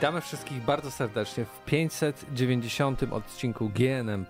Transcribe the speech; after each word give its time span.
Witamy 0.00 0.20
wszystkich 0.20 0.62
bardzo 0.62 0.90
serdecznie 0.90 1.44
w 1.44 1.64
590 1.64 3.02
odcinku 3.02 3.68
GNM+, 3.68 4.26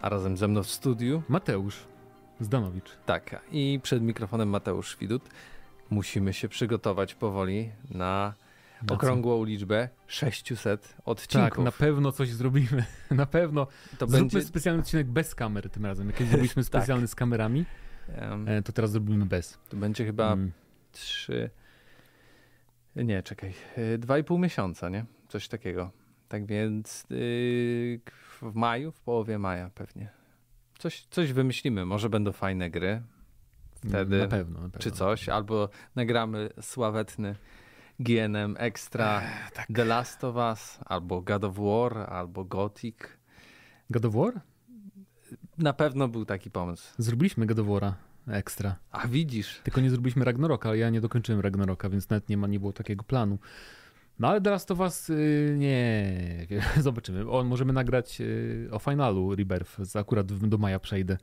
a 0.00 0.08
razem 0.08 0.36
ze 0.36 0.48
mną 0.48 0.62
w 0.62 0.70
studiu 0.70 1.22
Mateusz 1.28 1.76
Zdanowicz. 2.40 2.90
Tak, 3.06 3.42
i 3.52 3.80
przed 3.82 4.02
mikrofonem 4.02 4.48
Mateusz 4.48 4.96
Widut. 4.96 5.22
Musimy 5.90 6.32
się 6.32 6.48
przygotować 6.48 7.14
powoli 7.14 7.70
na 7.90 8.34
Na 8.88 8.94
okrągłą 8.94 9.44
liczbę 9.44 9.88
600 10.06 10.94
odcinków. 11.04 11.50
Tak, 11.50 11.58
na 11.64 11.72
pewno 11.72 12.12
coś 12.12 12.28
zrobimy. 12.28 12.84
na 13.10 13.26
pewno. 13.26 13.66
to 13.98 14.06
Zróbmy 14.06 14.18
będzie... 14.18 14.42
specjalny 14.42 14.80
odcinek 14.82 15.06
bez 15.06 15.34
kamer 15.34 15.70
tym 15.70 15.86
razem. 15.86 16.06
Jak 16.06 16.16
kiedyś 16.16 16.30
zrobiliśmy 16.32 16.62
Tak. 16.62 16.66
specjalny 16.66 17.08
z 17.08 17.14
kamerami, 17.14 17.64
e, 18.46 18.62
to 18.62 18.72
teraz 18.72 18.90
zrobimy 18.90 19.26
bez. 19.26 19.58
to 19.68 19.76
będzie 19.76 20.04
chyba 20.04 20.32
Mm. 20.32 20.52
3... 20.92 21.50
Nie, 22.96 23.22
czekaj. 23.22 23.54
y, 23.78 23.98
Dwa 23.98 24.18
i 24.18 24.24
pół 24.24 24.38
miesiąca, 24.38 24.88
nie? 24.88 25.04
Coś 25.28 25.48
takiego. 25.48 25.90
Tak 26.28 26.46
więc 26.46 27.04
yy, 27.10 28.00
w 28.42 28.54
maju, 28.54 28.92
w 28.92 29.00
połowie 29.00 29.38
maja 29.38 29.70
pewnie. 29.74 30.08
Coś, 30.78 31.06
coś 31.10 31.32
wymyślimy. 31.32 31.86
Może 31.86 32.08
będą 32.10 32.32
fajne 32.32 32.70
gry. 32.70 33.02
Wtedy- 33.88 34.18
Na 34.18 34.26
pewno, 34.28 34.54
na 34.60 34.64
pewno. 34.64 34.78
czy 34.80 34.90
coś, 34.90 35.28
albo 35.28 35.68
nagramy 35.94 36.48
sławetny 36.60 37.36
GNM 38.00 38.56
Extra 38.58 39.22
The 39.74 39.84
Last 39.84 40.24
of 40.24 40.36
Us, 40.36 40.78
albo 40.84 41.22
God 41.22 41.44
of 41.44 41.56
War, 41.58 41.98
albo 41.98 42.44
Gothic. 42.44 42.96
God 43.90 44.04
of 44.04 44.14
War? 44.14 44.40
Na 45.58 45.72
pewno 45.72 46.08
był 46.08 46.24
taki 46.24 46.50
pomysł. 46.50 46.94
Zrobiliśmy 46.98 47.46
God 47.46 47.58
of 47.58 47.66
War'a 47.66 47.92
ekstra. 48.28 48.76
A 48.90 49.08
widzisz, 49.08 49.60
Tylko 49.64 49.80
nie 49.80 49.90
zrobiliśmy 49.90 50.24
Ragnaroka, 50.24 50.68
ale 50.68 50.78
ja 50.78 50.90
nie 50.90 51.00
dokończyłem 51.00 51.40
Ragnaroka, 51.40 51.88
więc 51.90 52.10
nawet 52.10 52.28
nie 52.28 52.36
ma, 52.36 52.46
nie 52.46 52.60
było 52.60 52.72
takiego 52.72 53.04
planu. 53.04 53.38
No 54.18 54.28
ale 54.28 54.40
teraz 54.40 54.66
to 54.66 54.74
was 54.76 55.10
y, 55.10 55.54
nie 55.58 56.16
zobaczymy. 56.80 57.30
O, 57.30 57.44
możemy 57.44 57.72
nagrać 57.72 58.20
y, 58.20 58.68
o 58.70 58.78
finalu 58.78 59.34
Rebirth. 59.36 59.96
Akurat 59.96 60.26
do 60.32 60.58
maja 60.58 60.78
przejdę. 60.80 61.18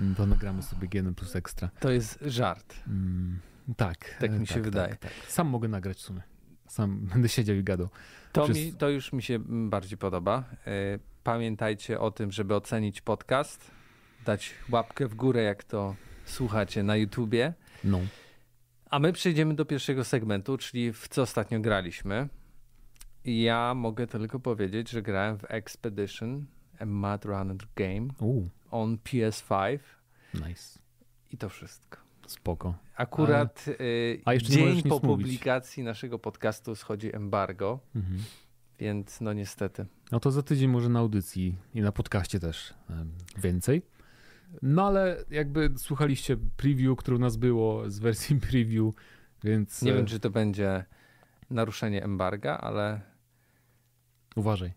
Mm, 0.00 0.14
To 0.14 0.26
nagramy 0.26 0.62
sobie 0.62 0.88
GN 0.88 1.14
plus 1.14 1.36
ekstra. 1.36 1.70
to 1.80 1.90
jest 1.90 2.18
żart. 2.26 2.74
Mm, 2.86 3.38
tak. 3.76 4.16
Tak 4.20 4.32
mi 4.32 4.46
się 4.46 4.60
wydaje. 4.60 4.88
Tak, 4.90 4.98
tak. 5.00 5.12
Sam 5.28 5.46
mogę 5.48 5.68
nagrać 5.68 5.96
w 5.96 6.00
sumie. 6.00 6.22
Sam 6.66 7.00
będę 7.12 7.28
siedział 7.28 7.56
i 7.56 7.64
gadał. 7.64 7.88
To, 8.32 8.44
Przez- 8.44 8.56
mi, 8.56 8.72
to 8.72 8.88
już 8.88 9.12
mi 9.12 9.22
się 9.22 9.34
mm, 9.34 9.70
bardziej 9.70 9.98
podoba. 9.98 10.44
E, 10.66 10.98
Pamiętajcie 11.24 12.00
o 12.00 12.10
tym, 12.10 12.32
żeby 12.32 12.54
ocenić 12.54 13.00
podcast, 13.00 13.70
dać 14.26 14.50
łapkę 14.70 15.08
w 15.08 15.14
górę, 15.14 15.42
jak 15.42 15.64
to 15.64 15.94
słuchacie 16.30 16.82
na 16.82 16.96
YouTubie. 16.96 17.54
No. 17.84 18.00
A 18.90 18.98
my 18.98 19.12
przejdziemy 19.12 19.54
do 19.54 19.64
pierwszego 19.64 20.04
segmentu, 20.04 20.58
czyli 20.58 20.92
w 20.92 21.08
co 21.08 21.22
ostatnio 21.22 21.60
graliśmy. 21.60 22.28
I 23.24 23.42
Ja 23.42 23.74
mogę 23.74 24.06
tylko 24.06 24.40
powiedzieć, 24.40 24.90
że 24.90 25.02
grałem 25.02 25.38
w 25.38 25.44
Expedition, 25.48 26.46
a 26.78 26.86
Mud 26.86 27.24
Runner 27.24 27.56
Game 27.76 28.08
Uuu, 28.20 28.48
on 28.70 28.96
PS5 28.96 29.78
nice. 30.34 30.78
i 31.30 31.36
to 31.36 31.48
wszystko. 31.48 31.98
Spoko. 32.26 32.74
Akurat 32.96 33.64
y, 33.68 34.20
a 34.24 34.32
nie 34.32 34.38
możesz 34.38 34.48
dzień 34.48 34.82
po 34.82 34.88
mówić. 34.88 35.06
publikacji 35.26 35.82
naszego 35.82 36.18
podcastu 36.18 36.74
schodzi 36.74 37.16
embargo, 37.16 37.80
Mhm. 37.94 38.22
więc 38.78 39.20
no 39.20 39.32
niestety. 39.32 39.86
No 40.12 40.20
to 40.20 40.30
za 40.30 40.42
tydzień 40.42 40.70
może 40.70 40.88
na 40.88 40.98
audycji 41.00 41.56
i 41.74 41.80
na 41.80 41.92
podcaście 41.92 42.40
też 42.40 42.74
więcej. 43.38 43.82
No 44.62 44.86
ale 44.86 45.24
jakby 45.30 45.70
słuchaliście 45.76 46.36
preview, 46.56 46.96
które 46.96 47.16
u 47.16 47.20
nas 47.20 47.36
było 47.36 47.90
z 47.90 47.98
wersji 47.98 48.36
preview, 48.50 48.94
więc 49.44 49.82
Nie 49.82 49.92
e, 49.92 49.96
wiem, 49.96 50.06
czy 50.06 50.20
to 50.20 50.30
będzie 50.30 50.84
naruszenie 51.50 52.04
embarga, 52.04 52.58
ale 52.58 53.00
uważaj. 54.36 54.72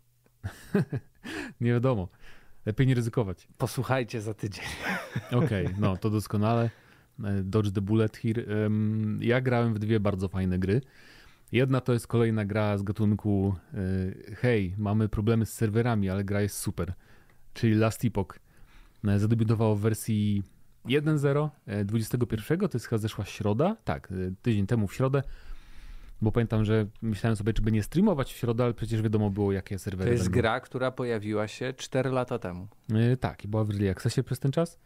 nie 1.61 1.71
wiadomo. 1.71 2.07
Lepiej 2.65 2.87
nie 2.87 2.95
ryzykować. 2.95 3.47
posłuchajcie 3.57 4.21
za 4.21 4.33
tydzień. 4.33 4.65
Okej, 5.43 5.67
no 5.79 5.97
to 5.97 6.09
doskonale. 6.09 6.69
E, 7.23 7.43
Dodge 7.43 7.71
the 7.71 7.81
Bullet 7.81 8.17
here. 8.17 8.43
Ja 9.19 9.41
grałem 9.41 9.73
w 9.73 9.79
dwie 9.79 9.99
bardzo 9.99 10.27
fajne 10.27 10.59
gry. 10.59 10.81
Jedna 11.51 11.81
to 11.81 11.93
jest 11.93 12.07
kolejna 12.07 12.45
gra 12.45 12.77
z 12.77 12.83
gatunku 12.83 13.55
e, 13.73 13.77
hej, 14.35 14.75
mamy 14.77 15.09
problemy 15.09 15.45
z 15.45 15.53
serwerami, 15.53 16.09
ale 16.09 16.23
gra 16.23 16.41
jest 16.41 16.57
super. 16.57 16.93
Czyli 17.53 17.75
Last 17.75 18.05
Epoch. 18.05 18.39
E, 19.07 19.19
Zadebiutowało 19.19 19.75
w 19.75 19.79
wersji 19.79 20.43
1.0 20.85 21.49
e, 21.65 21.85
21, 21.85 22.59
to 22.59 22.69
jest 22.73 22.85
chyba 22.85 22.99
zeszła 22.99 23.25
środa. 23.25 23.77
Tak, 23.83 24.11
e, 24.11 24.15
tydzień 24.41 24.67
temu 24.67 24.87
w 24.87 24.93
środę. 24.95 25.23
Bo 26.21 26.31
pamiętam, 26.31 26.65
że 26.65 26.85
myślałem 27.01 27.35
sobie, 27.35 27.53
czy 27.53 27.61
by 27.61 27.71
nie 27.71 27.83
streamować 27.83 28.33
w 28.33 28.37
środę, 28.37 28.63
ale 28.63 28.73
przecież 28.73 29.01
wiadomo 29.01 29.29
było, 29.29 29.51
jakie 29.51 29.79
serwery 29.79 30.09
To 30.09 30.13
jest 30.13 30.23
będą. 30.23 30.41
gra, 30.41 30.59
która 30.59 30.91
pojawiła 30.91 31.47
się 31.47 31.73
4 31.77 32.09
lata 32.09 32.39
temu. 32.39 32.67
E, 32.93 33.17
Tak, 33.17 33.45
i 33.45 33.47
była 33.47 33.63
w 33.63 33.69
Early 33.71 33.89
Accessie 33.91 34.23
przez 34.23 34.39
ten 34.39 34.51
czas. 34.51 34.79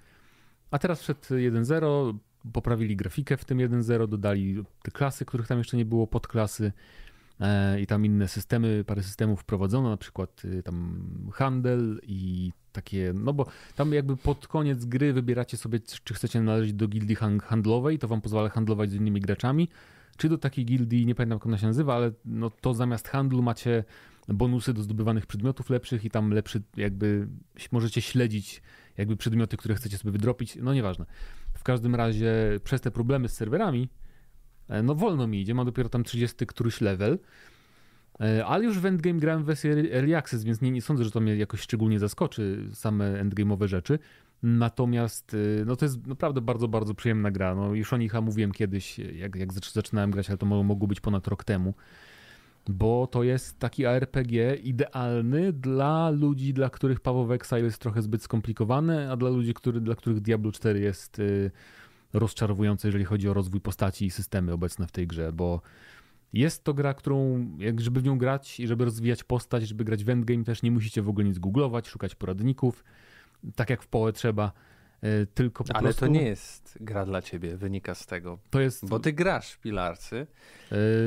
A 0.71 0.79
teraz 0.79 0.99
przed 0.99 1.29
1.0 1.29 2.17
poprawili 2.53 2.95
grafikę 2.95 3.37
w 3.37 3.45
tym 3.45 3.57
1.0, 3.57 4.07
dodali 4.07 4.63
te 4.83 4.91
klasy, 4.91 5.25
których 5.25 5.47
tam 5.47 5.57
jeszcze 5.57 5.77
nie 5.77 5.85
było, 5.85 6.07
podklasy 6.07 6.65
e, 6.65 6.71
i 7.81 7.87
tam 7.87 8.05
inne 8.05 8.27
systemy, 8.27 8.83
parę 8.83 9.03
systemów 9.03 9.41
wprowadzono, 9.41 9.89
na 9.89 9.97
przykład 9.97 10.45
y, 10.45 10.63
tam 10.63 11.01
handel 11.33 11.99
i 12.03 12.51
takie, 12.71 13.13
no 13.15 13.33
bo 13.33 13.45
tam 13.75 13.93
jakby 13.93 14.17
pod 14.17 14.47
koniec 14.47 14.85
gry 14.85 15.13
wybieracie 15.13 15.57
sobie, 15.57 15.79
czy 16.03 16.13
chcecie 16.13 16.41
należeć 16.41 16.73
do 16.73 16.87
gildii 16.87 17.15
han- 17.15 17.39
handlowej, 17.39 17.99
to 17.99 18.07
wam 18.07 18.21
pozwala 18.21 18.49
handlować 18.49 18.91
z 18.91 18.93
innymi 18.93 19.21
graczami, 19.21 19.69
czy 20.17 20.29
do 20.29 20.37
takiej 20.37 20.65
gildii, 20.65 21.05
nie 21.05 21.15
pamiętam 21.15 21.35
jak 21.35 21.45
ona 21.45 21.57
się 21.57 21.67
nazywa, 21.67 21.95
ale 21.95 22.11
no 22.25 22.49
to 22.49 22.73
zamiast 22.73 23.07
handlu 23.07 23.43
macie 23.43 23.83
bonusy 24.27 24.73
do 24.73 24.81
zdobywanych 24.81 25.25
przedmiotów 25.25 25.69
lepszych 25.69 26.05
i 26.05 26.09
tam 26.09 26.31
lepszy 26.31 26.61
jakby 26.77 27.27
możecie 27.71 28.01
śledzić 28.01 28.61
jakby 28.97 29.17
przedmioty, 29.17 29.57
które 29.57 29.75
chcecie 29.75 29.97
sobie 29.97 30.11
wydropić, 30.11 30.57
no 30.61 30.73
nieważne. 30.73 31.05
W 31.53 31.63
każdym 31.63 31.95
razie 31.95 32.33
przez 32.63 32.81
te 32.81 32.91
problemy 32.91 33.29
z 33.29 33.33
serwerami, 33.33 33.83
e, 33.83 34.06
no 34.83 34.95
wolno 34.95 35.27
mi 35.27 35.41
idzie, 35.41 35.53
mam 35.53 35.65
dopiero 35.65 35.89
tam 35.89 36.03
30 36.03 36.45
któryś 36.45 36.81
level, 36.81 37.19
e, 38.21 38.45
ale 38.45 38.65
już 38.65 38.79
w 38.79 38.85
endgame 38.85 39.19
grałem 39.19 39.43
w 39.43 39.45
wersji 39.45 39.69
Early 39.69 40.17
Access, 40.17 40.43
więc 40.43 40.61
nie, 40.61 40.71
nie 40.71 40.81
sądzę, 40.81 41.03
że 41.03 41.11
to 41.11 41.19
mnie 41.19 41.35
jakoś 41.35 41.61
szczególnie 41.61 41.99
zaskoczy, 41.99 42.69
same 42.73 43.23
endgame'owe 43.23 43.67
rzeczy. 43.67 43.99
Natomiast 44.43 45.33
e, 45.33 45.65
no 45.65 45.75
to 45.75 45.85
jest 45.85 46.07
naprawdę 46.07 46.41
bardzo, 46.41 46.67
bardzo 46.67 46.93
przyjemna 46.93 47.31
gra. 47.31 47.55
No, 47.55 47.73
już 47.73 47.93
o 47.93 47.97
nich 47.97 48.13
mówiłem 48.21 48.51
kiedyś, 48.51 48.99
jak, 48.99 49.35
jak 49.35 49.53
zac- 49.53 49.73
zaczynałem 49.73 50.11
grać, 50.11 50.29
ale 50.29 50.37
to 50.37 50.45
mo- 50.45 50.63
mogło 50.63 50.87
być 50.87 50.99
ponad 50.99 51.27
rok 51.27 51.43
temu. 51.43 51.73
Bo 52.69 53.07
to 53.07 53.23
jest 53.23 53.59
taki 53.59 53.85
ARPG 53.85 54.55
idealny 54.63 55.53
dla 55.53 56.09
ludzi, 56.09 56.53
dla 56.53 56.69
których 56.69 56.99
of 57.03 57.31
Exile 57.31 57.61
jest 57.61 57.81
trochę 57.81 58.01
zbyt 58.01 58.23
skomplikowane, 58.23 59.11
a 59.11 59.17
dla 59.17 59.29
ludzi, 59.29 59.53
który, 59.53 59.81
dla 59.81 59.95
których 59.95 60.21
Diablo 60.21 60.51
4 60.51 60.79
jest 60.79 61.19
y, 61.19 61.51
rozczarowujące, 62.13 62.87
jeżeli 62.87 63.05
chodzi 63.05 63.29
o 63.29 63.33
rozwój 63.33 63.61
postaci 63.61 64.05
i 64.05 64.11
systemy 64.11 64.53
obecne 64.53 64.87
w 64.87 64.91
tej 64.91 65.07
grze, 65.07 65.33
bo 65.33 65.61
jest 66.33 66.63
to 66.63 66.73
gra, 66.73 66.93
którą, 66.93 67.47
jak 67.57 67.81
żeby 67.81 68.01
w 68.01 68.03
nią 68.03 68.17
grać 68.17 68.59
i 68.59 68.67
żeby 68.67 68.85
rozwijać 68.85 69.23
postać, 69.23 69.67
żeby 69.67 69.83
grać 69.83 70.03
w 70.03 70.09
endgame, 70.09 70.43
też 70.43 70.63
nie 70.63 70.71
musicie 70.71 71.01
w 71.01 71.09
ogóle 71.09 71.25
nic 71.27 71.39
googlować, 71.39 71.87
szukać 71.87 72.15
poradników, 72.15 72.83
tak 73.55 73.69
jak 73.69 73.83
w 73.83 73.87
połę 73.87 74.13
trzeba, 74.13 74.51
y, 75.03 75.27
tylko 75.33 75.63
po 75.63 75.75
Ale 75.75 75.83
prostu... 75.83 75.99
to 75.99 76.07
nie 76.07 76.23
jest 76.23 76.77
gra 76.81 77.05
dla 77.05 77.21
ciebie, 77.21 77.57
wynika 77.57 77.95
z 77.95 78.05
tego. 78.05 78.37
To 78.49 78.59
jest 78.61 78.89
Bo 78.89 78.99
ty 78.99 79.13
grasz 79.13 79.51
w 79.51 79.59
Pilarcy, 79.59 80.27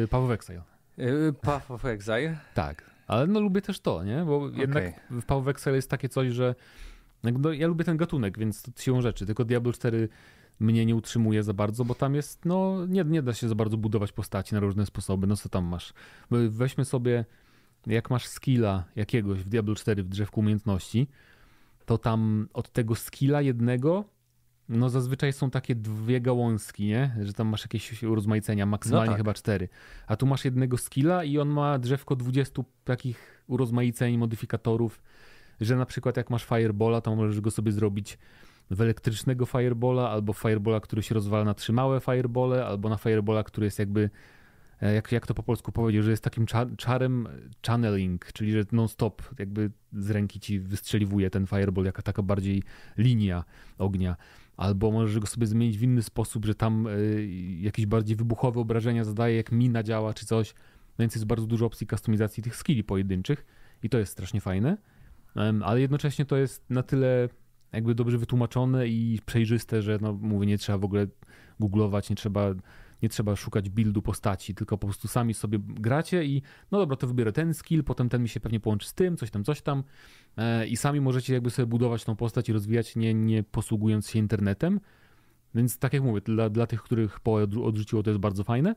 y, 0.05 0.09
Path 0.09 0.25
of 0.25 0.31
Exile. 0.31 0.63
yy, 0.97 1.33
Path 1.41 1.71
of 1.71 1.85
Exile. 1.85 2.39
Tak, 2.55 2.91
ale 3.07 3.27
no 3.27 3.41
lubię 3.41 3.63
też 3.63 3.81
to, 3.81 4.05
nie? 4.05 4.25
Bo 4.27 4.49
jednak 4.49 4.85
w 5.11 5.25
Path 5.25 5.41
of 5.41 5.49
Exile 5.49 5.77
jest 5.77 5.91
takie 5.91 6.09
coś, 6.09 6.33
że 6.33 6.55
no, 7.23 7.53
ja 7.53 7.67
lubię 7.67 7.85
ten 7.85 7.97
gatunek, 7.97 8.39
więc 8.39 8.63
to 8.63 8.71
siłą 8.77 9.01
rzeczy, 9.01 9.27
tylko 9.27 9.45
Diablo 9.45 9.73
4 9.73 10.09
mnie 10.61 10.87
nie 10.87 10.97
utrzymuje 10.97 11.43
za 11.43 11.55
bardzo, 11.55 11.85
bo 11.85 11.95
tam 11.95 12.15
jest, 12.15 12.45
no 12.45 12.87
nie, 12.87 13.05
nie 13.05 13.23
da 13.23 13.35
się 13.35 13.49
za 13.49 13.55
bardzo 13.55 13.77
budować 13.77 14.13
postaci 14.13 14.55
na 14.55 14.61
różne 14.61 14.87
sposoby, 14.87 15.27
no 15.27 15.37
co 15.37 15.49
tam 15.49 15.65
masz? 15.65 15.93
Weźmy 16.31 16.85
sobie, 16.85 17.25
jak 17.87 18.11
masz 18.11 18.27
skilla 18.27 18.85
jakiegoś 18.97 19.39
w 19.41 19.49
Diablo 19.49 19.75
4 19.75 20.03
w 20.03 20.09
drzewku 20.09 20.41
umiejętności, 20.41 21.09
to 21.87 21.99
tam 21.99 22.49
od 22.53 22.71
tego 22.71 22.95
skilla 22.95 23.43
jednego 23.43 24.05
no 24.71 24.91
zazwyczaj 24.91 25.33
są 25.33 25.51
takie 25.51 25.75
dwie 25.75 26.21
gałązki, 26.21 26.87
nie? 26.87 27.17
Że 27.23 27.33
tam 27.33 27.49
masz 27.49 27.63
jakieś 27.63 28.03
urozmaicenia, 28.03 28.67
maksymalnie 28.67 29.07
No 29.07 29.13
tak. 29.13 29.19
chyba 29.19 29.35
cztery. 29.35 29.69
A 30.07 30.17
tu 30.17 30.27
masz 30.27 30.45
jednego 30.45 30.79
skilla 30.79 31.25
i 31.25 31.39
on 31.39 31.49
ma 31.49 31.79
drzewko 31.79 32.17
20 32.17 32.63
takich 32.85 33.45
urozmaiceń, 33.47 34.17
modyfikatorów, 34.17 35.03
że 35.61 35.77
na 35.77 35.87
przykład 35.87 36.17
jak 36.17 36.31
masz 36.31 36.45
firebola, 36.45 37.01
to 37.01 37.17
możesz 37.17 37.41
go 37.41 37.51
sobie 37.51 37.73
zrobić 37.73 38.19
w 38.71 38.81
elektrycznego 38.81 39.47
firebola, 39.47 40.11
albo 40.11 40.33
firebola, 40.33 40.81
który 40.81 41.03
się 41.03 41.15
rozwala 41.15 41.45
na 41.45 41.55
trzy 41.55 41.73
małe 41.73 42.01
firebole, 42.01 42.67
albo 42.67 42.89
na 42.89 42.97
firebola, 42.97 43.45
który 43.45 43.65
jest 43.65 43.79
jakby 43.79 44.11
e, 44.83 44.95
jak, 44.95 45.13
jak 45.13 45.27
to 45.27 45.35
po 45.35 45.43
polsku 45.43 45.73
powiedzieć, 45.73 46.05
że 46.05 46.11
jest 46.11 46.25
takim 46.25 46.47
cza- 46.47 46.77
czarem 46.77 47.29
channeling, 47.67 48.33
czyli 48.33 48.53
że 48.53 48.65
non-stop 48.73 49.23
jakby 49.39 49.71
z 49.93 50.11
ręki 50.11 50.41
ci 50.41 50.61
wystrzeliwuje 50.61 51.31
ten 51.31 51.47
fireball, 51.47 51.85
jaka 51.85 52.03
taka 52.03 52.23
bardziej 52.23 52.63
linia 52.99 53.45
ognia. 53.79 54.17
Albo 54.57 54.91
możesz 54.91 55.19
go 55.19 55.27
sobie 55.27 55.47
zmienić 55.47 55.79
w 55.79 55.83
inny 55.83 56.03
sposób, 56.03 56.47
że 56.47 56.55
tam 56.55 56.87
y, 56.87 57.29
jakieś 57.61 57.87
bardziej 57.87 58.17
wybuchowe 58.17 58.61
obrażenia 58.61 59.05
zadaje, 59.05 59.37
jak 59.37 59.53
mina 59.53 59.83
działa 59.83 60.15
czy 60.15 60.27
coś. 60.27 60.55
więc 60.99 61.15
jest 61.15 61.27
bardzo 61.27 61.47
dużo 61.47 61.67
opcji 61.67 61.87
kustomizacji 61.87 62.43
tych 62.43 62.57
skilli 62.57 62.85
pojedynczych 62.85 63.47
i 63.83 63.89
to 63.89 63.99
jest 63.99 64.13
strasznie 64.13 64.41
fajne, 64.41 64.77
ale 65.65 65.81
jednocześnie 65.81 66.25
to 66.25 66.37
jest 66.37 66.71
na 66.71 66.83
tyle 66.83 67.29
jakby 67.73 67.95
dobrze 67.95 68.19
wytłumaczone 68.19 68.89
i 68.89 69.21
przejrzyste, 69.27 69.83
że 69.83 69.99
no 70.01 70.13
mówię, 70.13 70.47
nie 70.47 70.59
trzeba 70.59 70.79
w 70.79 70.85
ogóle 70.85 71.07
googlować, 71.61 72.11
nie 72.11 72.17
trzeba, 72.17 72.55
nie 73.03 73.09
trzeba 73.09 73.37
szukać 73.37 73.71
buildu 73.71 74.03
postaci, 74.03 74.55
tylko 74.55 74.79
po 74.79 74.87
prostu 74.87 75.09
sami 75.09 75.35
sobie 75.35 75.59
gracie 75.59 76.25
i 76.25 76.43
no 76.71 76.79
dobra, 76.79 76.97
to 76.97 77.07
wybierę 77.07 77.33
ten 77.33 77.55
skill, 77.55 77.85
potem 77.85 78.09
ten 78.09 78.23
mi 78.23 78.29
się 78.29 78.41
pewnie 78.41 78.61
połączy 78.61 78.89
z 78.89 78.95
tym, 78.95 79.17
coś 79.17 79.31
tam, 79.31 79.45
coś 79.45 79.63
tam 79.63 79.83
e, 80.37 80.67
i 80.67 80.77
sami 80.77 81.01
możecie 81.01 81.35
jakby 81.35 81.51
sobie 81.51 81.67
budować 81.67 82.05
tą 82.05 82.17
postać 82.17 82.49
i 82.49 82.53
rozwijać, 82.53 82.97
nie, 82.97 83.15
nie 83.15 83.43
posługując 83.43 84.11
się 84.11 84.19
internetem. 84.19 84.81
Więc 85.55 85.79
tak 85.79 85.93
jak 85.93 86.03
mówię, 86.03 86.21
dla, 86.21 86.51
dla 86.51 86.67
tych, 86.67 86.83
których 86.83 87.21
PoE 87.21 87.47
odrzuciło, 87.63 88.03
to 88.03 88.11
jest 88.11 88.21
bardzo 88.21 88.45
fajne. 88.45 88.75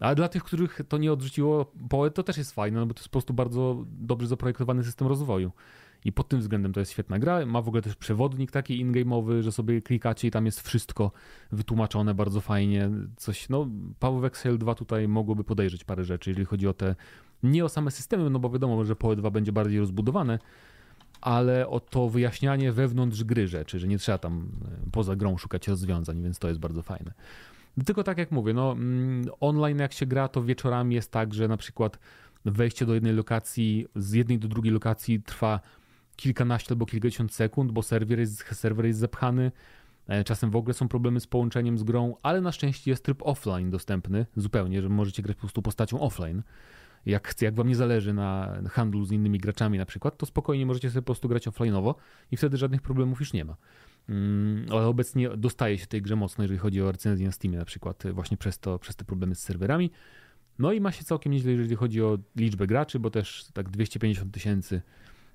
A 0.00 0.14
dla 0.14 0.28
tych, 0.28 0.44
których 0.44 0.80
to 0.88 0.98
nie 0.98 1.12
odrzuciło 1.12 1.72
PoE, 1.88 2.10
to 2.10 2.22
też 2.22 2.36
jest 2.36 2.52
fajne, 2.52 2.80
no 2.80 2.86
bo 2.86 2.94
to 2.94 3.00
jest 3.00 3.08
po 3.08 3.12
prostu 3.12 3.34
bardzo 3.34 3.84
dobrze 3.86 4.26
zaprojektowany 4.26 4.84
system 4.84 5.08
rozwoju. 5.08 5.52
I 6.04 6.12
pod 6.12 6.28
tym 6.28 6.40
względem 6.40 6.72
to 6.72 6.80
jest 6.80 6.92
świetna 6.92 7.18
gra. 7.18 7.46
Ma 7.46 7.62
w 7.62 7.68
ogóle 7.68 7.82
też 7.82 7.96
przewodnik 7.96 8.50
taki 8.50 8.80
in-game'owy, 8.80 9.42
że 9.42 9.52
sobie 9.52 9.82
klikacie 9.82 10.28
i 10.28 10.30
tam 10.30 10.46
jest 10.46 10.60
wszystko 10.60 11.10
wytłumaczone 11.52 12.14
bardzo 12.14 12.40
fajnie. 12.40 12.90
Coś, 13.16 13.48
no, 13.48 13.68
Power 13.98 14.22
Vexel 14.22 14.58
2 14.58 14.74
tutaj 14.74 15.08
mogłoby 15.08 15.44
podejrzeć 15.44 15.84
parę 15.84 16.04
rzeczy, 16.04 16.30
jeżeli 16.30 16.46
chodzi 16.46 16.68
o 16.68 16.72
te, 16.74 16.94
nie 17.42 17.64
o 17.64 17.68
same 17.68 17.90
systemy, 17.90 18.30
no 18.30 18.38
bo 18.38 18.50
wiadomo, 18.50 18.84
że 18.84 18.96
PoE 18.96 19.16
2 19.16 19.30
będzie 19.30 19.52
bardziej 19.52 19.80
rozbudowane, 19.80 20.38
ale 21.20 21.68
o 21.68 21.80
to 21.80 22.08
wyjaśnianie 22.08 22.72
wewnątrz 22.72 23.24
gry 23.24 23.48
rzeczy, 23.48 23.78
że 23.78 23.88
nie 23.88 23.98
trzeba 23.98 24.18
tam 24.18 24.48
e, 24.64 24.90
poza 24.92 25.16
grą 25.16 25.36
szukać 25.36 25.68
rozwiązań, 25.68 26.22
więc 26.22 26.38
to 26.38 26.48
jest 26.48 26.60
bardzo 26.60 26.82
fajne. 26.82 27.12
Tylko 27.86 28.04
tak 28.04 28.18
jak 28.18 28.30
mówię, 28.30 28.54
no 28.54 28.72
mm, 28.72 29.24
online 29.40 29.78
jak 29.78 29.92
się 29.92 30.06
gra, 30.06 30.28
to 30.28 30.42
wieczorami 30.42 30.94
jest 30.94 31.10
tak, 31.10 31.34
że 31.34 31.48
na 31.48 31.56
przykład 31.56 31.98
wejście 32.44 32.86
do 32.86 32.94
jednej 32.94 33.12
lokacji, 33.12 33.86
z 33.96 34.12
jednej 34.12 34.38
do 34.38 34.48
drugiej 34.48 34.72
lokacji 34.72 35.22
trwa 35.22 35.60
kilkanaście 36.16 36.70
albo 36.70 36.86
kilkadziesiąt 36.86 37.34
sekund, 37.34 37.72
bo 37.72 37.82
serwer 37.82 38.18
jest, 38.18 38.44
serwer 38.52 38.86
jest 38.86 38.98
zapchany. 38.98 39.52
E, 40.06 40.24
czasem 40.24 40.50
w 40.50 40.56
ogóle 40.56 40.74
są 40.74 40.88
problemy 40.88 41.20
z 41.20 41.26
połączeniem 41.26 41.78
z 41.78 41.82
grą, 41.82 42.16
ale 42.22 42.40
na 42.40 42.52
szczęście 42.52 42.90
jest 42.90 43.04
tryb 43.04 43.22
offline 43.22 43.70
dostępny 43.70 44.26
zupełnie, 44.36 44.82
że 44.82 44.88
możecie 44.88 45.22
grać 45.22 45.36
po 45.36 45.40
prostu 45.40 45.62
postacią 45.62 46.00
offline. 46.00 46.42
Jak, 47.06 47.34
jak 47.40 47.54
wam 47.54 47.68
nie 47.68 47.76
zależy 47.76 48.12
na 48.12 48.58
handlu 48.70 49.04
z 49.04 49.12
innymi 49.12 49.38
graczami 49.38 49.78
na 49.78 49.86
przykład, 49.86 50.16
to 50.16 50.26
spokojnie 50.26 50.66
możecie 50.66 50.90
sobie 50.90 51.02
po 51.02 51.06
prostu 51.06 51.28
grać 51.28 51.48
offline'owo 51.48 51.94
i 52.30 52.36
wtedy 52.36 52.56
żadnych 52.56 52.82
problemów 52.82 53.20
już 53.20 53.32
nie 53.32 53.44
ma. 53.44 53.56
Mm, 54.08 54.66
ale 54.70 54.86
obecnie 54.86 55.28
dostaje 55.36 55.78
się 55.78 55.86
tej 55.86 56.02
grze 56.02 56.16
mocno, 56.16 56.44
jeżeli 56.44 56.58
chodzi 56.58 56.82
o 56.82 56.92
recenzję 56.92 57.26
na 57.26 57.32
Steamie 57.32 57.58
na 57.58 57.64
przykład, 57.64 58.02
właśnie 58.12 58.36
przez, 58.36 58.58
to, 58.58 58.78
przez 58.78 58.96
te 58.96 59.04
problemy 59.04 59.34
z 59.34 59.42
serwerami. 59.42 59.90
No 60.58 60.72
i 60.72 60.80
ma 60.80 60.92
się 60.92 61.04
całkiem 61.04 61.32
nieźle, 61.32 61.52
jeżeli 61.52 61.76
chodzi 61.76 62.02
o 62.02 62.18
liczbę 62.36 62.66
graczy, 62.66 62.98
bo 62.98 63.10
też 63.10 63.46
tak 63.52 63.70
250 63.70 64.34
tysięcy 64.34 64.82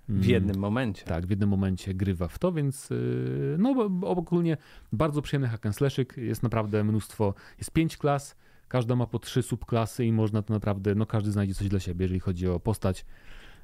w 0.09 0.25
jednym 0.25 0.59
momencie. 0.59 1.05
Tak, 1.05 1.25
w 1.25 1.29
jednym 1.29 1.49
momencie 1.49 1.93
grywa 1.93 2.27
w 2.27 2.39
to, 2.39 2.51
więc 2.51 2.91
y, 2.91 3.55
no 3.59 3.89
ogólnie 4.01 4.57
bardzo 4.91 5.21
przyjemny 5.21 5.47
hack 5.47 5.65
and 5.65 5.75
slashyk. 5.75 6.17
Jest 6.17 6.43
naprawdę 6.43 6.83
mnóstwo, 6.83 7.33
jest 7.57 7.71
pięć 7.71 7.97
klas, 7.97 8.35
każda 8.67 8.95
ma 8.95 9.07
po 9.07 9.19
trzy 9.19 9.43
subklasy 9.43 10.05
i 10.05 10.11
można 10.11 10.41
to 10.41 10.53
naprawdę, 10.53 10.95
no 10.95 11.05
każdy 11.05 11.31
znajdzie 11.31 11.53
coś 11.53 11.67
dla 11.67 11.79
siebie, 11.79 12.03
jeżeli 12.03 12.19
chodzi 12.19 12.47
o 12.47 12.59
postać. 12.59 13.05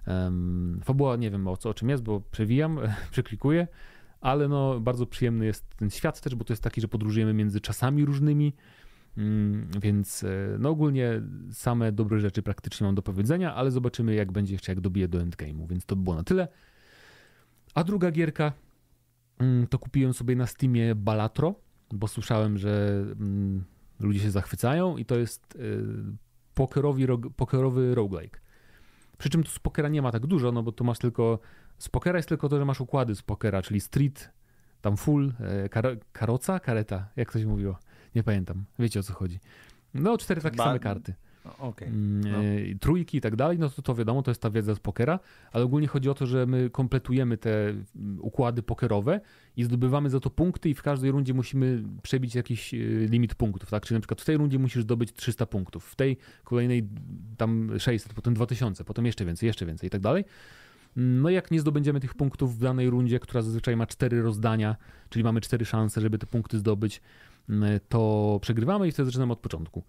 Um, 0.07 0.79
fabuła 0.83 1.15
nie 1.15 1.31
wiem 1.31 1.47
o, 1.47 1.57
co, 1.57 1.69
o 1.69 1.73
czym 1.73 1.89
jest, 1.89 2.03
bo 2.03 2.21
przewijam, 2.31 2.79
przeklikuję, 3.11 3.67
ale 4.21 4.47
no 4.47 4.79
bardzo 4.79 5.05
przyjemny 5.05 5.45
jest 5.45 5.75
ten 5.77 5.89
świat 5.89 6.21
też, 6.21 6.35
bo 6.35 6.45
to 6.45 6.53
jest 6.53 6.63
taki, 6.63 6.81
że 6.81 6.87
podróżujemy 6.87 7.33
między 7.33 7.61
czasami 7.61 8.05
różnymi, 8.05 8.53
Mm, 8.53 8.84
więc 9.81 10.23
e, 10.23 10.57
no 10.59 10.69
ogólnie 10.69 11.21
same 11.51 11.91
dobre 11.91 12.19
rzeczy 12.19 12.43
praktycznie 12.43 12.85
mam 12.85 12.95
do 12.95 13.01
powiedzenia, 13.01 13.55
ale 13.55 13.71
zobaczymy 13.71 14.15
jak 14.15 14.31
będzie 14.31 14.53
jeszcze, 14.53 14.71
jak 14.71 14.81
dobiję 14.81 15.07
do 15.07 15.19
endgame'u, 15.19 15.67
więc 15.67 15.85
to 15.85 15.95
by 15.95 16.03
było 16.03 16.15
na 16.15 16.23
tyle. 16.23 16.47
A 17.73 17.83
druga 17.83 18.11
gierka 18.11 18.53
mm, 19.39 19.67
to 19.67 19.79
kupiłem 19.79 20.13
sobie 20.13 20.35
na 20.35 20.47
Steamie 20.47 20.95
Balatro, 20.95 21.55
bo 21.93 22.07
słyszałem, 22.07 22.57
że 22.57 23.03
mm, 23.19 23.63
ludzie 23.99 24.19
się 24.19 24.31
zachwycają 24.31 24.97
i 24.97 25.05
to 25.05 25.15
jest 25.17 25.55
e, 25.55 25.59
pokerowy, 27.35 27.95
roguelike. 27.95 28.39
Przy 29.17 29.29
czym 29.29 29.43
tu 29.43 29.51
z 29.51 29.59
pokera 29.59 29.89
nie 29.89 30.01
ma 30.01 30.11
tak 30.11 30.27
dużo, 30.27 30.51
no 30.51 30.63
bo 30.63 30.71
tu 30.71 30.83
masz 30.83 30.99
tylko, 30.99 31.39
z 31.77 31.89
pokera 31.89 32.19
jest 32.19 32.29
tylko 32.29 32.49
to, 32.49 32.57
że 32.57 32.65
masz 32.65 32.81
układy 32.81 33.15
z 33.15 33.21
pokera, 33.21 33.61
czyli 33.61 33.81
street, 33.81 34.31
tam 34.81 34.97
full, 34.97 35.33
e, 35.39 35.69
kar 35.69 35.97
karoca, 36.11 36.59
kareta, 36.59 37.07
jak 37.15 37.33
to 37.33 37.39
się 37.39 37.47
mówiło. 37.47 37.79
Nie 38.15 38.23
pamiętam. 38.23 38.65
Wiecie 38.79 38.99
o 38.99 39.03
co 39.03 39.13
chodzi. 39.13 39.39
No, 39.93 40.17
cztery 40.17 40.41
takie 40.41 40.57
same 40.57 40.79
karty. 40.79 41.13
Okay. 41.59 41.87
Mm, 41.87 42.31
no. 42.31 42.43
E, 42.43 42.79
trójki 42.79 43.17
i 43.17 43.21
tak 43.21 43.35
dalej, 43.35 43.59
no 43.59 43.69
to, 43.69 43.81
to 43.81 43.95
wiadomo, 43.95 44.23
to 44.23 44.31
jest 44.31 44.41
ta 44.41 44.49
wiedza 44.49 44.75
z 44.75 44.79
pokera, 44.79 45.19
ale 45.51 45.63
ogólnie 45.63 45.87
chodzi 45.87 46.09
o 46.09 46.13
to, 46.13 46.25
że 46.25 46.45
my 46.45 46.69
kompletujemy 46.69 47.37
te 47.37 47.69
mm, 47.69 47.85
układy 48.21 48.63
pokerowe 48.63 49.21
i 49.57 49.63
zdobywamy 49.63 50.09
za 50.09 50.19
to 50.19 50.29
punkty 50.29 50.69
i 50.69 50.73
w 50.73 50.81
każdej 50.81 51.11
rundzie 51.11 51.33
musimy 51.33 51.83
przebić 52.03 52.35
jakiś 52.35 52.73
e, 52.73 52.77
limit 53.07 53.35
punktów, 53.35 53.69
tak? 53.69 53.85
Czyli 53.85 53.95
na 53.95 54.01
przykład 54.01 54.21
w 54.21 54.25
tej 54.25 54.37
rundzie 54.37 54.59
musisz 54.59 54.83
zdobyć 54.83 55.13
300 55.13 55.45
punktów, 55.45 55.85
w 55.85 55.95
tej 55.95 56.17
kolejnej 56.43 56.87
tam 57.37 57.79
600, 57.79 58.13
potem 58.13 58.33
2000, 58.33 58.83
potem 58.83 59.05
jeszcze 59.05 59.25
więcej, 59.25 59.47
jeszcze 59.47 59.65
więcej 59.65 59.87
i 59.87 59.91
tak 59.91 60.01
dalej. 60.01 60.25
No 60.95 61.29
jak 61.29 61.51
nie 61.51 61.59
zdobędziemy 61.59 61.99
tych 61.99 62.13
punktów 62.13 62.57
w 62.57 62.61
danej 62.61 62.89
rundzie, 62.89 63.19
która 63.19 63.41
zazwyczaj 63.41 63.75
ma 63.75 63.87
cztery 63.87 64.21
rozdania, 64.21 64.75
czyli 65.09 65.23
mamy 65.23 65.41
cztery 65.41 65.65
szanse, 65.65 66.01
żeby 66.01 66.17
te 66.17 66.27
punkty 66.27 66.57
zdobyć, 66.57 67.01
to 67.89 68.39
przegrywamy 68.41 68.87
i 68.87 68.91
wtedy 68.91 69.05
zaczynamy 69.05 69.33
od 69.33 69.39
początku. 69.39 69.83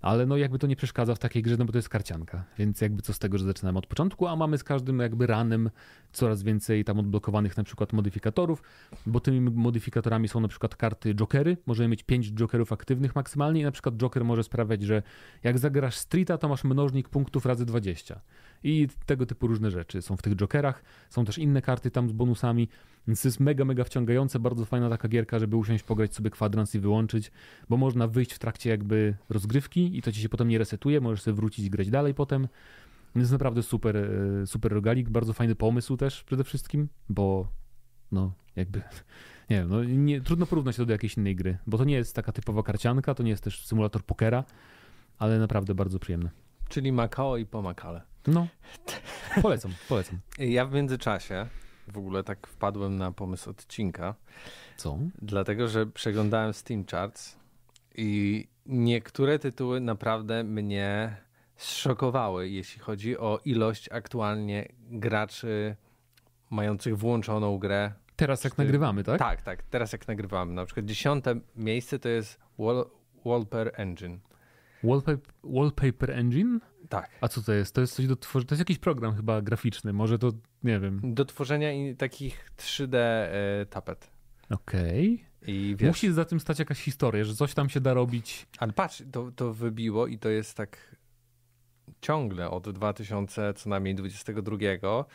Ale 0.00 0.26
no 0.26 0.36
jakby 0.36 0.58
to 0.58 0.66
nie 0.66 0.76
przeszkadza 0.76 1.14
w 1.14 1.18
takiej 1.18 1.42
grze, 1.42 1.56
no 1.56 1.64
bo 1.64 1.72
to 1.72 1.78
jest 1.78 1.88
karcianka, 1.88 2.44
więc 2.58 2.80
jakby 2.80 3.02
co 3.02 3.12
z 3.12 3.18
tego, 3.18 3.38
że 3.38 3.44
zaczynamy 3.44 3.78
od 3.78 3.86
początku, 3.86 4.26
a 4.26 4.36
mamy 4.36 4.58
z 4.58 4.64
każdym 4.64 4.98
jakby 4.98 5.26
ranem 5.26 5.70
coraz 6.12 6.42
więcej 6.42 6.84
tam 6.84 6.98
odblokowanych 6.98 7.56
na 7.56 7.64
przykład 7.64 7.92
modyfikatorów, 7.92 8.62
bo 9.06 9.20
tymi 9.20 9.40
modyfikatorami 9.40 10.28
są 10.28 10.40
na 10.40 10.48
przykład 10.48 10.76
karty 10.76 11.14
jokery, 11.14 11.56
możemy 11.66 11.88
mieć 11.88 12.02
5 12.02 12.32
jokerów 12.32 12.72
aktywnych 12.72 13.14
maksymalnie 13.14 13.60
i 13.60 13.64
na 13.64 13.72
przykład 13.72 13.96
joker 13.96 14.24
może 14.24 14.44
sprawiać, 14.44 14.82
że 14.82 15.02
jak 15.42 15.58
zagrasz 15.58 15.96
streeta, 15.96 16.38
to 16.38 16.48
masz 16.48 16.64
mnożnik 16.64 17.08
punktów 17.08 17.46
razy 17.46 17.66
20 17.66 18.20
i 18.64 18.88
tego 19.06 19.26
typu 19.26 19.46
różne 19.46 19.70
rzeczy 19.70 20.02
są 20.02 20.16
w 20.16 20.22
tych 20.22 20.36
jokerach, 20.36 20.82
są 21.08 21.24
też 21.24 21.38
inne 21.38 21.62
karty 21.62 21.90
tam 21.90 22.08
z 22.08 22.12
bonusami, 22.12 22.68
więc 23.06 23.24
jest 23.24 23.40
mega, 23.40 23.64
mega 23.64 23.84
wciągające, 23.84 24.38
bardzo 24.38 24.64
fajna 24.64 24.88
taka 24.88 25.08
gierka, 25.08 25.38
żeby 25.38 25.56
usiąść, 25.56 25.84
pograć 25.84 26.14
sobie 26.14 26.30
kwadrans 26.30 26.74
i 26.74 26.78
wyłączyć, 26.78 27.30
bo 27.68 27.76
można 27.76 28.08
wyjść 28.08 28.32
w 28.32 28.38
trakcie 28.38 28.70
jakby 28.70 29.14
rozgrywki 29.28 29.98
i 29.98 30.02
to 30.02 30.12
ci 30.12 30.20
się 30.20 30.28
potem 30.28 30.48
nie 30.48 30.58
resetuje, 30.58 31.00
możesz 31.00 31.22
sobie 31.22 31.34
wrócić 31.34 31.66
i 31.66 31.70
grać 31.70 31.90
dalej 31.90 32.14
potem. 32.14 32.48
Jest 33.14 33.32
naprawdę 33.32 33.62
super, 33.62 33.96
e, 33.96 34.46
super 34.46 34.72
rogalik, 34.72 35.10
bardzo 35.10 35.32
fajny 35.32 35.54
pomysł 35.54 35.96
też 35.96 36.24
przede 36.24 36.44
wszystkim, 36.44 36.88
bo 37.08 37.46
no 38.12 38.32
jakby, 38.56 38.78
nie 39.50 39.56
wiem, 39.56 39.68
no, 39.68 39.84
nie, 39.84 40.20
trudno 40.20 40.46
porównać 40.46 40.76
to 40.76 40.86
do 40.86 40.92
jakiejś 40.92 41.16
innej 41.16 41.36
gry, 41.36 41.58
bo 41.66 41.78
to 41.78 41.84
nie 41.84 41.94
jest 41.94 42.16
taka 42.16 42.32
typowa 42.32 42.62
karcianka, 42.62 43.14
to 43.14 43.22
nie 43.22 43.30
jest 43.30 43.44
też 43.44 43.66
symulator 43.66 44.02
pokera, 44.04 44.44
ale 45.18 45.38
naprawdę 45.38 45.74
bardzo 45.74 45.98
przyjemne. 45.98 46.30
Czyli 46.68 46.92
Makao 46.92 47.36
i 47.36 47.46
pomakale. 47.46 48.02
No, 48.26 48.48
polecam, 49.42 49.72
polecam. 49.88 50.18
Ja 50.38 50.66
w 50.66 50.72
międzyczasie 50.72 51.46
w 51.92 51.98
ogóle 51.98 52.24
tak 52.24 52.46
wpadłem 52.46 52.96
na 52.96 53.12
pomysł 53.12 53.50
odcinka. 53.50 54.14
Co? 54.76 54.98
Dlatego, 55.22 55.68
że 55.68 55.86
przeglądałem 55.86 56.52
Steam 56.52 56.84
Charts 56.90 57.36
i 57.94 58.48
niektóre 58.66 59.38
tytuły 59.38 59.80
naprawdę 59.80 60.44
mnie 60.44 61.16
zszokowały, 61.60 62.48
jeśli 62.48 62.80
chodzi 62.80 63.18
o 63.18 63.40
ilość 63.44 63.88
aktualnie 63.92 64.68
graczy 64.90 65.76
mających 66.50 66.98
włączoną 66.98 67.58
grę. 67.58 67.92
Teraz 68.16 68.44
jak 68.44 68.58
nagrywamy, 68.58 69.04
tak? 69.04 69.18
Tak, 69.18 69.42
tak, 69.42 69.62
teraz 69.62 69.92
jak 69.92 70.08
nagrywamy. 70.08 70.52
Na 70.52 70.64
przykład 70.64 70.86
dziesiąte 70.86 71.34
miejsce 71.56 71.98
to 71.98 72.08
jest 72.08 72.40
Wall 72.58 72.90
Wallpaper 73.24 73.72
Engine. 73.74 74.18
Wallpaper, 74.84 75.34
wallpaper 75.44 76.10
Engine? 76.10 76.60
Tak. 76.88 77.10
A 77.20 77.28
co 77.28 77.42
to 77.42 77.52
jest? 77.52 77.74
To 77.74 77.80
jest 77.80 77.94
coś 77.94 78.06
do 78.06 78.16
tworzenia. 78.16 78.48
To 78.48 78.54
jest 78.54 78.60
jakiś 78.60 78.78
program 78.78 79.16
chyba 79.16 79.42
graficzny, 79.42 79.92
może 79.92 80.18
to 80.18 80.32
nie 80.62 80.80
wiem. 80.80 81.00
Do 81.04 81.24
tworzenia 81.24 81.68
takich 81.98 82.50
3D 82.56 82.96
y, 83.62 83.66
tapet. 83.66 84.10
Okej. 84.50 85.24
Okay. 85.42 85.88
Musi 85.88 86.12
za 86.12 86.24
tym 86.24 86.40
stać 86.40 86.58
jakaś 86.58 86.80
historia, 86.80 87.24
że 87.24 87.34
coś 87.34 87.54
tam 87.54 87.68
się 87.68 87.80
da 87.80 87.94
robić. 87.94 88.46
Ale 88.58 88.72
patrz, 88.72 89.02
to, 89.12 89.32
to 89.36 89.54
wybiło 89.54 90.06
i 90.06 90.18
to 90.18 90.28
jest 90.28 90.56
tak 90.56 90.96
ciągle 92.00 92.50
od 92.50 92.70
2000 92.70 93.54
co 93.54 93.70
najmniej 93.70 93.94
22. 93.94 94.56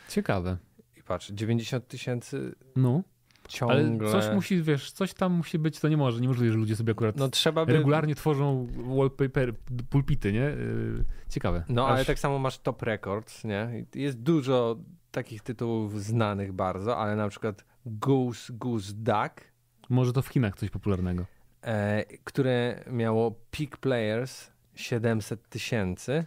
Ciekawe. 0.08 0.56
I 0.96 1.02
patrz, 1.02 1.30
90 1.30 1.88
tysięcy. 1.88 2.54
No 2.76 3.02
ciągle... 3.48 4.08
Ale 4.10 4.22
coś 4.22 4.34
musi, 4.34 4.62
wiesz, 4.62 4.92
coś 4.92 5.14
tam 5.14 5.32
musi 5.32 5.58
być, 5.58 5.80
to 5.80 5.88
nie 5.88 5.96
może, 5.96 6.20
nie 6.20 6.28
możliwe, 6.28 6.52
że 6.52 6.58
ludzie 6.58 6.76
sobie 6.76 6.92
akurat 6.92 7.16
no, 7.16 7.28
trzeba 7.28 7.66
by... 7.66 7.72
regularnie 7.72 8.14
tworzą 8.14 8.66
wallpaper, 8.96 9.54
pulpity, 9.90 10.32
nie? 10.32 10.48
Y, 10.48 11.04
ciekawe. 11.28 11.64
No, 11.68 11.86
Aż... 11.86 11.92
ale 11.92 12.04
tak 12.04 12.18
samo 12.18 12.38
masz 12.38 12.58
Top 12.58 12.82
Records, 12.82 13.44
nie? 13.44 13.84
Jest 13.94 14.22
dużo 14.22 14.76
takich 15.10 15.42
tytułów 15.42 16.02
znanych 16.02 16.52
bardzo, 16.52 16.98
ale 16.98 17.16
na 17.16 17.28
przykład 17.28 17.64
Goose 17.86 18.52
Goose 18.52 18.92
Duck. 18.94 19.44
Może 19.88 20.12
to 20.12 20.22
w 20.22 20.28
Chinach 20.28 20.56
coś 20.56 20.70
popularnego. 20.70 21.24
E, 21.62 22.04
które 22.24 22.84
miało 22.90 23.34
peak 23.50 23.76
players 23.76 24.50
700 24.74 25.48
tysięcy, 25.48 26.26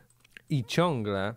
I 0.50 0.66
ciągle, 0.66 1.36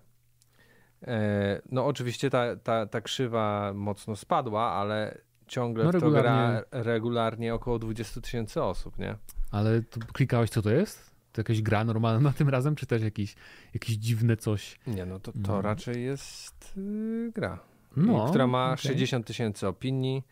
e, 1.03 1.63
no 1.73 1.87
oczywiście 1.87 2.31
ta, 2.31 2.57
ta, 2.57 2.87
ta 2.87 3.01
krzywa 3.01 3.73
mocno 3.75 4.17
spadła, 4.17 4.71
ale 4.71 5.19
ciągle 5.47 5.85
No, 5.85 5.91
regularnie. 5.91 6.63
gra 6.71 6.83
regularnie 6.83 7.55
około 7.55 7.79
20 7.79 8.21
tysięcy 8.21 8.63
osób, 8.63 8.99
nie? 8.99 9.17
Ale 9.51 9.83
to 9.83 10.01
klikałeś, 10.13 10.51
co 10.51 10.63
to 10.63 10.71
jest? 10.71 11.13
To 11.33 11.41
jakaś 11.41 11.63
gra 11.63 11.85
normalna 11.85 12.33
tym 12.33 12.49
razem, 12.49 12.75
czy 12.75 12.87
też 12.87 13.03
jakieś, 13.03 13.35
jakieś 13.75 13.97
dziwne 13.97 14.37
coś? 14.37 14.79
Nie, 14.87 15.07
no 15.07 15.21
to, 15.21 15.33
to 15.33 15.39
No. 15.53 15.63
raczej 15.63 16.05
jest 16.05 16.75
y, 16.79 17.33
gra, 17.35 17.59
No, 17.97 18.27
która 18.29 18.47
ma 18.47 18.67
okej. 18.73 18.83
60 18.83 19.27
tysięcy 19.27 19.69
opinii, 19.69 20.23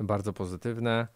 bardzo 0.00 0.32
pozytywne. 0.32 1.08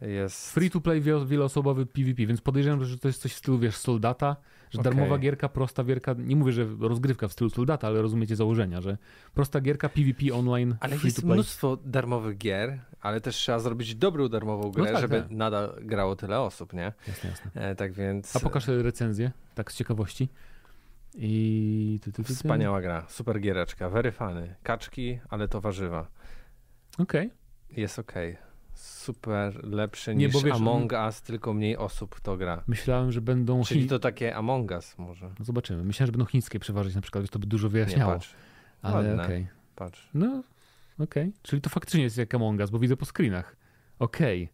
Jest 0.00 0.52
Free 0.52 0.70
to 0.70 0.80
play 0.80 1.02
wielo- 1.02 1.26
wieloosobowy 1.26 1.86
PvP, 1.86 2.26
więc 2.26 2.40
podejrzewam, 2.40 2.84
że 2.84 2.98
to 2.98 3.08
jest 3.08 3.22
coś 3.22 3.32
w 3.32 3.36
stylu, 3.36 3.58
wiesz, 3.58 3.76
soldata, 3.76 4.36
że 4.72 4.80
Okej. 4.80 4.92
darmowa 4.92 5.18
gierka, 5.18 5.48
prosta 5.48 5.84
gierka, 5.84 6.14
nie 6.18 6.36
mówię, 6.36 6.52
że 6.52 6.66
rozgrywka 6.80 7.28
w 7.28 7.32
stylu 7.32 7.50
soldata, 7.50 7.86
ale 7.86 8.02
rozumiecie 8.02 8.36
założenia, 8.36 8.80
że 8.80 8.98
prosta 9.34 9.60
gierka 9.60 9.88
PvP 9.88 10.34
online, 10.34 10.76
Ale 10.80 10.96
free 10.96 11.06
jest 11.06 11.16
to 11.16 11.22
play. 11.22 11.34
mnóstwo 11.34 11.76
darmowych 11.84 12.38
gier, 12.38 12.78
ale 13.00 13.20
też 13.20 13.36
trzeba 13.36 13.58
zrobić 13.58 13.94
dobrą 13.94 14.28
darmową 14.28 14.70
grę, 14.70 14.92
tak, 14.92 15.00
żeby 15.00 15.22
tak. 15.22 15.30
nadal 15.30 15.78
grało 15.82 16.16
tyle 16.16 16.40
osób, 16.40 16.72
nie? 16.72 16.92
Jasne, 17.08 17.30
jasne. 17.30 17.50
E, 17.54 17.74
tak 17.74 17.92
więc 17.92 18.36
A 18.36 18.40
pokaż 18.40 18.68
recenzję, 18.68 19.30
tak 19.54 19.72
z 19.72 19.76
ciekawości. 19.76 20.28
I... 21.14 21.98
ty, 22.02 22.12
ty, 22.12 22.24
ty, 22.24 22.34
wspaniała 22.34 22.80
gra, 22.80 23.06
super 23.08 23.40
giereczka, 23.40 23.90
very 23.90 24.12
funny. 24.12 24.54
Kaczki, 24.62 25.18
ale 25.28 25.48
to 25.48 25.60
warzywa. 25.60 26.06
Okej. 26.98 27.30
Jest 27.70 27.98
okej. 27.98 28.51
Super, 28.74 29.64
lepsze 29.64 30.14
Nie, 30.14 30.26
niż 30.26 30.42
wiesz, 30.44 30.54
Among 30.54 30.92
Us, 30.92 31.22
tylko 31.22 31.54
mniej 31.54 31.76
osób 31.76 32.20
to 32.20 32.36
gra. 32.36 32.62
Myślałem, 32.66 33.12
że 33.12 33.20
będą... 33.20 33.62
Czyli 33.64 33.86
to 33.86 33.98
takie 33.98 34.36
Among 34.36 34.70
Us 34.70 34.98
może. 34.98 35.26
No 35.38 35.44
Zobaczymy. 35.44 35.84
Myślałem, 35.84 36.06
że 36.06 36.12
będą 36.12 36.26
chińskie 36.26 36.58
przeważyć 36.58 36.94
na 36.94 37.00
przykład, 37.00 37.30
to 37.30 37.38
by 37.38 37.46
dużo 37.46 37.66
Nie, 37.66 37.72
wyjaśniało. 37.72 38.12
patrz, 38.12 38.34
ale 38.82 39.22
okej. 39.22 39.48
patrz. 39.76 40.08
No, 40.14 40.42
okej. 40.98 41.32
Czyli 41.42 41.62
to 41.62 41.70
faktycznie 41.70 42.02
jest 42.02 42.18
jak 42.18 42.34
Among 42.34 42.60
Us, 42.60 42.70
bo 42.70 42.78
widzę 42.78 42.96
po 42.96 43.04
screenach. 43.04 43.56
Okej. 43.98 44.48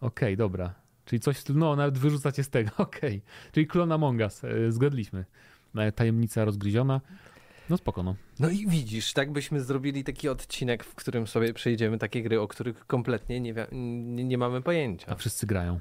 Okej, 0.00 0.36
dobra. 0.36 0.74
Czyli 1.04 1.20
coś 1.20 1.44
no 1.54 1.76
nawet 1.76 1.98
wyrzucacie 1.98 2.44
z 2.44 2.50
tego, 2.50 2.70
okej. 2.88 3.22
Czyli 3.52 3.66
klon 3.66 3.92
Among 3.92 4.20
Us, 4.20 4.44
e, 4.44 4.72
zgadliśmy. 4.72 5.24
E, 5.76 5.92
Tajemnica 5.92 6.44
rozgryziona. 6.44 7.00
No 7.70 7.76
spoko, 7.76 8.02
no. 8.02 8.16
No 8.38 8.48
i 8.50 8.66
widzisz, 8.66 9.12
tak 9.12 9.32
byśmy 9.32 9.60
zrobili 9.60 10.04
taki 10.04 10.28
odcinek, 10.28 10.84
w 10.84 10.94
którym 10.94 11.26
sobie 11.26 11.54
przejdziemy 11.54 11.98
takie 11.98 12.22
gry, 12.22 12.40
o 12.40 12.48
których 12.48 12.86
kompletnie 12.86 13.40
nie, 13.40 13.54
nie, 13.72 14.24
nie 14.24 14.38
mamy 14.38 14.58
A 14.58 14.60
pojęcia. 14.60 15.14
wszyscy 15.14 15.46
grają. 15.46 15.80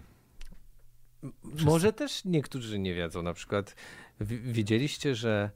Może 1.66 1.94
też 1.94 2.26
niektórzy 2.26 2.80
nie 2.80 2.94
wiedzą. 2.96 3.22
Na 3.24 3.34
przykład 3.34 3.76
wi- 4.22 4.40
wiedzieliście, 4.40 5.16
że. 5.16 5.52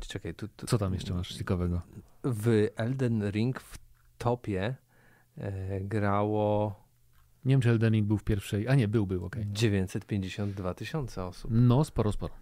Czekaj, 0.00 0.34
tu, 0.34 0.48
tu, 0.48 0.66
Co 0.66 0.78
tam 0.78 0.94
jeszcze 0.94 1.14
masz 1.14 1.34
ciekawego? 1.34 1.82
w 2.24 2.68
Elden 2.76 3.30
Ring 3.30 3.60
w 3.60 3.78
topie 4.18 4.74
e, 5.38 5.80
grało 5.80 6.74
Nie 7.44 7.54
wiem, 7.54 7.60
czy 7.60 7.70
Elden 7.70 7.92
Ring 7.94 8.06
był 8.06 8.18
w 8.18 8.24
pierwszej... 8.24 8.68
A 8.68 8.74
nie, 8.74 8.88
był, 8.88 9.06
był, 9.06 9.24
okej. 9.24 9.44
952 9.52 10.74
tysiące 10.74 11.24
osób. 11.24 11.50
No, 11.54 11.84
sporo, 11.84 12.12
sporo. 12.12 12.34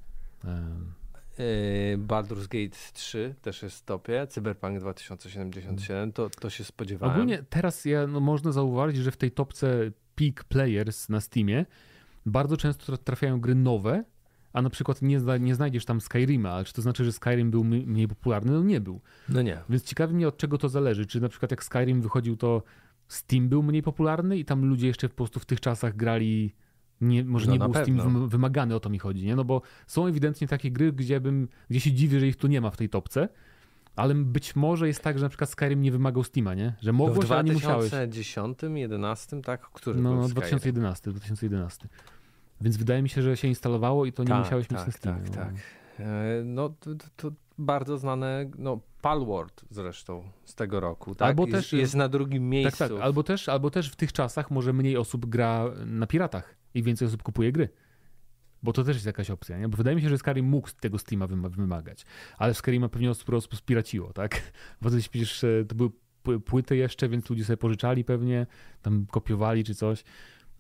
Em, 0.45 0.51
E, 0.51 1.04
Baldur's 1.99 2.49
Gate 2.49 2.77
3 2.93 3.35
też 3.43 3.63
jest 3.63 3.79
w 3.79 3.85
topie. 3.85 4.27
Cyberpunk 4.27 4.81
2077 4.81 6.13
to, 6.13 6.31
to 6.31 6.51
się 6.51 6.65
spodziewałem. 6.65 7.15
Ogólnie 7.15 7.45
teraz 7.51 7.85
ja, 7.85 8.07
no, 8.07 8.21
można 8.21 8.53
zauważyć, 8.53 8.97
że 8.97 9.11
w 9.11 9.17
tej 9.17 9.31
topce 9.31 9.91
Peak 10.15 10.45
Players 10.45 11.09
na 11.09 11.21
Steamie 11.21 11.67
bardzo 12.27 12.57
często 12.57 12.93
tra- 12.93 12.99
trafiają 12.99 13.41
gry 13.41 13.55
nowe, 13.55 14.05
a 14.53 14.63
na 14.63 14.71
przykład 14.71 15.03
nie, 15.03 15.21
zna, 15.21 15.37
nie 15.37 15.55
znajdziesz 15.55 15.85
tam 15.85 16.01
Skyrima, 16.01 16.51
ale 16.51 16.65
czy 16.65 16.73
to 16.73 16.83
znaczy, 16.83 17.05
że 17.05 17.13
Skyrim 17.13 17.51
był 17.51 17.65
mniej 17.65 18.09
popularny? 18.09 18.53
No 18.53 18.63
nie 18.63 18.81
był. 18.81 19.01
No 19.29 19.43
nie. 19.43 19.59
Więc 19.69 19.85
ciekawi 19.85 20.15
mnie 20.15 20.29
od 20.29 20.37
czego 20.37 20.59
to 20.59 20.69
zależy. 20.69 21.07
Czy 21.07 21.21
na 21.21 21.29
przykład 21.29 21.51
jak 21.51 21.65
Skyrim 21.65 22.03
wychodził, 22.03 22.37
to 22.37 22.63
Steam 23.09 23.49
był 23.49 23.63
mniej 23.63 23.83
popularny 23.83 24.39
i 24.39 24.45
tam 24.45 24.65
ludzie 24.65 24.87
jeszcze 24.87 25.09
po 25.09 25.15
prostu 25.15 25.41
w 25.41 25.47
tych 25.47 25.61
czasach 25.61 25.97
grali. 25.97 26.55
Nie, 27.09 27.25
może 27.25 27.47
No 27.47 27.53
nie 27.53 27.59
był 27.59 27.71
Steam 27.71 27.85
pewno. 27.87 28.05
wym- 28.05 28.29
wymagany, 28.29 28.75
o 28.75 28.81
to 28.81 28.91
mi 28.91 28.99
chodzi, 28.99 29.27
nie? 29.27 29.37
No 29.37 29.45
bo 29.45 29.63
są 29.87 30.07
ewidentnie 30.07 30.49
takie 30.49 30.71
gry, 30.71 30.93
gdzie 30.93 31.21
bym, 31.21 31.49
gdzie 31.71 31.81
się 31.81 31.93
dziwię, 31.93 32.21
że 32.21 32.27
ich 32.27 32.37
tu 32.37 32.47
nie 32.47 32.61
ma 32.61 32.71
w 32.71 32.77
tej 32.77 32.89
topce, 32.89 33.29
ale 33.97 34.15
być 34.15 34.57
może 34.57 34.87
jest 34.89 35.03
tak, 35.03 35.19
że 35.19 35.25
na 35.25 35.29
przykład 35.29 35.51
Skyrim 35.51 35.83
nie 35.83 35.93
wymagał 35.93 36.25
Steama, 36.25 36.55
nie? 36.55 36.75
Że 36.81 36.93
No 36.93 36.97
w 36.97 36.97
mogłeś, 36.97 37.31
ale 37.31 37.45
nie 37.45 37.53
musiałeś. 37.53 37.89
2010, 37.91 38.59
11, 38.75 39.43
tak? 39.43 39.61
Który 39.61 40.01
No, 40.01 40.11
no 40.15 40.17
Skyrim? 40.23 40.35
2011, 40.35 41.11
2011. 41.11 41.89
Więc 42.61 42.77
wydaje 42.77 43.03
mi 43.03 43.09
się, 43.09 43.23
że 43.23 43.37
się 43.37 43.49
instalowało 43.49 44.07
i 44.07 44.13
to 44.13 44.23
nie 44.23 44.29
Tak, 44.29 44.45
musiałeś 44.45 44.71
mieć 44.71 44.79
tak, 44.79 44.87
na 44.87 44.93
Steamie. 44.93 45.21
tak, 45.21 45.29
no. 45.31 45.35
tak. 45.37 45.55
E, 46.01 46.43
No 46.45 46.69
to, 46.69 46.91
to, 47.17 47.31
bardzo 47.59 47.99
znane, 47.99 48.51
no 48.59 48.81
Palworld 49.03 49.65
zresztą 49.71 50.23
z 50.45 50.55
tego 50.55 50.81
roku, 50.81 51.15
tak? 51.15 51.29
Albo 51.29 51.43
jest, 51.47 51.53
też- 51.53 51.73
jest 51.73 51.95
na 51.95 52.09
drugim 52.09 52.43
Tak, 52.43 52.51
miejscu. 52.51 52.79
tak. 52.79 52.93
Albo 53.03 53.23
też, 53.23 53.49
albo 53.49 53.71
też 53.71 53.91
w 53.91 53.97
tych 53.97 54.13
czasach 54.13 54.51
może 54.51 54.73
mniej 54.73 54.97
osób 54.97 55.27
gra 55.27 55.65
na 55.87 56.07
piratach 56.07 56.55
i 56.75 56.83
więcej 56.83 57.09
osób 57.09 57.23
kupuje 57.23 57.53
gry. 57.53 57.69
Bo 58.63 58.73
to 58.73 58.85
też 58.85 58.97
jest 58.97 59.07
jakaś 59.07 59.31
opcja, 59.31 59.59
nie? 59.59 59.69
Bo 59.69 59.77
wydaje 59.77 59.97
mi 59.97 60.03
się, 60.03 60.09
że 60.09 60.19
Skyrim 60.19 60.47
mógł 60.47 60.69
tego 60.81 60.99
Steama 60.99 61.27
wyma- 61.27 61.51
wymagać. 61.51 62.05
Ale 62.39 62.55
w 62.55 62.59
Skyrima 62.59 62.89
pewnie 62.89 63.11
osób 63.11 63.25
po 63.25 63.33
prostu 63.33 63.57
spiraciło, 63.57 64.13
tak? 64.13 64.53
Bo 64.83 64.91
to 64.91 64.97
przecież 64.97 65.45
to 65.69 65.75
były 65.75 65.91
pły- 66.25 66.41
płyty 66.41 66.77
jeszcze, 66.77 67.09
więc 67.09 67.31
ludzie 67.31 67.45
sobie 67.45 67.57
pożyczali 67.57 68.05
pewnie, 68.05 68.47
tam 68.83 69.07
kopiowali 69.11 69.65
czy 69.65 69.75
coś. 69.75 70.05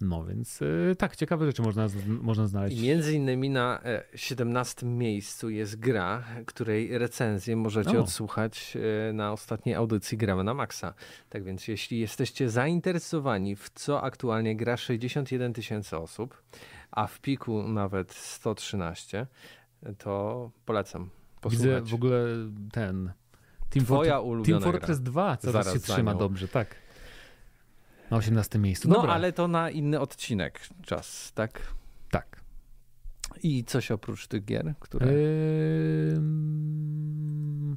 No 0.01 0.25
więc 0.25 0.61
e, 0.63 0.95
tak, 0.97 1.17
ciekawe 1.17 1.47
rzeczy 1.47 1.63
można, 1.63 1.87
można 2.07 2.47
znaleźć. 2.47 2.79
I 2.79 2.83
między 2.83 3.15
innymi 3.15 3.51
na 3.51 3.81
e, 3.85 4.05
17 4.15 4.87
miejscu 4.87 5.51
jest 5.51 5.77
gra, 5.77 6.25
której 6.47 6.99
recenzję 6.99 7.57
możecie 7.57 7.99
O. 7.99 8.03
odsłuchać 8.03 8.77
e, 9.09 9.13
na 9.13 9.33
ostatniej 9.33 9.75
audycji 9.75 10.19
Gramy 10.19 10.45
na 10.45 10.55
Maxa. 10.55 10.95
Tak 11.29 11.45
więc 11.45 11.69
jeśli 11.69 12.01
jesteście 12.01 12.51
zainteresowani 12.51 13.57
w 13.57 13.71
co 13.75 14.03
aktualnie 14.03 14.57
gra 14.57 14.77
61 14.77 15.53
tysięcy 15.53 15.97
osób, 15.97 16.43
a 16.91 17.07
w 17.07 17.21
piku 17.21 17.69
nawet 17.69 18.13
113, 18.13 19.27
to 19.99 20.51
polecam 20.65 21.11
posłuchać. 21.41 21.69
Widzę 21.69 21.81
w 21.91 21.95
ogóle 21.95 22.27
ten 22.73 23.13
Team, 23.71 23.85
Twoja 23.87 24.13
Fortress, 24.13 24.31
ulubiona 24.31 24.61
Team 24.61 24.73
Fortress 24.73 25.01
2 25.01 25.37
cały 25.37 25.55
czas 25.55 25.65
Zaraz 25.65 25.83
się 25.83 25.93
trzyma 25.93 26.13
nią. 26.13 26.19
dobrze, 26.19 26.49
tak. 26.49 26.84
Na 28.11 28.17
18 28.17 28.59
miejscu. 28.59 28.89
No 28.89 28.95
Dobra. 28.95 29.13
ale 29.13 29.33
to 29.33 29.49
na 29.49 29.71
inny 29.71 30.01
odcinek 30.01 30.61
czas, 30.83 31.33
tak? 31.35 31.61
Tak. 32.11 32.41
I 33.43 33.65
coś 33.65 33.91
oprócz 33.91 34.27
tych 34.27 34.45
gier, 34.45 34.75
które... 34.81 35.07
Ym... 36.45 37.77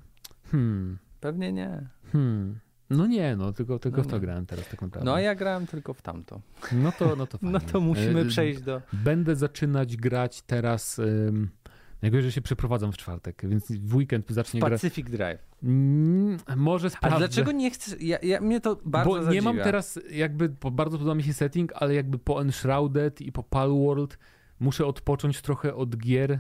Hmm. 0.52 0.98
Pewnie 1.20 1.54
nie. 1.54 1.88
Hmm. 2.12 2.60
No 2.90 3.08
nie, 3.08 3.36
no 3.36 3.54
tylko, 3.54 3.80
tylko 3.80 3.98
No 3.98 4.04
w 4.04 4.08
to 4.08 4.16
nie. 4.16 4.20
grałem 4.22 4.46
teraz 4.46 4.68
tak 4.70 4.82
naprawdę. 4.82 5.06
No 5.06 5.14
a 5.16 5.22
ja 5.22 5.36
grałem 5.36 5.68
tylko 5.68 5.94
w 5.94 6.02
tamto. 6.02 6.42
No 6.72 6.92
to, 6.92 7.16
no 7.16 7.28
to 7.28 7.38
No 7.42 7.60
fajnie. 7.60 7.74
to 7.74 7.82
musimy 7.82 8.26
przejść 8.26 8.62
do... 8.62 8.82
Będę 8.94 9.36
zaczynać 9.36 9.98
grać 9.98 10.42
teraz. 10.42 11.00
Ym... 11.00 11.50
Jak 12.02 12.22
że 12.22 12.32
się 12.32 12.42
przeprowadzam 12.42 12.92
w 12.92 12.98
czwartek, 12.98 13.42
więc 13.50 13.72
w 13.72 13.96
weekend 13.96 14.30
zacznie 14.30 14.60
grać. 14.60 14.72
Pacific 14.72 15.10
Drive. 15.10 15.40
Mm, 15.64 16.38
może 16.56 16.88
A 16.88 16.90
sprawdzę. 16.90 17.18
dlaczego 17.18 17.52
nie 17.52 17.72
chcesz? 17.72 18.02
Ja, 18.02 18.18
ja, 18.24 18.42
mnie 18.42 18.62
to 18.62 18.80
bardzo 18.86 19.10
Bo 19.10 19.32
nie 19.32 19.42
mam 19.42 19.58
teraz, 19.58 20.00
jakby 20.12 20.50
bardzo 20.72 20.98
podoba 20.98 21.16
mi 21.16 21.24
się 21.24 21.34
setting, 21.34 21.72
ale 21.76 21.96
jakby 21.96 22.20
po 22.20 22.42
Enshrouded 22.42 23.22
i 23.22 23.32
po 23.32 23.44
Palworld 23.44 24.18
muszę 24.60 24.86
odpocząć 24.86 25.42
trochę 25.42 25.76
od 25.76 25.98
gier, 25.98 26.40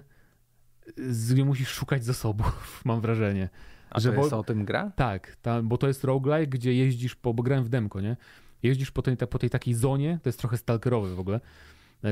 gdzie 1.31 1.45
musisz 1.45 1.69
szukać 1.69 2.05
zasobów, 2.05 2.81
mam 2.85 3.01
wrażenie. 3.01 3.49
A 3.89 3.99
że 3.99 4.09
to 4.09 4.15
bo- 4.15 4.21
jest 4.21 4.33
o 4.33 4.43
tym 4.43 4.65
gra? 4.65 4.91
Tak, 4.95 5.35
ta, 5.41 5.61
bo 5.61 5.77
to 5.77 5.87
jest 5.87 6.03
roguelike, 6.03 6.47
gdzie 6.47 6.73
jeździsz 6.73 7.15
po, 7.15 7.33
bo 7.33 7.43
grałem 7.43 7.63
w 7.63 7.69
demko, 7.69 8.01
nie? 8.01 8.17
Jeździsz 8.63 8.91
po 8.91 9.01
tej, 9.01 9.17
po 9.17 9.39
tej 9.39 9.49
takiej 9.49 9.73
zonie, 9.73 10.19
to 10.23 10.29
jest 10.29 10.39
trochę 10.39 10.57
stalkerowe 10.57 11.15
w 11.15 11.19
ogóle, 11.19 11.39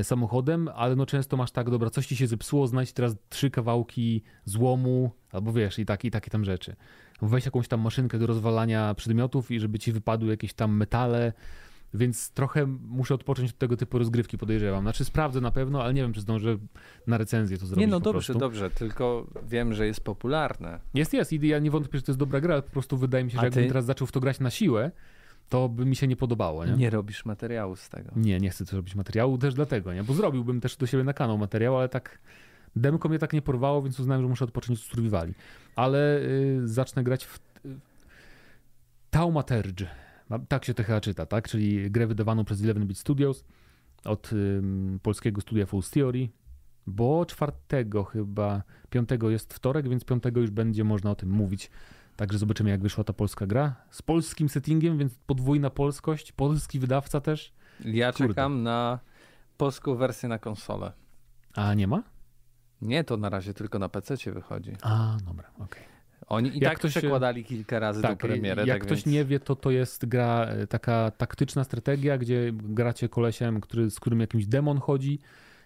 samochodem, 0.02 0.68
ale 0.74 0.96
no 0.96 1.06
często 1.06 1.36
masz 1.36 1.50
tak, 1.50 1.70
dobra, 1.70 1.90
coś 1.90 2.06
ci 2.06 2.16
się 2.16 2.26
zepsuło, 2.26 2.66
znajdź 2.66 2.92
teraz 2.92 3.16
trzy 3.28 3.50
kawałki 3.50 4.22
złomu, 4.44 5.10
albo 5.32 5.52
wiesz, 5.52 5.78
i, 5.78 5.86
tak, 5.86 6.04
i 6.04 6.10
takie 6.10 6.30
tam 6.30 6.44
rzeczy. 6.44 6.76
Weź 7.22 7.44
jakąś 7.44 7.68
tam 7.68 7.80
maszynkę 7.80 8.18
do 8.18 8.26
rozwalania 8.26 8.94
przedmiotów 8.94 9.50
i 9.50 9.60
żeby 9.60 9.78
ci 9.78 9.92
wypadły 9.92 10.30
jakieś 10.30 10.54
tam 10.54 10.76
metale, 10.76 11.32
więc 11.94 12.30
trochę 12.30 12.66
muszę 12.66 13.14
odpocząć 13.14 13.50
od 13.50 13.58
tego 13.58 13.76
typu 13.76 13.98
rozgrywki, 13.98 14.38
podejrzewam. 14.38 14.82
Znaczy 14.82 15.04
sprawdzę 15.04 15.40
na 15.40 15.50
pewno, 15.50 15.82
ale 15.82 15.94
nie 15.94 16.02
wiem, 16.02 16.12
czy 16.12 16.20
zdążę 16.20 16.58
na 17.06 17.18
recenzję 17.18 17.58
to 17.58 17.66
zrobić 17.66 17.80
Nie, 17.80 17.86
no 17.86 18.00
dobrze, 18.00 18.34
dobrze, 18.34 18.70
tylko 18.70 19.26
wiem, 19.48 19.74
że 19.74 19.86
jest 19.86 20.00
popularne. 20.00 20.80
Jest, 20.94 21.12
jest 21.12 21.32
i 21.32 21.48
ja 21.48 21.58
nie 21.58 21.70
wątpię, 21.70 21.98
że 21.98 22.02
to 22.02 22.12
jest 22.12 22.18
dobra 22.18 22.40
gra, 22.40 22.62
po 22.62 22.70
prostu 22.70 22.96
wydaje 22.96 23.24
mi 23.24 23.30
się, 23.30 23.38
A 23.38 23.40
że 23.40 23.46
jakbym 23.46 23.64
ty? 23.64 23.68
teraz 23.68 23.84
zaczął 23.84 24.06
w 24.06 24.12
to 24.12 24.20
grać 24.20 24.40
na 24.40 24.50
siłę, 24.50 24.90
to 25.48 25.68
by 25.68 25.84
mi 25.86 25.96
się 25.96 26.06
nie 26.06 26.16
podobało, 26.16 26.66
nie? 26.66 26.72
Nie, 26.72 26.90
robisz 26.90 27.24
materiału 27.24 27.76
z 27.76 27.88
tego. 27.88 28.10
Nie, 28.16 28.38
nie 28.38 28.50
chcę 28.50 28.64
też 28.64 28.72
robić 28.74 28.94
materiału 28.94 29.38
też 29.38 29.54
dlatego, 29.54 29.94
nie? 29.94 30.04
Bo 30.04 30.14
zrobiłbym 30.14 30.60
też 30.60 30.76
do 30.76 30.86
siebie 30.86 31.04
na 31.04 31.12
kanał 31.12 31.38
materiał, 31.38 31.78
ale 31.78 31.88
tak 31.88 32.18
demko 32.76 33.08
mnie 33.08 33.18
tak 33.18 33.32
nie 33.32 33.42
porwało, 33.42 33.82
więc 33.82 34.00
uznałem, 34.00 34.22
że 34.22 34.28
muszę 34.28 34.44
odpocząć 34.44 34.78
od 34.78 34.84
survivali. 34.84 35.34
Ale 35.76 36.18
y, 36.20 36.60
zacznę 36.68 37.04
grać 37.04 37.24
w 37.26 37.36
y, 37.66 37.68
Taumaturge. 39.10 39.86
Ma- 40.28 40.38
Tak 40.38 40.64
się 40.64 40.74
to 40.74 40.82
chyba 40.84 41.00
czyta, 41.00 41.26
tak? 41.26 41.48
Czyli 41.48 41.90
grę 41.90 42.06
wydawaną 42.06 42.44
przez 42.44 42.62
11-bit 42.62 42.98
Studios 42.98 43.44
od 44.04 44.32
ym, 44.32 45.00
polskiego 45.02 45.40
studia 45.40 45.66
Full 45.66 45.82
Theory. 45.90 46.28
bo 46.86 47.26
czwartego 47.26 48.04
chyba, 48.04 48.62
piątego 48.90 49.30
jest 49.30 49.54
wtorek, 49.54 49.88
więc 49.88 50.04
piątego 50.04 50.40
już 50.40 50.50
będzie 50.50 50.84
można 50.84 51.10
o 51.10 51.14
tym 51.14 51.30
mówić. 51.30 51.70
Także 52.16 52.38
zobaczymy, 52.38 52.70
jak 52.70 52.80
wyszła 52.82 53.04
ta 53.04 53.12
polska 53.12 53.46
gra. 53.46 53.74
Z 53.90 54.02
polskim 54.02 54.48
settingiem, 54.48 54.98
więc 54.98 55.14
podwójna 55.26 55.70
polskość, 55.70 56.32
polski 56.32 56.78
wydawca 56.78 57.20
też. 57.20 57.52
Ja 57.84 58.12
Kurde. 58.12 58.28
czekam 58.28 58.62
na 58.62 58.98
polską 59.56 59.94
wersję 59.94 60.28
na 60.28 60.38
konsolę. 60.38 60.92
A 61.54 61.74
nie 61.74 61.86
ma? 61.86 62.02
Nie, 62.82 63.04
to 63.04 63.16
na 63.16 63.28
razie 63.28 63.54
tylko 63.54 63.78
na 63.78 63.88
PC 63.88 64.32
wychodzi. 64.32 64.72
A, 64.82 65.16
dobra, 65.26 65.50
okej. 65.58 65.82
Oni 66.26 66.48
i 66.56 66.60
Jak 66.60 66.70
tak 66.72 66.78
ktoś- 66.78 66.90
przekładali 66.90 67.44
kilka 67.44 67.78
razy 67.78 68.02
do 68.02 68.16
premiery. 68.16 68.66
jak 68.66 68.78
tak 68.78 68.86
ktoś 68.86 68.98
więc... 68.98 69.06
nie 69.06 69.24
wie, 69.24 69.40
to 69.40 69.56
to 69.56 69.70
jest 69.70 70.06
gra 70.06 70.44
e, 70.44 70.66
taka 70.66 71.10
taktyczna 71.10 71.64
strategia, 71.64 72.18
gdzie 72.18 72.52
gracie 72.52 73.08
kolesiem, 73.08 73.60
który, 73.60 73.90
z 73.90 74.00
którym 74.00 74.20
jakimś 74.20 74.46
demon 74.46 74.78
chodzi, 74.78 75.18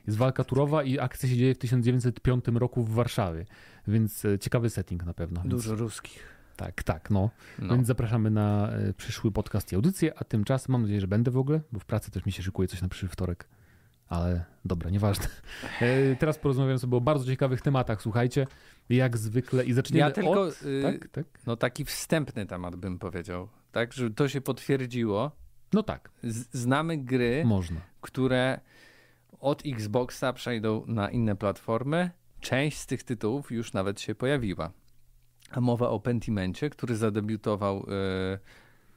jest 0.07 0.19
walka 0.19 0.45
turowa 0.45 0.83
i 0.83 0.99
akcja 0.99 1.28
się 1.28 1.37
dzieje 1.37 1.54
w 1.54 1.59
1905 1.59 2.45
roku 2.54 2.85
w 2.85 2.90
Warszawie, 2.95 3.47
więc 3.88 4.25
e, 4.25 4.38
ciekawy 4.38 4.71
setting 4.71 5.04
na 5.04 5.14
pewno. 5.14 5.40
Więc, 5.42 5.54
Dużo 5.54 5.75
ruskich. 5.75 6.39
Tak, 6.61 6.83
tak, 6.83 7.11
no. 7.11 7.31
No. 7.59 7.75
Więc 7.75 7.87
zapraszamy 7.87 8.31
na 8.31 8.69
e, 8.73 8.93
przyszły 8.93 9.33
podcast 9.33 9.73
i 9.73 9.75
audycję, 9.76 10.12
a 10.19 10.25
tymczasem 10.25 10.73
mam 10.73 10.83
nadzieję, 10.83 11.00
że 11.00 11.09
będę 11.09 11.31
w 11.31 11.37
ogóle, 11.37 11.61
bo 11.73 11.79
w 11.81 11.85
pracy 11.85 12.11
też 12.11 12.26
mi 12.26 12.33
się 12.33 12.43
szykuje 12.43 12.69
coś 12.69 12.83
na 12.83 12.88
przyszły 12.88 13.09
wtorek. 13.09 13.49
Ale 14.09 14.45
dobra, 14.64 14.90
nieważne. 14.90 15.26
E, 15.81 16.17
Teraz 16.17 16.38
porozmawiam 16.38 16.79
sobie 16.79 16.97
o 16.97 17.00
bardzo 17.00 17.26
ciekawych 17.26 17.61
tematach, 17.61 18.02
słuchajcie. 18.02 18.47
Jak 18.88 19.17
zwykle 19.19 19.64
i 19.64 19.73
zaczniemy 19.73 20.00
Ja 20.00 20.11
tylko 20.11 20.43
od... 20.43 20.62
y, 20.62 20.83
Tak, 20.83 21.09
tak. 21.09 21.25
no 21.47 21.57
taki 21.57 21.85
wstępny 21.85 22.47
temat 22.47 22.76
bym 22.76 22.99
powiedział, 22.99 23.49
tak, 23.73 23.93
że 23.93 24.11
to 24.11 24.29
się 24.29 24.40
potwierdziło. 24.40 25.31
No 25.73 25.83
tak, 25.83 26.11
Z, 26.23 26.49
znamy 26.52 26.97
gry, 26.99 27.43
można. 27.47 27.81
które 28.00 28.61
od 29.40 29.62
Xboxa 29.67 30.33
przejdą 30.33 30.85
na 30.87 31.11
inne 31.11 31.37
platformy. 31.37 32.11
Część 32.40 32.79
z 32.79 32.87
tych 32.87 33.02
tytułów 33.02 33.52
już 33.52 33.73
nawet 33.73 34.00
się 34.00 34.14
pojawiła. 34.14 34.71
A 35.50 35.61
mowa 35.61 35.88
o 35.88 36.00
Pentimencie, 36.00 36.71
który 36.71 36.97
zadebiutował 36.97 37.78
y, 37.78 37.85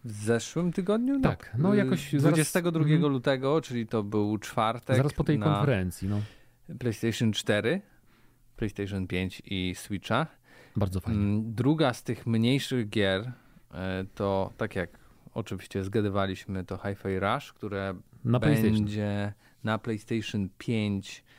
w 0.04 0.12
zeszłym 0.12 0.74
tygodniu? 0.74 1.22
Tak, 1.22 1.56
no 1.58 1.74
y, 1.74 1.78
jakoś 1.78 2.14
zaraz- 2.14 2.22
22 2.22 2.80
mhm. 2.80 3.12
lutego, 3.12 3.62
czyli 3.62 3.88
to 3.88 4.04
był 4.04 4.38
czwartek. 4.38 4.98
Zaraz 4.98 5.14
po 5.14 5.24
tej 5.24 5.40
konferencji, 5.40 6.10
no. 6.10 6.22
PlayStation 6.80 7.32
4, 7.32 7.82
PlayStation 8.58 9.08
5 9.08 9.42
i 9.46 9.76
Switcha. 9.76 10.28
Bardzo 10.76 11.00
fajnie. 11.00 11.20
Mm, 11.20 11.56
Druga 11.56 11.94
z 11.94 12.04
tych 12.04 12.28
mniejszych 12.28 12.90
gier 12.90 13.32
e, 13.74 14.06
to, 14.16 14.54
tak 14.58 14.76
jak 14.76 14.90
oczywiście 15.34 15.84
zgadywaliśmy, 15.84 16.64
to 16.64 16.78
Hi-Fi 16.78 17.20
Rush, 17.20 17.54
które 17.54 17.94
Na 18.26 18.40
będzie 18.40 19.34
na 19.64 19.78
PlayStation 19.78 20.50
5 20.58 21.24
e, 21.28 21.33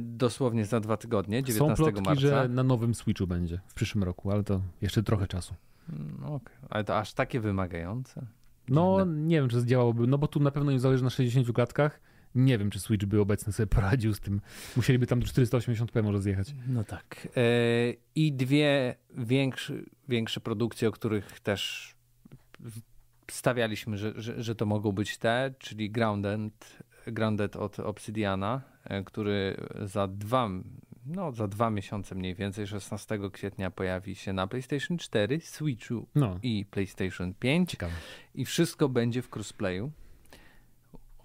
dosłownie 0.00 0.64
za 0.64 0.80
dwa 0.80 0.96
tygodnie, 0.96 1.38
Są 1.40 1.46
19 1.46 1.76
plotki, 1.84 2.02
marca. 2.02 2.20
że 2.20 2.48
na 2.48 2.62
nowym 2.62 2.94
Switchu 2.94 3.26
będzie 3.26 3.60
w 3.68 3.74
przyszłym 3.74 4.04
roku, 4.04 4.30
ale 4.30 4.44
to 4.44 4.60
jeszcze 4.80 5.02
trochę 5.02 5.26
czasu. 5.26 5.54
No, 6.20 6.34
okej. 6.34 6.56
Ale 6.70 6.84
to 6.84 6.98
aż 6.98 7.12
takie 7.12 7.40
wymagające. 7.40 8.26
No, 8.68 8.96
Dziwne. 9.00 9.22
nie 9.22 9.36
wiem, 9.36 9.48
czy 9.48 9.60
zdziałałoby, 9.60 10.06
no 10.06 10.18
bo 10.18 10.28
tu 10.28 10.40
na 10.40 10.50
pewno 10.50 10.72
nie 10.72 10.80
zależy 10.80 11.04
na 11.04 11.10
60 11.10 11.52
klatkach. 11.52 12.00
Nie 12.34 12.58
wiem, 12.58 12.70
czy 12.70 12.80
Switch 12.80 13.04
by 13.04 13.20
obecny 13.20 13.52
sobie 13.52 13.66
poradził 13.66 14.14
z 14.14 14.20
tym. 14.20 14.40
Musieliby 14.76 15.06
tam 15.06 15.20
do 15.20 15.26
480p 15.26 16.02
może 16.02 16.20
zjechać. 16.22 16.54
No 16.68 16.84
tak. 16.84 17.28
E, 17.36 17.40
I 18.14 18.32
dwie 18.32 18.94
większe, 19.14 19.74
większe 20.08 20.40
produkcje, 20.40 20.88
o 20.88 20.92
których 20.92 21.40
też 21.40 21.94
stawialiśmy, 23.30 23.98
że, 23.98 24.12
że, 24.16 24.42
że 24.42 24.54
to 24.54 24.66
mogą 24.66 24.92
być 24.92 25.18
te, 25.18 25.54
czyli 25.58 25.90
Grounded, 25.90 26.78
Grounded 27.06 27.56
od 27.56 27.80
Obsidiana, 27.80 28.60
e, 28.84 29.04
który 29.04 29.56
za 29.84 30.08
dwa, 30.08 30.48
no, 31.06 31.32
za 31.32 31.48
dwa 31.48 31.70
miesiące 31.70 32.14
mniej 32.14 32.34
więcej, 32.34 32.66
16 32.66 33.18
kwietnia 33.32 33.70
pojawi 33.70 34.14
się 34.14 34.32
na 34.32 34.46
PlayStation 34.46 34.98
4, 34.98 35.40
Switchu 35.40 36.06
No, 36.14 36.38
i 36.42 36.64
PlayStation 36.70 37.34
5 37.34 37.70
ciekawe. 37.70 37.92
i 38.34 38.44
wszystko 38.44 38.88
będzie 38.88 39.22
w 39.22 39.36
crossplayu. 39.36 39.92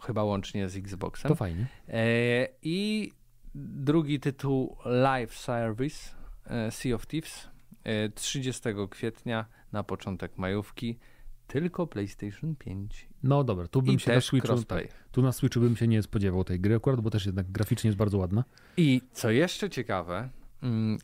Chyba 0.02 0.24
łącznie 0.24 0.70
z 0.70 0.76
Xboxem. 0.76 1.30
To 1.30 1.36
fajnie. 1.36 1.68
E, 1.90 2.48
I 2.62 3.12
drugi 3.56 4.20
tytuł 4.20 4.78
Live 4.86 5.38
Service 5.38 6.16
e, 6.46 6.72
Sea 6.72 6.96
of 6.96 7.08
Thieves 7.08 7.48
e, 7.84 8.10
30 8.10 8.62
kwietnia 8.90 9.46
na 9.72 9.84
początek 9.84 10.38
majówki 10.38 11.00
tylko 11.48 11.88
PlayStation 11.88 12.56
5 12.56 13.08
No 13.24 13.44
dobra, 13.44 13.68
tu 13.68 13.82
bym 13.82 13.96
i 13.96 14.00
się 14.00 14.14
na 14.14 14.22
Switchu, 14.22 14.64
tak, 14.64 14.88
tu 15.12 15.22
na 15.22 15.32
Switchu 15.32 15.60
bym 15.60 15.76
się 15.76 15.88
nie 15.88 16.04
spodziewał 16.04 16.44
tej 16.44 16.60
gry 16.60 16.76
akurat, 16.76 17.02
bo 17.02 17.10
też 17.10 17.26
jednak 17.26 17.52
graficznie 17.52 17.88
jest 17.88 17.98
bardzo 17.98 18.18
ładna. 18.18 18.44
I 18.78 19.02
co 19.12 19.32
jeszcze 19.32 19.70
ciekawe, 19.70 20.30
mm, 20.64 20.98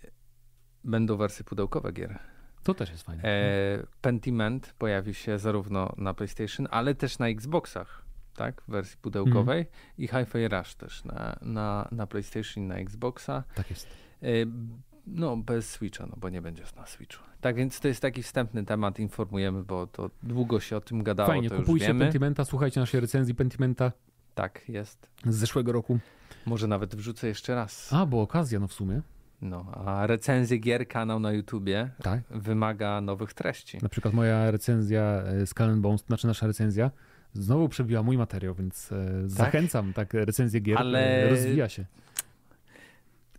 będą 0.83 1.17
wersje 1.17 1.45
pudełkowe 1.45 1.91
gier. 1.93 2.19
To 2.63 2.73
też 2.73 2.89
jest 2.89 3.03
fajne. 3.03 3.23
E, 3.23 3.83
Pentiment 4.01 4.73
pojawi 4.77 5.13
się 5.13 5.39
zarówno 5.39 5.93
na 5.97 6.13
PlayStation, 6.13 6.67
ale 6.71 6.95
też 6.95 7.19
na 7.19 7.27
Xboxach, 7.27 8.05
tak, 8.35 8.61
w 8.67 8.71
wersji 8.71 8.97
pudełkowej 9.01 9.59
Mhm. 9.59 9.77
i 9.97 10.07
Hi-Fi 10.07 10.47
Rush 10.47 10.75
też 10.75 11.03
na, 11.03 11.37
na, 11.41 11.87
na 11.91 12.07
PlayStation 12.07 12.63
i 12.63 12.67
na 12.67 12.75
Xboxa. 12.75 13.43
Tak 13.55 13.69
jest. 13.69 13.87
E, 14.21 14.27
No, 15.07 15.37
bez 15.37 15.69
Switcha, 15.69 16.05
no 16.05 16.15
bo 16.17 16.29
nie 16.29 16.41
będzie 16.41 16.63
na 16.75 16.85
Switchu. 16.85 17.23
Tak 17.41 17.55
więc 17.55 17.79
to 17.79 17.87
jest 17.87 18.01
taki 18.01 18.23
wstępny 18.23 18.65
temat, 18.65 18.99
informujemy, 18.99 19.63
bo 19.63 19.87
to 19.87 20.09
długo 20.23 20.59
się 20.59 20.77
o 20.77 20.81
tym 20.81 21.03
gadało, 21.03 21.27
Fajnie, 21.29 21.49
to 21.49 21.55
już 21.55 21.65
kupujcie 21.65 21.87
wiemy. 21.87 22.05
Pentimenta, 22.05 22.45
słuchajcie 22.45 22.79
naszej 22.79 23.01
recenzji 23.01 23.35
Pentimenta 23.35 23.91
Tak, 24.35 24.69
jest. 24.69 25.09
z 25.25 25.35
zeszłego 25.35 25.71
roku. 25.71 25.99
Może 26.45 26.67
nawet 26.67 26.95
wrzucę 26.95 27.27
jeszcze 27.27 27.55
raz. 27.55 27.93
A, 27.93 28.05
bo 28.05 28.21
okazja, 28.21 28.59
no 28.59 28.67
w 28.67 28.73
sumie. 28.73 29.01
No, 29.41 29.71
a 29.75 30.07
recenzję 30.07 30.57
gier, 30.57 30.87
kanał 30.87 31.19
na 31.19 31.31
YouTubie 31.31 31.89
Tak. 32.03 32.21
wymaga 32.29 33.01
nowych 33.01 33.33
treści. 33.33 33.77
Na 33.81 33.89
przykład 33.89 34.13
moja 34.13 34.51
recenzja 34.51 35.01
e, 35.01 35.45
Skull 35.45 35.65
and 35.69 35.81
Bones, 35.81 36.05
znaczy 36.05 36.27
nasza 36.27 36.47
recenzja, 36.47 36.91
znowu 37.33 37.69
przebiła 37.69 38.03
mój 38.03 38.17
materiał, 38.17 38.55
więc 38.55 38.91
e, 38.91 39.05
zachęcam, 39.25 39.93
tak, 39.93 40.13
recenzję 40.13 40.59
gier 40.59 40.77
Ale- 40.77 41.23
e, 41.23 41.29
rozwija 41.29 41.69
się. 41.69 41.85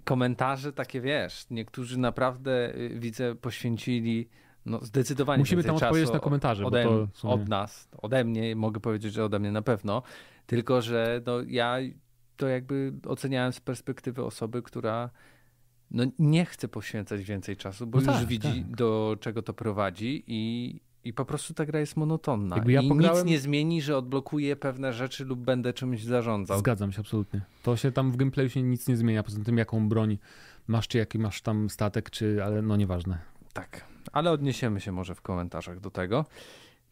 Komentarze 0.05 0.73
takie, 0.73 1.01
wiesz, 1.01 1.47
niektórzy 1.51 1.99
naprawdę, 1.99 2.75
y, 2.77 2.99
widzę, 2.99 3.35
poświęcili 3.35 4.29
no, 4.67 4.85
zdecydowanie 4.85 5.39
Musimy 5.39 5.65
tam 5.65 5.77
odpowiedzieć 5.77 6.13
na 6.13 6.21
komentarze, 6.21 6.63
bo 6.63 6.69
ode, 6.69 6.85
to 6.85 7.09
sumie- 7.15 7.33
od 7.35 7.49
nas, 7.49 7.89
ode 8.03 8.25
mnie, 8.25 8.57
mogę 8.57 8.81
powiedzieć, 8.81 9.13
że 9.13 9.25
ode 9.25 9.39
mnie 9.39 9.53
na 9.53 9.63
pewno, 9.63 10.03
tylko 10.47 10.83
że 10.83 11.23
no, 11.27 11.33
ja 11.47 11.77
to 12.37 12.49
jakby 12.49 12.93
oceniałem 13.07 13.53
z 13.53 13.61
perspektywy 13.61 14.25
osoby, 14.25 14.63
która 14.63 15.11
no, 15.91 16.05
nie 16.19 16.45
chce 16.45 16.69
poświęcać 16.69 17.25
więcej 17.25 17.57
czasu, 17.57 17.87
bo 17.87 18.01
No 18.01 18.13
już 18.13 18.21
tak, 18.21 18.29
widzi, 18.29 18.63
tak. 18.63 18.77
do 18.77 19.17
czego 19.21 19.43
to 19.43 19.55
prowadzi 19.55 20.25
i, 20.27 20.81
i 21.05 21.13
po 21.13 21.25
prostu 21.25 21.55
ta 21.55 21.67
gra 21.67 21.81
jest 21.81 21.97
monotonna. 21.97 22.57
Jakby 22.57 22.73
ja 22.73 22.81
I 22.83 22.89
pograłem- 22.89 23.17
nic 23.17 23.25
nie 23.25 23.39
zmieni, 23.39 23.83
że 23.83 23.97
odblokuję 23.97 24.57
pewne 24.57 24.93
rzeczy 24.93 25.25
lub 25.25 25.41
będę 25.41 25.73
czymś 25.73 26.05
zarządzał. 26.05 26.59
Zgadzam 26.59 26.93
się 26.93 27.01
absolutnie. 27.01 27.41
To 27.63 27.77
się 27.77 27.93
tam 27.93 28.13
w 28.13 28.17
gameplayu 28.17 28.49
się 28.49 28.63
nic 28.63 28.89
nie 28.89 28.97
zmienia, 28.97 29.23
poza 29.23 29.45
tym 29.45 29.59
jaką 29.59 29.89
broń 29.89 30.19
masz, 30.67 30.89
czy 30.89 30.99
jaki 30.99 31.19
masz 31.19 31.43
tam 31.43 31.71
statek, 31.71 32.11
czy, 32.11 32.45
ale 32.45 32.63
no 32.63 32.77
nieważne. 32.77 33.19
Tak, 33.53 33.85
ale 34.13 34.31
odniesiemy 34.31 34.81
się 34.81 34.93
może 34.93 35.15
w 35.15 35.21
komentarzach 35.21 35.81
do 35.81 35.91
tego. 35.91 36.27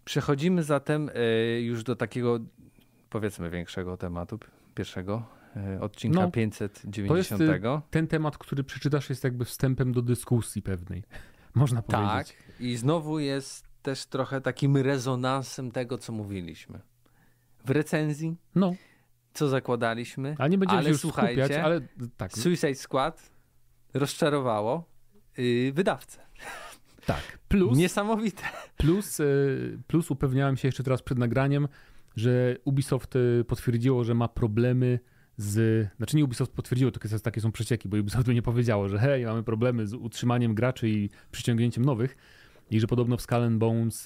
Przechodzimy 0.04 0.62
zatem 0.62 1.08
y, 1.08 1.60
już 1.62 1.82
do 1.84 1.96
takiego, 1.96 2.38
powiedzmy, 3.10 3.50
większego 3.50 3.96
tematu, 3.96 4.38
pierwszego 4.74 5.22
y, 5.76 5.80
odcinka 5.80 6.20
No, 6.20 6.30
590. 6.30 7.38
to 7.38 7.44
jest, 7.44 7.64
y, 7.64 7.80
Ten 7.90 8.06
temat, 8.06 8.38
który 8.38 8.64
przeczytasz 8.64 9.10
jest 9.10 9.24
jakby 9.24 9.44
wstępem 9.44 9.92
do 9.92 10.02
dyskusji 10.02 10.62
pewnej. 10.62 11.02
Można 11.54 11.82
tak, 11.82 12.00
powiedzieć. 12.00 12.36
i 12.60 12.76
znowu 12.76 13.18
jest 13.18 13.71
też 13.82 14.06
trochę 14.06 14.40
takim 14.40 14.76
rezonansem 14.76 15.70
tego, 15.70 15.98
co 15.98 16.12
mówiliśmy. 16.12 16.80
W 17.64 17.70
recenzji, 17.70 18.36
No, 18.54 18.74
co 19.34 19.48
zakładaliśmy, 19.48 20.34
ale 20.38 20.50
nie 20.50 20.58
będziemy 20.58 20.78
Ale 20.80 20.90
już 20.90 21.00
słuchajcie, 21.00 21.44
skupiać, 21.44 21.64
ale 21.64 21.80
tak, 22.16 22.32
Suicide 22.32 22.74
Squad 22.74 23.30
rozczarowało 23.94 24.84
y, 25.38 25.72
wydawcę. 25.74 26.20
tak. 27.06 27.38
Plus, 27.48 27.78
Niesamowite. 27.78 28.42
plus, 28.76 29.20
y, 29.20 29.78
plus 29.86 30.10
upewniałem 30.10 30.56
się 30.56 30.68
jeszcze 30.68 30.82
teraz 30.82 31.02
przed 31.02 31.18
nagraniem, 31.18 31.68
że 32.16 32.56
Ubisoft 32.64 33.16
y, 33.16 33.44
potwierdziło, 33.48 34.04
że 34.04 34.14
ma 34.14 34.28
problemy 34.28 34.98
z... 35.36 35.88
Znaczy 35.96 36.16
nie 36.16 36.24
Ubisoft 36.24 36.52
potwierdziło, 36.52 36.90
tylko 36.90 37.18
takie 37.18 37.40
są 37.40 37.52
przecieki, 37.52 37.88
bo 37.88 37.96
Ubisoft 37.96 38.26
by 38.26 38.34
nie 38.34 38.42
powiedziało, 38.42 38.88
że 38.88 38.98
hej, 38.98 39.24
mamy 39.24 39.42
problemy 39.42 39.86
z 39.86 39.94
utrzymaniem 39.94 40.54
graczy 40.54 40.88
i 40.88 41.10
przyciągnięciem 41.30 41.84
nowych. 41.84 42.16
I 42.72 42.80
że 42.80 42.86
podobno 42.86 43.16
w 43.16 43.22
Skull 43.22 43.50
Bones 43.58 44.04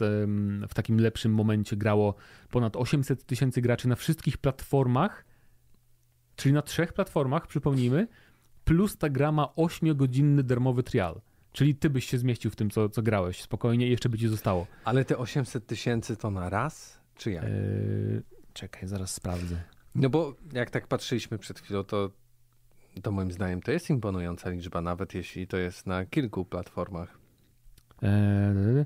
w 0.69 0.75
takim 0.75 1.01
lepszym 1.01 1.33
momencie 1.33 1.77
grało 1.77 2.15
ponad 2.51 2.77
800 2.77 3.27
tysięcy 3.27 3.61
graczy 3.61 3.89
na 3.89 3.97
wszystkich 3.97 4.39
platformach, 4.39 5.25
czyli 6.37 6.53
na 6.53 6.63
trzech 6.63 6.93
platformach, 6.93 7.47
przypomnijmy, 7.47 8.09
plus 8.65 8.97
ta 8.97 9.09
gra 9.09 9.33
ma 9.33 9.45
8-godzinny 9.45 10.43
darmowy 10.43 10.83
trial. 10.83 11.21
Czyli 11.53 11.75
ty 11.75 11.91
byś 11.91 12.05
się 12.05 12.19
zmieścił 12.19 12.51
w 12.51 12.57
tym, 12.57 12.71
co, 12.71 12.89
co 12.89 13.03
grałeś 13.03 13.43
spokojnie 13.43 13.87
i 13.87 13.91
jeszcze 13.91 14.09
by 14.09 14.19
ci 14.19 14.29
zostało. 14.29 14.67
Ale 14.85 15.05
te 15.05 15.19
800 15.19 15.67
tysięcy 15.67 16.17
to 16.17 16.31
na 16.31 16.51
raz, 16.51 17.01
czy 17.17 17.31
jak? 17.31 17.45
Eee, 17.45 17.51
czekaj, 18.53 18.89
zaraz 18.89 19.15
sprawdzę. 19.15 19.63
No 19.95 20.11
bo 20.11 20.35
jak 20.53 20.71
tak 20.71 20.87
patrzyliśmy 20.87 21.39
przed 21.39 21.61
chwilą, 21.61 21.85
to 21.85 22.11
to 23.03 23.13
moim 23.13 23.33
zdaniem 23.33 23.63
to 23.63 23.73
jest 23.73 23.91
imponująca 23.91 24.51
liczba, 24.51 24.81
nawet 24.81 25.15
jeśli 25.15 25.47
to 25.47 25.57
jest 25.57 25.87
na 25.87 26.07
kilku 26.07 26.45
platformach. 26.45 27.26
Eee, 28.03 28.85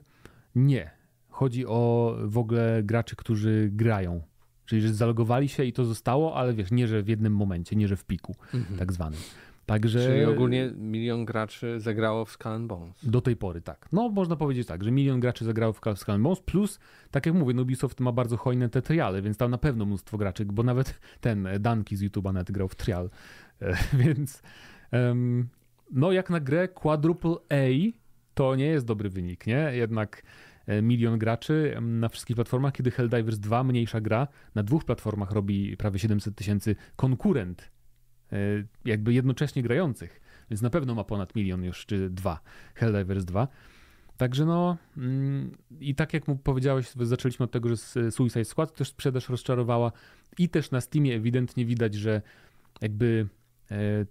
nie. 0.55 0.91
Chodzi 1.29 1.67
o 1.67 2.15
w 2.25 2.39
ogóle 2.39 2.83
graczy, 2.83 3.17
którzy 3.17 3.71
grają. 3.73 4.21
Czyli, 4.67 4.83
że 4.83 4.95
zalogowali 4.95 5.49
się 5.49 5.65
i 5.65 5.73
to 5.73 5.85
zostało, 5.85 6.37
ale 6.37 6.55
wiesz, 6.55 6.71
nie, 6.71 6.87
że 6.89 7.03
w 7.03 7.09
jednym 7.09 7.37
momencie, 7.37 7.77
nie, 7.77 7.89
że 7.89 7.97
w 7.97 8.05
piku 8.05 8.35
Mhm. 8.55 8.79
tak 8.79 8.93
zwanym. 8.93 9.21
Także 9.67 10.07
Czyli 10.07 10.25
ogólnie 10.25 10.71
milion 10.77 11.25
graczy 11.25 11.81
zagrało 11.81 12.25
w 12.25 12.31
Skull 12.31 12.67
Bones. 12.67 12.95
do 13.03 13.21
tej 13.21 13.37
pory 13.37 13.61
tak. 13.61 13.89
No, 13.93 14.09
można 14.09 14.37
powiedzieć 14.37 14.69
tak, 14.69 14.85
że 14.85 14.91
milion 14.91 15.21
graczy 15.21 15.45
zagrało 15.45 15.73
w 15.73 15.77
Skull 15.97 16.19
Bones, 16.19 16.41
plus, 16.41 16.79
tak 17.11 17.27
jak 17.27 17.35
mówię, 17.35 17.55
no 17.55 17.63
Ubisoft 17.63 18.01
ma 18.01 18.13
bardzo 18.13 18.37
hojne 18.37 18.69
te 18.69 18.83
triale, 18.83 19.23
więc 19.23 19.37
tam 19.37 19.51
na 19.51 19.59
pewno 19.59 19.87
mnóstwo 19.87 20.19
graczy, 20.19 20.45
bo 20.45 20.63
nawet 20.63 21.01
ten 21.21 21.47
e, 21.47 21.59
Danki 21.59 21.97
z 21.97 22.03
YouTube'a 22.03 22.33
nawet 22.33 22.51
grał 22.51 22.69
w 22.69 22.75
trial. 22.75 23.11
E, 23.63 23.77
Więc 24.05 24.43
em, 24.91 25.49
no 25.93 26.13
jak 26.13 26.31
na 26.31 26.41
grę 26.41 26.69
quadruple 26.69 27.35
A 27.51 27.55
to 28.41 28.57
nie 28.57 28.67
jest 28.67 28.87
dobry 28.87 29.11
wynik, 29.11 29.47
nie? 29.47 29.71
Jednak 29.73 30.23
e, 30.67 30.83
milion 30.83 31.19
graczy 31.19 31.73
em, 31.77 32.01
na 32.01 32.09
wszystkich 32.09 32.37
platformach, 32.37 32.73
kiedy 32.73 32.91
Helldivers 32.91 33.39
2, 33.39 33.65
mniejsza 33.65 34.01
gra, 34.01 34.29
na 34.55 34.63
dwóch 34.63 34.85
platformach 34.85 35.31
robi 35.31 35.77
prawie 35.77 35.99
700 35.99 36.37
tysięcy 36.37 36.77
konkurent, 36.97 37.71
e, 38.33 38.37
jakby 38.85 39.13
jednocześnie 39.13 39.63
grających, 39.63 40.21
więc 40.51 40.63
na 40.63 40.71
pewno 40.71 40.95
ma 40.95 41.05
ponad 41.05 41.35
milion 41.35 41.65
już, 41.65 41.87
czy 41.87 42.11
dwa, 42.11 42.41
Helldivers 42.75 43.25
2. 43.25 43.49
Także 44.17 44.45
no 44.47 44.77
mm, 44.97 45.51
i 45.81 45.95
tak 45.95 46.15
jak 46.15 46.29
mu 46.29 46.37
powiedziałeś, 46.37 46.91
zaczęliśmy 47.01 47.45
od 47.45 47.51
tego, 47.51 47.69
że 47.69 47.77
Suicide 48.11 48.45
Squad 48.45 48.75
też 48.75 48.89
sprzedaż 48.89 49.29
rozczarowała 49.29 49.93
i 50.39 50.49
też 50.49 50.71
na 50.71 50.81
Steamie 50.81 51.15
ewidentnie 51.15 51.65
widać, 51.67 51.95
że 51.95 52.23
jakby 52.81 53.27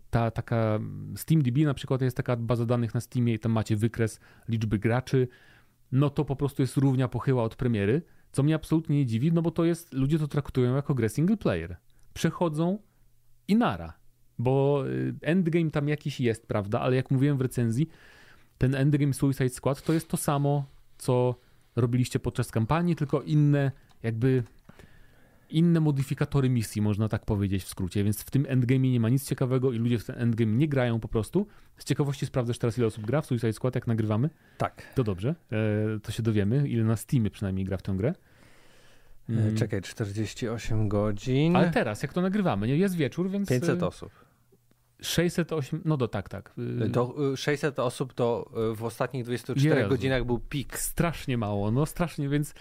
ta 0.10 0.32
taka 0.32 0.80
SteamDB 1.15 1.58
na 1.58 1.74
przykład 1.74 2.02
jest 2.02 2.17
taka 2.17 2.36
baza 2.36 2.65
danych 2.65 2.93
na 2.93 3.02
Steamie 3.02 3.34
i 3.34 3.39
tam 3.39 3.52
macie 3.52 3.76
wykres 3.76 4.19
liczby 4.48 4.80
graczy, 4.80 5.28
no 5.91 6.10
to 6.10 6.26
po 6.26 6.36
prostu 6.36 6.62
jest 6.62 6.78
równia 6.78 7.08
pochyła 7.08 7.43
od 7.43 7.56
premiery, 7.56 8.02
co 8.32 8.43
mnie 8.43 8.56
absolutnie 8.56 8.95
nie 8.98 9.06
dziwi, 9.06 9.32
no 9.32 9.41
bo 9.41 9.52
to 9.52 9.65
jest, 9.65 9.93
ludzie 9.93 10.19
to 10.19 10.28
traktują 10.28 10.76
jako 10.76 10.95
grę 10.95 11.10
single 11.10 11.38
player. 11.38 11.78
Przechodzą 12.13 12.80
i 13.48 13.56
nara, 13.56 13.93
bo 14.39 14.84
y, 14.88 15.15
endgame 15.22 15.72
tam 15.72 15.88
jakiś 15.88 16.19
jest, 16.19 16.48
prawda, 16.48 16.80
ale 16.80 16.95
jak 16.95 17.12
mówiłem 17.12 17.38
w 17.38 17.41
recenzji, 17.41 17.89
ten 18.58 18.76
endgame 18.76 19.13
Suicide 19.13 19.50
Squad 19.50 19.82
to 19.82 19.93
jest 19.93 20.08
to 20.08 20.17
samo, 20.17 20.65
co 20.98 21.36
robiliście 21.76 22.19
podczas 22.19 22.52
kampanii, 22.52 22.95
tylko 22.95 23.22
inne 23.22 23.72
jakby 24.04 24.43
inne 25.50 25.80
modyfikatory 25.80 26.50
misji, 26.50 26.82
można 26.82 27.10
tak 27.10 27.26
powiedzieć 27.26 27.64
w 27.64 27.68
skrócie, 27.68 28.04
więc 28.04 28.22
w 28.22 28.32
tym 28.32 28.46
endgame 28.50 28.80
nie 28.80 29.00
ma 29.00 29.10
nic 29.10 29.30
ciekawego 29.30 29.72
i 29.72 29.78
ludzie 29.78 30.00
w 30.00 30.06
ten 30.06 30.16
endgame 30.22 30.52
nie 30.52 30.68
grają 30.68 31.00
po 31.00 31.08
prostu. 31.08 31.48
Z 31.78 31.86
ciekawości 31.86 32.26
sprawdzasz 32.26 32.58
teraz, 32.58 32.78
ile 32.78 32.88
osób 32.88 33.06
gra 33.06 33.22
w 33.22 33.26
Suicide 33.26 33.54
Squad, 33.54 33.76
jak 33.76 33.88
nagrywamy? 33.88 34.30
Tak. 34.58 34.94
To 34.96 35.04
dobrze, 35.04 35.36
e, 35.52 36.00
to 36.00 36.12
się 36.12 36.24
dowiemy, 36.24 36.68
ile 36.70 36.84
na 36.84 36.96
Steamie 36.96 37.30
przynajmniej 37.30 37.66
gra 37.66 37.78
w 37.78 37.82
tę 37.82 37.94
grę. 37.94 38.14
Mm. 39.30 39.48
E, 39.48 39.58
Czekaj, 39.58 39.82
48 39.82 40.90
godzin. 40.90 41.56
Ale 41.56 41.72
teraz, 41.72 42.02
jak 42.02 42.14
to 42.14 42.22
nagrywamy, 42.22 42.68
nie? 42.68 42.78
Jest 42.78 42.96
wieczór, 42.96 43.30
więc... 43.30 43.50
500 43.50 43.82
e, 43.82 43.88
osób. 43.88 44.12
608, 45.02 45.82
no 45.86 45.98
do 45.98 46.08
tak, 46.08 46.30
tak. 46.30 46.54
Y, 46.86 46.90
To 46.90 47.32
y, 47.34 47.38
600 47.38 47.80
osób 47.80 48.14
to 48.14 48.52
w 48.76 48.84
ostatnich 48.84 49.24
24 49.24 49.78
Jezu. 49.78 49.90
godzinach 49.90 50.26
był 50.26 50.40
pik. 50.40 50.80
Strasznie 50.80 51.38
mało, 51.38 51.72
no 51.72 51.86
strasznie, 51.86 52.30
więc 52.30 52.54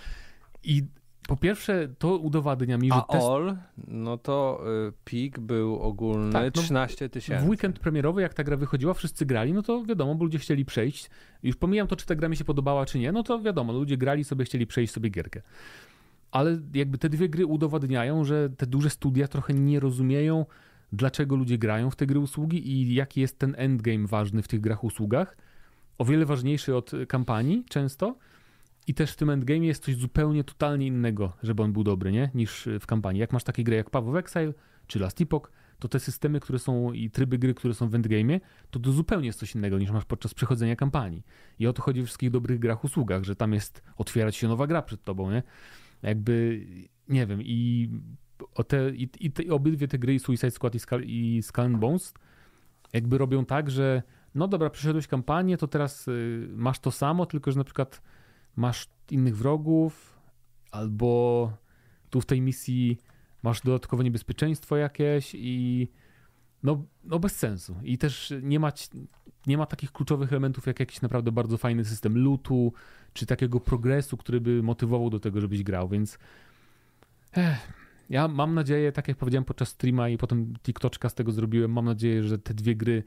i 0.63 0.87
po 1.29 1.37
pierwsze 1.37 1.89
to 1.99 2.17
udowadnia 2.19 2.79
mi, 2.79 2.89
że 2.89 2.95
A 2.95 3.03
test 3.03 3.27
all, 3.27 3.57
no 3.89 4.19
to 4.19 4.61
y, 4.89 4.93
pik 5.05 5.39
był 5.39 5.79
ogólny 5.79 6.33
Tak, 6.33 6.57
no, 6.57 6.63
13 6.63 7.09
tysięcy. 7.09 7.47
w 7.47 7.49
weekend 7.49 7.79
premierowy, 7.79 8.23
jak 8.23 8.35
ta 8.35 8.45
gra 8.45 8.57
wychodziła, 8.57 8.95
wszyscy 8.95 9.27
grali, 9.27 9.53
no 9.53 9.63
to 9.63 9.85
wiadomo, 9.85 10.15
bo 10.15 10.25
ludzie 10.25 10.39
chcieli 10.39 10.65
przejść. 10.65 11.11
Już 11.43 11.57
pomijam 11.57 11.87
to, 11.87 11.97
czy 11.97 12.07
ta 12.07 12.15
gra 12.15 12.29
mi 12.29 12.37
się 12.37 12.45
podobała, 12.45 12.87
czy 12.87 12.99
nie, 12.99 13.13
no 13.13 13.23
to 13.23 13.41
wiadomo, 13.41 13.73
ludzie 13.73 13.97
grali 13.97 14.25
sobie, 14.25 14.45
chcieli 14.45 14.67
przejść 14.67 14.93
sobie 14.93 15.11
gierkę. 15.11 15.43
Ale 16.31 16.59
jakby 16.75 16.99
te 16.99 17.09
dwie 17.09 17.29
gry 17.29 17.47
udowadniają, 17.47 18.25
że 18.25 18.51
te 18.51 18.67
duże 18.67 18.91
studia 18.91 19.29
trochę 19.29 19.55
nie 19.55 19.81
rozumieją, 19.81 20.47
dlaczego 20.93 21.37
ludzie 21.37 21.59
grają 21.59 21.91
w 21.91 21.97
te 21.97 22.07
gry 22.07 22.19
usługi 22.19 22.73
i 22.73 22.95
jaki 22.95 23.21
jest 23.21 23.39
ten 23.39 23.55
endgame 23.59 24.07
ważny 24.07 24.43
w 24.43 24.49
tych 24.49 24.61
grach 24.61 24.85
usługach. 24.85 25.37
O 25.99 26.05
wiele 26.05 26.27
ważniejszy 26.27 26.77
od 26.77 26.91
kampanii 27.09 27.65
często. 27.69 28.17
I 28.89 28.95
też 28.95 29.13
w 29.13 29.17
tym 29.17 29.31
endgame 29.31 29.67
jest 29.67 29.85
coś 29.85 29.97
zupełnie, 29.97 30.45
totalnie 30.45 30.87
innego, 30.87 31.33
żeby 31.43 31.63
on 31.63 31.73
był 31.73 31.85
dobry, 31.85 32.13
nie? 32.13 32.31
Niż 32.35 32.69
w 32.81 32.87
kampanii. 32.87 33.21
Jak 33.21 33.33
masz 33.33 33.45
takie 33.45 33.65
gry 33.65 33.77
jak 33.77 33.97
of 33.97 34.17
Exile 34.17 34.53
czy 34.87 34.99
Last 34.99 35.21
Epoch, 35.21 35.53
to 35.79 35.89
te 35.89 36.01
systemy, 36.01 36.41
które 36.41 36.59
są 36.59 36.93
i 36.93 37.11
tryby 37.11 37.39
gry, 37.39 37.55
które 37.55 37.75
są 37.75 37.89
w 37.89 37.93
endgame'ie, 37.93 38.41
to 38.71 38.81
to 38.81 38.93
zupełnie 38.93 39.27
jest 39.27 39.39
coś 39.39 39.55
innego 39.55 39.79
niż 39.79 39.91
masz 39.91 40.05
podczas 40.05 40.35
przechodzenia 40.35 40.77
kampanii. 40.77 41.23
I 41.59 41.67
o 41.67 41.73
to 41.73 41.83
chodzi 41.83 42.03
w 42.03 42.05
wszystkich 42.05 42.31
dobrych 42.31 42.59
grach, 42.59 42.85
usługach, 42.85 43.25
że 43.25 43.37
tam 43.37 43.53
jest 43.53 43.83
otwierać 43.97 44.37
się 44.37 44.49
nowa 44.49 44.67
gra 44.67 44.83
przed 44.83 45.05
tobą, 45.05 45.31
nie? 45.31 45.43
Jakby, 46.03 46.67
nie 47.09 47.27
wiem, 47.27 47.43
i, 47.43 47.91
o 48.55 48.65
te, 48.65 48.91
i, 48.91 49.09
i 49.21 49.31
te, 49.31 49.53
obydwie 49.53 49.89
te 49.89 49.99
gry, 49.99 50.15
i 50.15 50.19
Suicide 50.19 50.51
Squad 50.51 50.75
i 50.75 50.79
Skull, 50.79 51.05
i 51.05 51.43
Skull 51.43 51.77
Bones, 51.77 52.15
jakby 52.93 53.19
robią 53.19 53.45
tak, 53.45 53.71
że 53.71 54.03
no 54.35 54.49
dobra, 54.49 54.71
przeszedłeś 54.71 55.07
kampanię, 55.07 55.57
to 55.57 55.69
teraz 55.69 56.09
y, 56.09 56.49
masz 56.51 56.79
to 56.79 56.91
samo, 56.91 57.27
tylko 57.27 57.53
że 57.53 57.59
na 57.59 57.65
przykład 57.65 58.03
masz 58.59 58.89
innych 59.11 59.37
wrogów, 59.37 60.19
albo 60.71 61.53
tu 62.11 62.21
w 62.21 62.27
tej 62.27 62.41
misji 62.41 62.99
masz 63.43 63.61
dodatkowe 63.61 64.05
niebezpieczeństwo 64.05 64.77
jakieś 64.77 65.35
i 65.35 65.89
no, 66.63 66.85
no 67.05 67.19
bez 67.19 67.37
sensu. 67.37 67.77
I 67.83 67.99
też 67.99 68.35
nie 68.43 68.61
ma, 68.61 68.73
nie 69.47 69.59
ma 69.59 69.67
takich 69.67 69.93
kluczowych 69.93 70.33
elementów 70.33 70.67
jak 70.67 70.81
jakiś 70.81 71.03
naprawdę 71.03 71.33
bardzo 71.33 71.57
fajny 71.57 71.85
system 71.85 72.19
lootu, 72.19 72.73
czy 73.13 73.27
takiego 73.27 73.61
progresu, 73.61 74.17
który 74.17 74.41
by 74.41 74.63
motywował 74.63 75.11
do 75.11 75.21
tego, 75.21 75.41
żebyś 75.41 75.63
grał, 75.63 75.89
więc 75.89 76.19
ech, 77.33 77.73
ja 78.11 78.29
mam 78.29 78.55
nadzieję, 78.55 78.93
tak 78.93 79.09
jak 79.09 79.17
powiedziałem 79.17 79.45
podczas 79.45 79.69
streama 79.69 80.09
i 80.09 80.19
potem 80.19 80.55
TikToczka 80.63 81.09
z 81.09 81.15
tego 81.15 81.33
zrobiłem, 81.33 81.73
mam 81.73 81.85
nadzieję, 81.85 82.23
że 82.23 82.39
te 82.39 82.55
dwie 82.55 82.77
gry 82.77 83.05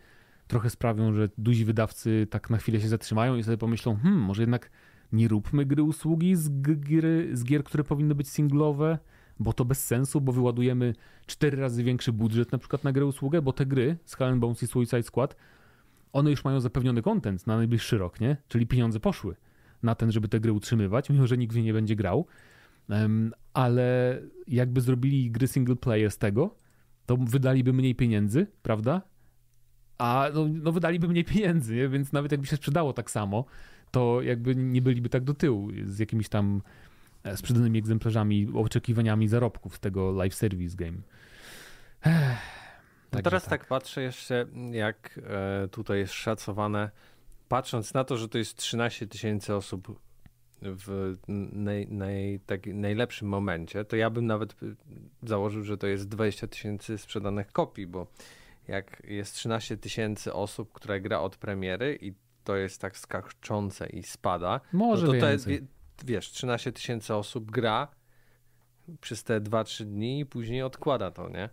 trochę 0.48 0.70
sprawią, 0.70 1.14
że 1.14 1.30
duzi 1.38 1.66
wydawcy 1.66 2.28
tak 2.30 2.50
na 2.50 2.58
chwilę 2.58 2.82
się 2.82 2.88
zatrzymają 2.88 3.36
i 3.36 3.44
sobie 3.44 3.58
pomyślą, 3.58 3.96
hmm, 3.96 4.22
może 4.22 4.44
jednak 4.44 4.70
nie 5.12 5.28
róbmy 5.28 5.66
gry 5.66 5.84
usługi 5.84 6.36
z, 6.36 6.50
gry, 6.60 7.30
z 7.34 7.44
gier, 7.44 7.64
które 7.64 7.84
powinny 7.84 8.16
być 8.16 8.30
singlowe, 8.30 9.00
bo 9.40 9.54
to 9.54 9.66
bez 9.66 9.86
sensu, 9.86 10.22
bo 10.22 10.32
wyładujemy 10.32 10.94
cztery 11.26 11.58
razy 11.58 11.84
większy 11.84 12.14
budżet 12.14 12.52
na 12.52 12.58
przykład 12.58 12.84
na 12.84 12.92
grę 12.92 13.06
usługę, 13.06 13.42
bo 13.42 13.54
te 13.54 13.66
gry, 13.66 13.98
Skull 14.06 14.28
and 14.28 14.40
Bones 14.40 14.64
i 14.64 14.68
Suicide 14.68 15.04
Squad, 15.04 15.36
one 16.14 16.30
już 16.32 16.44
mają 16.44 16.60
zapewniony 16.60 17.02
content 17.02 17.48
na 17.48 17.58
najbliższy 17.58 17.98
rok, 17.98 18.22
nie? 18.22 18.38
Czyli 18.48 18.68
pieniądze 18.68 19.00
poszły 19.00 19.36
na 19.84 19.96
ten, 19.96 20.12
żeby 20.12 20.28
te 20.28 20.40
gry 20.40 20.52
utrzymywać, 20.52 21.10
mimo 21.10 21.28
że 21.28 21.38
nikt 21.38 21.54
w 21.54 21.58
nie 21.58 21.64
nie 21.64 21.74
będzie 21.74 21.96
grał. 21.96 22.26
Em, 22.90 23.34
ale 23.54 24.20
jakby 24.48 24.82
zrobili 24.82 25.32
gry 25.32 25.48
single 25.48 25.76
player 25.76 26.12
z 26.12 26.18
tego, 26.18 26.56
to 27.06 27.18
wydaliby 27.18 27.74
mniej 27.74 27.96
pieniędzy, 27.96 28.48
prawda? 28.62 29.02
A 29.98 30.30
no, 30.34 30.48
no 30.48 30.72
wydaliby 30.72 31.08
mniej 31.08 31.26
pieniędzy, 31.26 31.76
nie? 31.76 31.90
więc 31.90 32.14
nawet 32.14 32.32
jakby 32.32 32.48
się 32.48 32.56
sprzedało 32.56 32.94
tak 32.94 33.12
samo, 33.12 33.46
to 33.92 34.22
jakby 34.22 34.56
nie 34.56 34.82
byliby 34.82 35.10
tak 35.10 35.24
do 35.24 35.34
tyłu 35.34 35.70
z 35.84 36.00
jakimiś 36.00 36.30
tam 36.30 36.62
e, 37.24 37.38
sprzedanymi 37.38 37.80
egzemplarzami, 37.80 38.48
oczekiwaniami 38.54 39.28
zarobków 39.28 39.76
z 39.76 39.80
tego 39.80 40.12
live 40.12 40.36
service 40.36 40.76
game. 40.76 40.98
Ech, 42.06 42.62
No 43.12 43.18
także 43.18 43.24
teraz 43.24 43.46
tak. 43.46 43.68
patrzę 43.68 44.02
jeszcze, 44.02 44.46
jak 44.72 45.20
e, 45.24 45.68
tutaj 45.68 45.98
jest 45.98 46.14
szacowane, 46.14 46.92
patrząc 47.50 47.94
na 47.94 48.04
to, 48.04 48.18
że 48.18 48.30
to 48.30 48.38
jest 48.38 48.56
13 48.56 49.08
tysięcy 49.08 49.56
osób 49.56 50.00
w 50.62 51.18
naj, 51.52 51.88
naj, 51.88 52.40
tak, 52.46 52.66
najlepszym 52.66 53.28
momencie, 53.28 53.86
to 53.86 53.96
ja 53.96 54.10
bym 54.10 54.26
nawet 54.26 54.64
y, 54.64 54.76
założył, 55.24 55.64
że 55.64 55.78
to 55.78 55.88
jest 55.88 56.08
20 56.08 56.48
tysięcy 56.48 56.98
sprzedanych 56.98 57.52
kopii, 57.52 57.88
bo 57.88 58.08
jak 58.68 59.02
jest 59.08 59.36
13 59.36 59.78
tysięcy 59.78 60.34
osób, 60.34 60.74
które 60.74 61.02
gra 61.02 61.20
od 61.20 61.38
premiery 61.38 61.98
i 62.02 62.14
to 62.44 62.56
jest 62.56 62.82
tak 62.82 62.98
skaczące 62.98 63.90
i 63.90 64.04
spada, 64.04 64.62
Może 64.74 65.08
no 65.08 65.14
to, 65.14 65.28
więcej. 65.28 65.60
wie- 65.60 65.68
wiesz, 66.06 66.32
13 66.32 66.72
tysięcy 66.72 67.16
osób 67.16 67.52
gra 67.52 67.88
przez 69.02 69.24
te 69.24 69.42
2-3 69.42 69.86
dni 69.86 70.20
i 70.20 70.26
później 70.26 70.64
odkłada 70.64 71.12
to, 71.12 71.30
nie? 71.30 71.50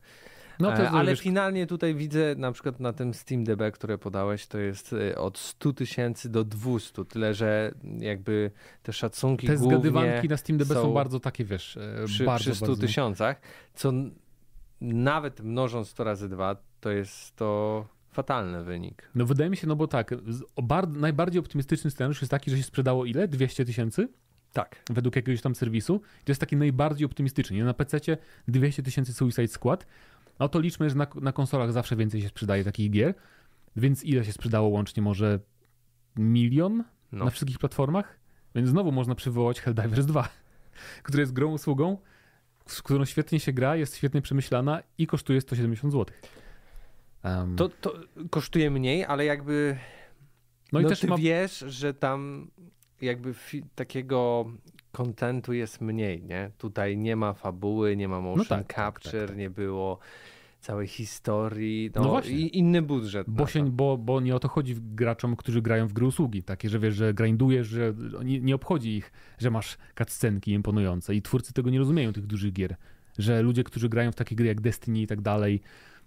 No 0.61 0.73
to 0.73 0.83
E, 0.83 0.91
Ale 0.91 1.13
wiesz, 1.13 1.21
finalnie 1.21 1.67
tutaj 1.67 1.95
widzę 1.95 2.35
na 2.37 2.53
przykład 2.53 2.81
na 2.81 2.93
tym 2.93 3.15
SteamDB, 3.15 3.71
które 3.73 3.99
podałeś, 3.99 4.47
to 4.47 4.59
jest 4.59 4.93
e, 4.93 5.19
od 5.19 5.39
100 5.39 5.73
tysięcy 5.73 6.29
do 6.29 6.45
200, 6.45 7.05
tyle 7.05 7.35
że 7.35 7.73
jakby 7.99 8.51
te 8.83 8.93
szacunki 8.93 9.47
te 9.47 9.57
zgadywanki 9.57 10.29
na 10.29 10.37
SteamDB 10.37 10.69
są, 10.69 10.83
są 10.83 10.93
bardzo 10.93 11.21
takie, 11.21 11.45
wiesz, 11.45 11.77
e, 11.77 12.05
przy, 12.07 12.25
bardzo, 12.25 12.45
przy 12.45 12.55
100 12.55 12.67
bardzo... 12.67 12.81
tysiącach, 12.83 13.41
co 13.75 13.93
nawet 14.81 15.41
mnożąc 15.41 15.95
to 15.95 16.05
razy 16.05 16.29
dwa, 16.29 16.57
to 16.81 16.91
jest 16.91 17.37
to 17.37 17.85
fatalny 18.19 18.65
wynik. 18.65 19.11
No 19.15 19.27
wydaje 19.27 19.51
mi 19.51 19.57
się, 19.57 19.67
no 19.67 19.77
bo 19.77 19.87
tak, 19.87 20.15
najbardziej 20.89 21.41
optymistyczny 21.41 21.91
scenariusz 21.91 22.21
jest 22.23 22.31
taki, 22.31 22.51
że 22.51 22.57
się 22.57 22.63
sprzedało 22.63 23.05
ile? 23.05 23.29
200 23.29 23.65
tysięcy? 23.65 24.09
Tak. 24.53 24.83
według 24.91 25.17
jakiegoś 25.17 25.43
tam 25.43 25.55
serwisu. 25.55 25.99
To 26.25 26.31
jest 26.33 26.41
taki 26.41 26.57
najbardziej 26.57 27.07
optymistyczny. 27.07 27.57
Nie? 27.57 27.65
Na 27.65 27.75
PC 27.75 27.99
200 28.49 28.83
tysięcy 28.83 29.13
Suicide 29.13 29.49
Squad, 29.49 29.87
No 30.41 30.49
to 30.49 30.61
liczmy, 30.61 30.91
że 30.91 30.97
na, 30.97 31.07
na 31.21 31.33
konsolach 31.33 31.73
zawsze 31.73 31.97
więcej 31.97 32.23
się 32.23 32.29
sprzedaje 32.29 32.65
takich 32.65 32.91
gier, 32.91 33.15
więc 33.77 34.05
ile 34.05 34.25
się 34.25 34.33
sprzedało 34.33 34.69
łącznie? 34.69 35.03
Może 35.03 35.41
milion 36.17 36.85
No. 37.13 37.25
na 37.25 37.31
wszystkich 37.31 37.59
platformach? 37.59 38.19
Więc 38.55 38.69
znowu 38.69 38.93
można 38.93 39.15
przywołać 39.15 39.61
Helldivers 39.61 40.07
2, 40.07 40.29
który 41.07 41.21
jest 41.21 41.33
grą 41.33 41.53
usługą, 41.53 41.99
z 42.67 42.83
którą 42.83 43.05
świetnie 43.05 43.41
się 43.41 43.53
gra, 43.53 43.77
jest 43.77 43.97
świetnie 43.97 44.23
przemyślana 44.23 44.83
i 44.99 45.07
kosztuje 45.07 45.41
170 45.41 45.93
zł. 45.93 46.15
Um, 47.25 47.57
To, 47.57 47.69
to 47.69 47.95
kosztuje 48.31 48.71
mniej, 48.71 49.05
ale 49.05 49.25
jakby 49.25 49.77
no 50.73 50.81
no, 50.81 50.87
i 50.87 50.89
też 50.89 51.01
ty 51.01 51.07
ma... 51.07 51.17
wiesz, 51.17 51.59
że 51.59 51.95
tam 51.95 52.51
jakby 53.01 53.35
takiego 53.75 54.51
kontentu 54.93 55.53
jest 55.53 55.81
mniej, 55.81 56.23
nie? 56.23 56.51
Tutaj 56.59 56.97
nie 56.97 57.17
ma 57.17 57.33
fabuły, 57.33 57.97
nie 57.97 58.09
ma 58.09 58.21
motion 58.21 58.45
tak, 58.47 58.67
tak, 58.67 58.77
capture, 58.77 59.21
tak, 59.21 59.29
tak. 59.29 59.39
nie 59.39 59.51
było 59.51 59.99
całej 60.61 60.87
historii, 60.87 61.91
no, 61.95 62.03
No 62.03 62.09
właśnie. 62.09 62.33
i 62.33 62.59
inny 62.59 62.83
budżet. 62.83 63.27
Bo, 63.31 63.47
się, 63.47 63.71
bo, 63.71 63.99
bo 63.99 64.21
nie 64.21 64.35
o 64.37 64.39
to 64.41 64.49
chodzi 64.49 64.75
w- 64.75 64.95
graczom, 64.95 65.37
którzy 65.37 65.63
grają 65.63 65.87
w 65.89 65.93
gry 65.93 66.07
usługi. 66.07 66.43
Takie, 66.43 66.69
że 66.69 66.79
wiesz, 66.79 66.95
że 66.95 67.15
grindujesz, 67.15 67.67
że 67.67 67.95
nie, 68.25 68.41
nie 68.41 68.55
obchodzi 68.55 68.97
ich, 68.97 69.13
że 69.39 69.51
masz 69.51 69.79
cutscenki 69.99 70.53
imponujące. 70.53 71.15
I 71.15 71.23
twórcy 71.23 71.53
tego 71.53 71.71
nie 71.71 71.79
rozumieją, 71.79 72.13
tych 72.13 72.27
dużych 72.27 72.53
gier. 72.53 72.77
Że 73.19 73.43
ludzie, 73.43 73.65
którzy 73.65 73.89
grają 73.89 74.13
w 74.13 74.15
takie 74.15 74.37
gry 74.37 74.47
jak 74.47 74.61
Destiny 74.61 75.01
i 75.01 75.07
tak 75.07 75.21
dalej, 75.21 75.61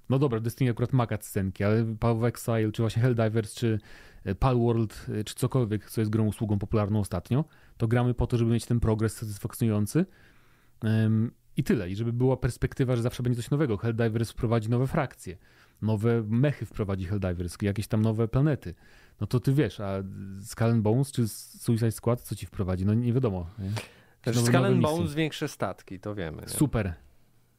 no 0.09 0.19
dobra, 0.19 0.39
Destiny 0.39 0.71
akurat 0.71 0.93
ma 0.93 1.07
cutscenki, 1.07 1.63
ale 1.63 1.95
Path 1.99 2.23
Exile, 2.23 2.71
czy 2.71 2.81
właśnie 2.81 3.01
Helldivers, 3.01 3.53
czy 3.53 3.79
e, 4.23 4.35
Palworld, 4.35 5.07
e, 5.19 5.23
czy 5.23 5.35
cokolwiek, 5.35 5.89
co 5.89 6.01
jest 6.01 6.11
grą 6.11 6.25
usługą 6.25 6.59
popularną 6.59 6.99
ostatnio, 6.99 7.45
to 7.77 7.87
gramy 7.87 8.13
po 8.13 8.27
to, 8.27 8.37
żeby 8.37 8.51
mieć 8.51 8.65
ten 8.65 8.79
progres 8.79 9.13
satysfakcjonujący. 9.13 10.05
I 11.57 11.63
tyle. 11.63 11.89
I 11.89 11.95
żeby 11.95 12.13
była 12.13 12.37
perspektywa, 12.37 12.95
że 12.95 13.01
zawsze 13.01 13.23
będzie 13.23 13.41
coś 13.41 13.51
nowego. 13.51 13.77
Helldivers 13.77 14.31
wprowadzi 14.31 14.69
nowe 14.69 14.87
frakcje, 14.87 15.37
nowe 15.81 16.23
mechy 16.27 16.65
wprowadzi 16.65 17.05
Helldivers, 17.05 17.57
jakieś 17.61 17.87
tam 17.87 18.01
nowe 18.01 18.27
planety. 18.27 18.75
No 19.21 19.27
to 19.27 19.39
ty 19.39 19.53
wiesz, 19.53 19.79
a 19.79 20.03
Skull 20.41 20.81
Bones 20.81 21.11
czy 21.11 21.27
Suicide 21.27 21.91
Squad 21.91 22.21
co 22.21 22.35
ci 22.35 22.45
wprowadzi? 22.45 22.85
No 22.85 22.93
nie 22.93 23.13
wiadomo. 23.13 23.49
Nie? 23.59 24.33
Skull. 24.33 24.81
Bones 24.81 25.13
większe 25.13 25.47
statki, 25.47 25.99
to 25.99 26.15
wiemy. 26.15 26.41
Nie? 26.41 26.47
Super. 26.49 26.93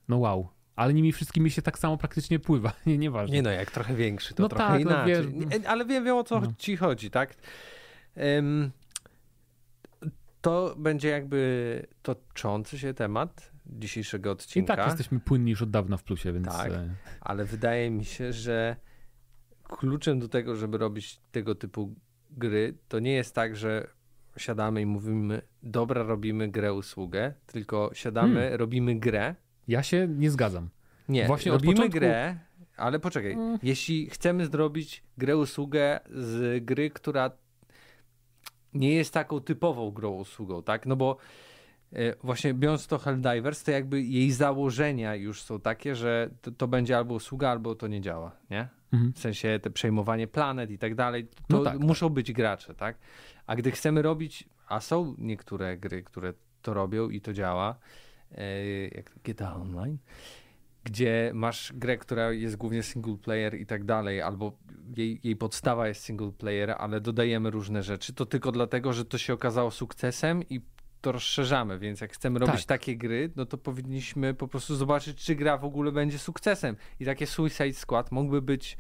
No 0.09 0.19
wow. 0.19 0.49
Ale 0.77 0.95
nimi 0.95 1.13
wszystkimi 1.13 1.51
się 1.51 1.63
tak 1.63 1.79
samo 1.79 1.97
praktycznie 1.97 2.39
pływa. 2.39 2.73
Nie, 2.87 2.99
nieważne. 2.99 3.37
Nie 3.37 3.43
no, 3.43 3.51
jak 3.51 3.71
trochę 3.71 3.95
większy, 3.95 4.35
to 4.35 4.43
No 4.43 4.49
trochę 4.49 4.65
tak, 4.65 4.85
no 4.85 4.91
inaczej. 4.91 5.15
wiesz, 5.15 5.27
Nie, 5.61 5.69
ale 5.69 5.85
wiem, 5.85 6.05
wiem 6.05 6.17
o 6.17 6.25
co 6.25 6.41
no. 6.41 6.53
ci 6.59 6.77
chodzi, 6.77 7.11
tak? 7.11 7.35
Em, 8.15 8.71
to 10.41 10.75
będzie 10.79 11.09
jakby 11.09 11.87
toczący 12.03 12.79
się 12.79 12.95
temat 12.95 13.53
dzisiejszego 13.67 14.31
I 14.31 14.33
odcinka, 14.33 14.77
tak 14.77 14.87
jesteśmy 14.87 15.21
płynni 15.21 15.51
już 15.51 15.63
od 15.63 15.71
dawna 15.71 15.97
w 15.97 16.03
plusie, 16.05 16.33
więc 16.33 16.47
Tak. 16.47 16.73
e, 16.73 16.95
ale 17.21 17.45
wydaje 17.45 17.91
mi 17.91 18.05
się, 18.05 18.33
że 18.33 18.77
kluczem 19.63 20.19
do 20.19 20.29
tego, 20.29 20.57
żeby 20.57 20.79
robić 20.79 21.21
tego 21.33 21.55
typu 21.55 21.95
gry, 22.31 22.75
to 22.89 22.99
nie 22.99 23.13
jest 23.13 23.35
tak, 23.35 23.57
że 23.57 23.89
siadamy 24.37 24.81
i 24.83 24.87
mówimy, 24.87 25.43
dobra, 25.63 26.03
robimy 26.03 26.49
grę 26.49 26.73
usługę, 26.75 27.35
tylko 27.47 27.91
siadamy, 27.95 28.41
Hmm. 28.41 28.59
robimy 28.59 28.95
grę. 29.01 29.35
Ja 29.69 29.83
się 29.83 30.09
nie 30.09 30.31
zgadzam. 30.31 30.69
Nie, 31.09 31.27
Właśnie 31.27 31.53
robimy 31.53 31.75
początku- 31.75 31.99
grę, 31.99 32.39
ale 32.77 32.99
poczekaj. 32.99 33.33
Mm. 33.33 33.59
Jeśli 33.63 34.11
chcemy 34.11 34.47
zrobić 34.47 35.03
grę 35.19 35.37
usługę 35.37 36.01
z 36.11 36.65
gry, 36.65 36.91
która 36.91 37.31
nie 38.75 38.95
jest 38.95 39.15
taką 39.15 39.41
typową 39.41 39.91
grą 39.91 40.11
usługą, 40.11 40.63
tak? 40.63 40.87
No 40.87 40.97
bo 40.97 41.17
e, 41.93 42.15
właśnie 42.23 42.55
biorąc 42.55 42.87
to 42.87 42.99
Helldivers, 42.99 43.63
to 43.63 43.71
jakby 43.71 44.03
jej 44.03 44.33
założenia 44.33 45.15
już 45.15 45.43
są 45.43 45.61
takie, 45.61 45.95
że 45.95 46.31
to, 46.43 46.51
to 46.51 46.69
będzie 46.69 46.97
albo 46.97 47.15
usługa, 47.15 47.51
albo 47.51 47.75
to 47.75 47.89
nie 47.89 48.01
działa, 48.01 48.37
nie? 48.51 48.69
Mhm. 48.93 49.13
W 49.13 49.19
sensie 49.19 49.59
te 49.63 49.71
przejmowanie 49.71 50.27
planet 50.27 50.71
i 50.71 50.79
tak 50.79 50.95
dalej, 50.95 51.27
to 51.27 51.57
No 51.59 51.65
tak, 51.65 51.79
muszą 51.79 52.09
być 52.09 52.33
gracze, 52.33 52.75
tak? 52.75 52.99
A 53.47 53.57
gdy 53.57 53.71
chcemy 53.71 54.03
robić, 54.03 54.49
a 54.69 54.81
są 54.81 55.15
niektóre 55.19 55.79
gry, 55.79 56.03
które 56.03 56.35
to 56.63 56.75
robią 56.75 57.11
i 57.11 57.21
to 57.21 57.33
działa, 57.33 57.79
jak 58.95 59.11
GTA 59.25 59.57
Online, 59.57 59.99
gdzie 60.85 61.31
masz 61.35 61.73
grę, 61.73 61.99
która 61.99 62.33
jest 62.33 62.57
głównie 62.57 62.83
single 62.83 63.17
player 63.17 63.55
i 63.55 63.67
tak 63.67 63.85
dalej, 63.85 64.23
albo 64.23 64.59
jej, 64.97 65.21
jej 65.25 65.37
podstawa 65.37 65.89
jest 65.89 66.03
single 66.03 66.33
player, 66.33 66.75
ale 66.79 67.01
dodajemy 67.01 67.51
różne 67.51 67.83
rzeczy, 67.83 68.13
to 68.13 68.27
tylko 68.27 68.53
dlatego, 68.53 68.93
że 68.93 69.05
to 69.05 69.19
się 69.19 69.33
okazało 69.33 69.71
sukcesem 69.71 70.43
i 70.51 70.61
to 71.01 71.13
rozszerzamy, 71.13 71.79
więc 71.79 72.01
jak 72.01 72.13
chcemy 72.13 72.39
robić 72.39 72.57
Tak. 72.57 72.65
takie 72.65 72.97
gry, 72.97 73.31
no 73.37 73.47
to 73.47 73.59
powinniśmy 73.59 74.35
po 74.35 74.49
prostu 74.49 74.77
zobaczyć, 74.77 75.25
czy 75.25 75.35
gra 75.35 75.59
w 75.59 75.65
ogóle 75.65 75.93
będzie 75.93 76.19
sukcesem. 76.19 76.77
I 77.01 77.05
takie 77.05 77.27
Suicide 77.27 77.73
Squad 77.73 78.13
mógłby 78.13 78.43
być 78.43 78.73
e, 78.73 78.77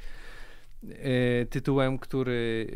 tytułem, 1.50 1.98
który 1.98 2.66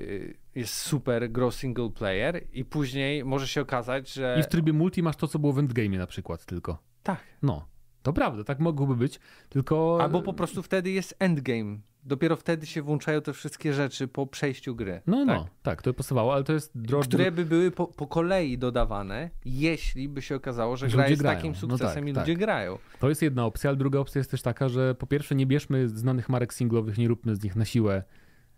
e, 0.54 0.60
jest 0.60 0.74
super, 0.74 1.30
gro 1.30 1.50
single 1.50 1.90
player 1.90 2.44
i 2.52 2.64
później 2.64 3.24
może 3.24 3.48
się 3.48 3.60
okazać, 3.60 4.12
że... 4.12 4.36
I 4.40 4.42
w 4.42 4.48
trybie 4.48 4.72
multi 4.72 5.02
masz 5.02 5.16
to, 5.16 5.28
co 5.28 5.38
było 5.38 5.52
w 5.52 5.56
endgame'ie 5.56 5.98
na 5.98 6.06
przykład 6.06 6.44
tylko. 6.44 6.78
Tak. 7.02 7.20
No, 7.42 7.68
to 8.06 8.12
prawda, 8.12 8.44
tak 8.44 8.58
mogłoby 8.60 8.96
być, 8.96 9.20
tylko... 9.48 9.98
Albo 10.02 10.22
po 10.22 10.32
prostu 10.32 10.62
wtedy 10.62 10.90
jest 10.90 11.16
endgame. 11.18 11.78
Dopiero 12.04 12.36
wtedy 12.36 12.66
się 12.66 12.82
włączają 12.82 13.20
te 13.20 13.32
wszystkie 13.32 13.72
rzeczy 13.72 14.08
po 14.08 14.26
przejściu 14.26 14.74
gry. 14.74 15.00
No, 15.06 15.16
tak? 15.16 15.26
no, 15.26 15.48
tak, 15.62 15.82
to 15.82 15.90
by 15.90 15.94
pasowało, 15.94 16.34
ale 16.34 16.44
to 16.44 16.52
jest 16.52 16.78
drożdże... 16.78 17.08
Które 17.08 17.32
by 17.32 17.44
były 17.44 17.70
po, 17.70 17.86
po 17.86 18.06
kolei 18.06 18.58
dodawane, 18.58 19.30
jeśli 19.44 20.08
by 20.08 20.22
się 20.22 20.36
okazało, 20.36 20.76
że 20.76 20.90
Że 20.90 20.96
gra 20.96 21.08
jest 21.08 21.22
grają. 21.22 21.36
takim 21.36 21.52
No 21.52 21.58
sukcesem 21.58 22.04
tak, 22.04 22.08
i 22.08 22.12
tak. 22.12 22.22
ludzie 22.22 22.36
grają. 22.36 22.78
To 23.00 23.08
jest 23.08 23.22
jedna 23.22 23.46
opcja, 23.46 23.70
ale 23.70 23.76
druga 23.76 23.98
opcja 23.98 24.18
jest 24.18 24.30
też 24.30 24.42
taka, 24.42 24.68
że 24.68 24.94
po 24.94 25.06
pierwsze 25.06 25.34
nie 25.34 25.46
bierzmy 25.46 25.88
znanych 25.88 26.28
marek 26.28 26.54
singlowych, 26.54 26.98
nie 26.98 27.08
róbmy 27.08 27.36
z 27.36 27.42
nich 27.42 27.56
na 27.56 27.64
siłę 27.64 28.02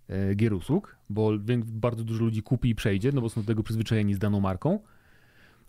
e, 0.08 0.34
gier 0.34 0.54
usług, 0.54 0.96
bo 1.10 1.30
bardzo 1.64 2.04
dużo 2.04 2.24
ludzi 2.24 2.42
kupi 2.42 2.68
i 2.68 2.74
przejdzie, 2.74 3.12
no 3.12 3.20
bo 3.20 3.28
są 3.28 3.40
do 3.40 3.46
tego 3.46 3.62
przyzwyczajeni 3.62 4.14
z 4.14 4.18
daną 4.18 4.40
marką. 4.40 4.78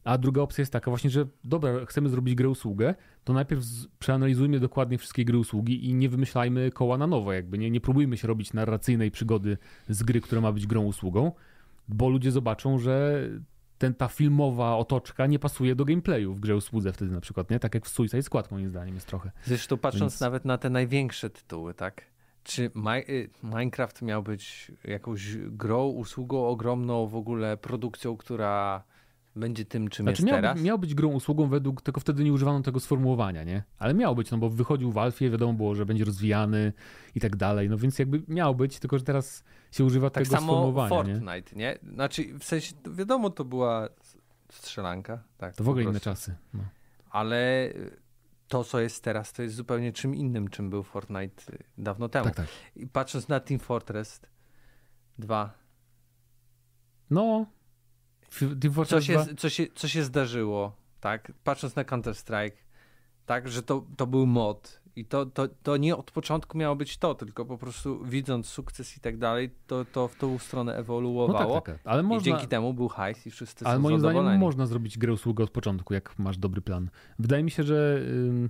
A 0.04 0.18
druga 0.18 0.42
opcja 0.42 0.62
jest 0.62 0.74
taka 0.74 0.92
właśnie, 0.92 1.10
że 1.10 1.28
dobra, 1.44 1.86
chcemy 1.86 2.10
zrobić 2.10 2.36
grę 2.36 2.50
usługę, 2.50 2.96
to 3.24 3.34
najpierw 3.34 3.64
przeanalizujmy 4.00 4.60
dokładnie 4.60 4.98
wszystkie 4.98 5.26
gry 5.26 5.38
usługi 5.38 5.90
i 5.90 5.94
nie 5.94 6.10
wymyślajmy 6.10 6.72
koła 6.72 6.98
na 6.98 7.08
nowo, 7.08 7.34
jakby 7.34 7.58
nie, 7.58 7.72
nie 7.72 7.82
próbujmy 7.82 8.18
się 8.18 8.28
robić 8.28 8.54
narracyjnej 8.54 9.12
przygody 9.12 9.58
z 9.90 10.04
gry, 10.04 10.22
która 10.22 10.42
ma 10.42 10.52
być 10.52 10.68
grą 10.68 10.84
usługą, 10.84 11.32
bo 11.88 12.10
ludzie 12.10 12.32
zobaczą, 12.32 12.78
że 12.78 13.24
ten, 13.78 13.94
ta 13.94 14.08
filmowa 14.08 14.76
otoczka 14.76 15.28
nie 15.28 15.40
pasuje 15.40 15.76
do 15.76 15.86
gameplayu 15.86 16.34
w 16.34 16.40
grze 16.40 16.56
usłudze 16.56 16.94
wtedy 16.94 17.12
na 17.12 17.22
przykład, 17.22 17.50
nie? 17.50 17.60
Tak 17.60 17.74
jak 17.74 17.86
w 17.86 17.90
Suicide 17.90 18.24
Squad 18.24 18.52
moim 18.52 18.70
zdaniem 18.70 18.96
jest 18.96 19.08
trochę. 19.08 19.32
Zresztą 19.46 19.78
patrząc 19.78 20.14
Więc- 20.14 20.22
nawet 20.22 20.46
na 20.46 20.58
te 20.58 20.70
największe 20.70 21.30
tytuły, 21.30 21.74
tak? 21.74 22.02
Czy 22.44 22.72
y, 23.10 23.30
Minecraft 23.44 24.02
miał 24.02 24.24
być 24.24 24.72
jakąś 24.84 25.38
grą, 25.38 25.88
usługą 25.88 26.48
ogromną, 26.48 27.08
w 27.08 27.16
ogóle 27.16 27.58
produkcją, 27.58 28.18
która 28.18 28.84
będzie 29.40 29.66
tym, 29.66 29.88
czym 29.88 30.04
Znaczy 30.04 30.22
jest 30.22 30.28
miał, 30.28 30.36
teraz? 30.36 30.56
być, 30.56 30.66
miał 30.66 30.80
być 30.80 30.96
grą 30.96 31.10
usługą 31.10 31.48
według, 31.48 31.82
tylko 31.82 32.02
wtedy 32.02 32.24
nie 32.24 32.34
używano 32.34 32.62
tego 32.62 32.80
sformułowania, 32.80 33.44
nie? 33.44 33.64
Ale 33.78 33.94
miał 33.94 34.16
być, 34.16 34.32
no 34.32 34.38
bo 34.38 34.50
wychodził 34.50 34.92
w 34.92 34.98
Alfie, 34.98 35.30
wiadomo 35.30 35.54
było, 35.54 35.76
że 35.76 35.86
będzie 35.86 36.06
rozwijany 36.06 36.74
i 37.16 37.20
tak 37.20 37.36
dalej, 37.36 37.70
no 37.70 37.78
więc 37.78 38.00
jakby 38.00 38.24
miał 38.28 38.56
być, 38.56 38.80
tylko 38.80 38.98
że 38.98 39.04
teraz 39.04 39.44
się 39.72 39.86
używa 39.86 40.10
Tak 40.10 40.24
tego 40.24 40.36
samo 40.36 40.48
sformułowania, 40.54 41.04
nie? 41.04 41.20
Fortnite, 41.20 41.56
nie? 41.56 41.78
Znaczy, 41.94 42.40
w 42.40 42.44
sensie, 42.44 42.74
wiadomo, 42.92 43.30
to 43.30 43.46
była 43.46 43.90
strzelanka, 44.52 45.24
tak. 45.38 45.56
To 45.56 45.64
w 45.64 45.70
ogóle 45.70 45.84
inne 45.84 46.00
czasy. 46.00 46.36
No. 46.54 46.64
Ale 47.10 47.70
y, 47.70 47.98
to, 48.48 48.64
co 48.64 48.80
jest 48.80 49.04
teraz, 49.04 49.34
to 49.34 49.44
jest 49.44 49.56
zupełnie 49.56 49.94
czym 49.94 50.16
innym, 50.16 50.48
czym 50.48 50.70
był 50.70 50.84
Fortnite 50.84 51.54
y, 51.54 51.64
dawno 51.78 52.10
temu. 52.10 52.26
Tak, 52.26 52.36
tak. 52.36 52.48
I 52.76 52.88
patrząc 52.88 53.28
na 53.28 53.40
Team 53.40 53.60
Fortress 53.60 54.22
2, 55.20 55.60
No, 57.10 57.46
Co 58.30 59.02
się, 59.02 59.14
2, 59.14 59.36
co, 59.38 59.50
się, 59.50 59.68
co 59.76 59.88
się 59.88 60.04
zdarzyło, 60.04 60.76
tak? 61.00 61.32
Patrząc 61.44 61.76
na 61.76 61.84
Counter-Strike, 61.84 62.58
tak, 63.26 63.48
że 63.48 63.64
to, 63.64 63.86
to 63.98 64.08
był 64.08 64.26
mod 64.26 64.82
i 64.96 65.06
to, 65.06 65.26
to, 65.26 65.48
to 65.64 65.78
nie 65.78 65.96
od 65.96 66.12
początku 66.12 66.58
miało 66.58 66.76
być 66.76 66.98
to, 66.98 67.16
tylko 67.16 67.46
po 67.46 67.58
prostu 67.58 68.06
widząc 68.06 68.48
sukces 68.48 68.98
i 68.98 69.00
tak 69.00 69.18
dalej, 69.18 69.50
to, 69.68 69.86
to 69.86 70.08
w 70.08 70.16
tą 70.16 70.38
stronę 70.38 70.72
no 70.72 70.76
tak, 70.76 70.86
ewoluowało 70.86 71.62
tak, 71.62 71.66
tak. 71.66 71.80
ale 71.92 72.02
i 72.02 72.06
można, 72.06 72.26
dzięki 72.26 72.48
temu 72.48 72.74
był 72.74 72.88
hajs 72.88 73.28
i 73.28 73.32
wszyscy 73.32 73.66
ale 73.66 73.76
są 73.76 73.82
moim 73.82 74.00
zdaniem 74.00 74.40
można 74.40 74.66
zrobić 74.66 74.98
grę 74.98 75.14
usługę 75.14 75.44
od 75.44 75.50
początku, 75.50 75.94
jak 75.94 76.20
masz 76.20 76.38
dobry 76.38 76.62
plan. 76.62 76.90
Wydaje 77.20 77.44
mi 77.44 77.52
się, 77.52 77.64
że 77.64 78.02
ym, 78.10 78.50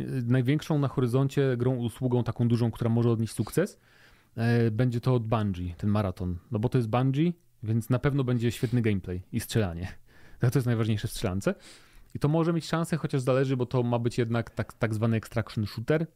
y, 0.00 0.22
największą 0.26 0.78
na 0.78 0.88
horyzoncie 0.88 1.56
grą 1.56 1.76
usługą, 1.76 2.24
taką 2.24 2.48
dużą, 2.48 2.70
która 2.70 2.90
może 2.90 3.10
odnieść 3.10 3.32
sukces, 3.32 3.78
e, 4.36 4.70
będzie 4.70 5.00
to 5.00 5.14
od 5.14 5.26
Bungie, 5.26 5.74
ten 5.74 5.90
maraton. 5.90 6.38
No 6.50 6.58
bo 6.58 6.68
to 6.68 6.78
jest 6.78 6.88
Bungie, 6.88 7.32
więc 7.66 7.90
na 7.90 7.98
pewno 7.98 8.24
będzie 8.24 8.52
świetny 8.52 8.82
gameplay 8.82 9.22
i 9.32 9.40
strzelanie. 9.40 9.88
To 10.40 10.58
jest 10.58 10.66
najważniejsze 10.66 11.08
w 11.08 11.10
strzelance. 11.10 11.54
I 12.14 12.18
to 12.18 12.28
może 12.28 12.52
mieć 12.52 12.66
szansę, 12.66 12.96
chociaż 12.96 13.20
zależy, 13.20 13.56
bo 13.56 13.66
to 13.66 13.82
ma 13.82 13.98
być 13.98 14.18
jednak 14.18 14.50
tak, 14.50 14.72
tak 14.72 14.94
zwany 14.94 15.16
extraction 15.16 15.66
shooter. 15.66 16.06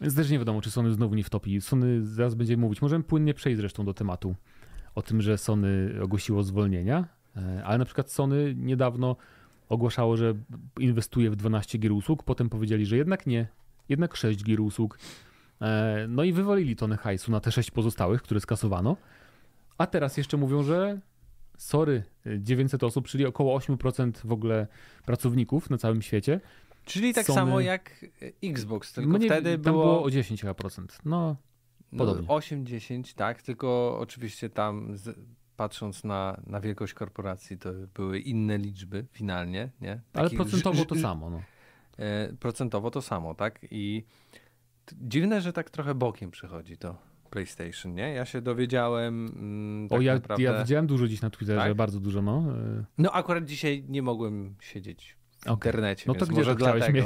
Więc 0.00 0.16
też 0.16 0.30
nie 0.30 0.38
wiadomo, 0.38 0.60
czy 0.60 0.70
Sony 0.70 0.92
znowu 0.92 1.14
nie 1.14 1.24
wtopi. 1.24 1.60
Sony 1.60 2.06
zaraz 2.06 2.34
będziemy 2.34 2.60
mówić. 2.60 2.82
Możemy 2.82 3.04
płynnie 3.04 3.34
przejść 3.34 3.56
zresztą 3.56 3.84
do 3.84 3.94
tematu 3.94 4.34
o 4.94 5.02
tym, 5.02 5.22
że 5.22 5.38
Sony 5.38 5.94
ogłosiło 6.02 6.42
zwolnienia, 6.42 7.08
e, 7.36 7.64
ale 7.64 7.78
na 7.78 7.84
przykład 7.84 8.12
Sony 8.12 8.54
niedawno 8.54 9.16
ogłaszało, 9.68 10.16
że 10.16 10.34
inwestuje 10.78 11.30
w 11.30 11.36
12 11.36 11.78
gier 11.78 11.92
usług, 11.92 12.22
potem 12.22 12.48
powiedzieli, 12.48 12.86
że 12.86 12.96
jednak 12.96 13.26
nie, 13.26 13.46
jednak 13.88 14.16
6 14.16 14.44
gier 14.44 14.60
usług. 14.60 14.98
E, 15.60 16.06
no 16.08 16.24
i 16.24 16.32
wywalili 16.32 16.76
tonę 16.76 16.96
hajsu 16.96 17.30
na 17.30 17.40
te 17.40 17.52
6 17.52 17.70
pozostałych, 17.70 18.22
które 18.22 18.40
skasowano. 18.40 18.96
A 19.78 19.86
teraz 19.86 20.16
jeszcze 20.16 20.36
mówią, 20.36 20.62
że 20.62 21.00
sorry, 21.58 22.02
900 22.38 22.84
osób, 22.84 23.08
czyli 23.08 23.26
około 23.26 23.58
8% 23.58 24.12
w 24.24 24.32
ogóle 24.32 24.66
pracowników 25.04 25.70
na 25.70 25.78
całym 25.78 26.02
świecie. 26.02 26.40
Czyli 26.84 27.14
tak 27.14 27.26
Sony- 27.26 27.34
samo 27.34 27.60
jak 27.60 28.06
Xbox, 28.44 28.92
tylko 28.92 29.12
No 29.12 29.18
nie, 29.18 29.26
wtedy 29.26 29.58
było, 29.58 29.82
było 29.84 30.02
o 30.02 30.10
10 30.10 30.40
chyba 30.40 30.54
procent. 30.54 30.98
No, 31.04 31.36
no, 31.92 31.98
podobnie. 31.98 32.28
8-10, 32.28 33.14
tak, 33.14 33.42
tylko 33.42 33.98
oczywiście 34.00 34.50
tam 34.50 34.96
z, 34.96 35.18
patrząc 35.56 36.04
na, 36.04 36.40
na 36.46 36.60
wielkość 36.60 36.94
korporacji, 36.94 37.58
to 37.58 37.72
były 37.94 38.18
inne 38.18 38.58
liczby 38.58 39.06
finalnie, 39.10 39.70
nie? 39.80 40.00
ale 40.12 40.30
procentowo 40.30 40.84
to 40.84 40.94
samo. 40.94 41.30
No. 41.30 41.42
E, 41.98 42.32
procentowo 42.40 42.90
to 42.90 43.02
samo, 43.02 43.34
tak? 43.34 43.60
I 43.70 44.04
dziwne, 44.92 45.40
że 45.40 45.52
tak 45.52 45.70
trochę 45.70 45.94
bokiem 45.94 46.30
przychodzi 46.30 46.76
to 46.76 46.98
PlayStation, 47.26 47.94
nie? 47.94 48.12
Ja 48.12 48.24
się 48.24 48.40
dowiedziałem 48.40 49.26
mm, 49.26 49.88
tak 49.88 49.98
o, 49.98 50.02
ja, 50.02 50.14
naprawdę... 50.14 50.44
ja 50.44 50.58
widziałem 50.58 50.86
dużo 50.86 51.08
dziś 51.08 51.20
na 51.22 51.30
Twitterze, 51.30 51.60
Tak? 51.60 51.74
bardzo 51.74 52.00
dużo, 52.00 52.22
no. 52.22 52.44
E, 52.78 52.84
No 52.98 53.12
akurat 53.12 53.44
dzisiaj 53.44 53.84
nie 53.88 54.02
mogłem 54.02 54.54
siedzieć 54.60 55.16
w 55.38 55.46
Okej. 55.46 55.70
internecie, 55.70 56.04
No 56.06 56.14
to 56.14 56.26
gdzie 56.26 56.34
może 56.34 56.56
to 56.56 56.64
chciałeś 56.64 56.92
mieć? 56.92 57.04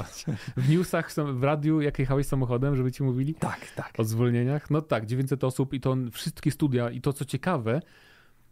W 0.56 0.68
newsach, 0.70 1.12
w 1.34 1.42
radiu, 1.42 1.80
jak 1.80 1.98
jechałeś 1.98 2.26
samochodem, 2.26 2.76
żeby 2.76 2.92
ci 2.92 3.02
mówili 3.02 3.34
Tak, 3.34 3.70
tak. 3.76 3.94
o 3.98 4.04
zwolnieniach? 4.04 4.70
No 4.70 4.82
tak, 4.82 5.06
900 5.06 5.44
osób 5.44 5.74
i 5.74 5.80
to 5.80 5.96
wszystkie 6.12 6.50
studia 6.50 6.90
i 6.90 7.00
to, 7.00 7.12
co 7.12 7.24
ciekawe, 7.24 7.82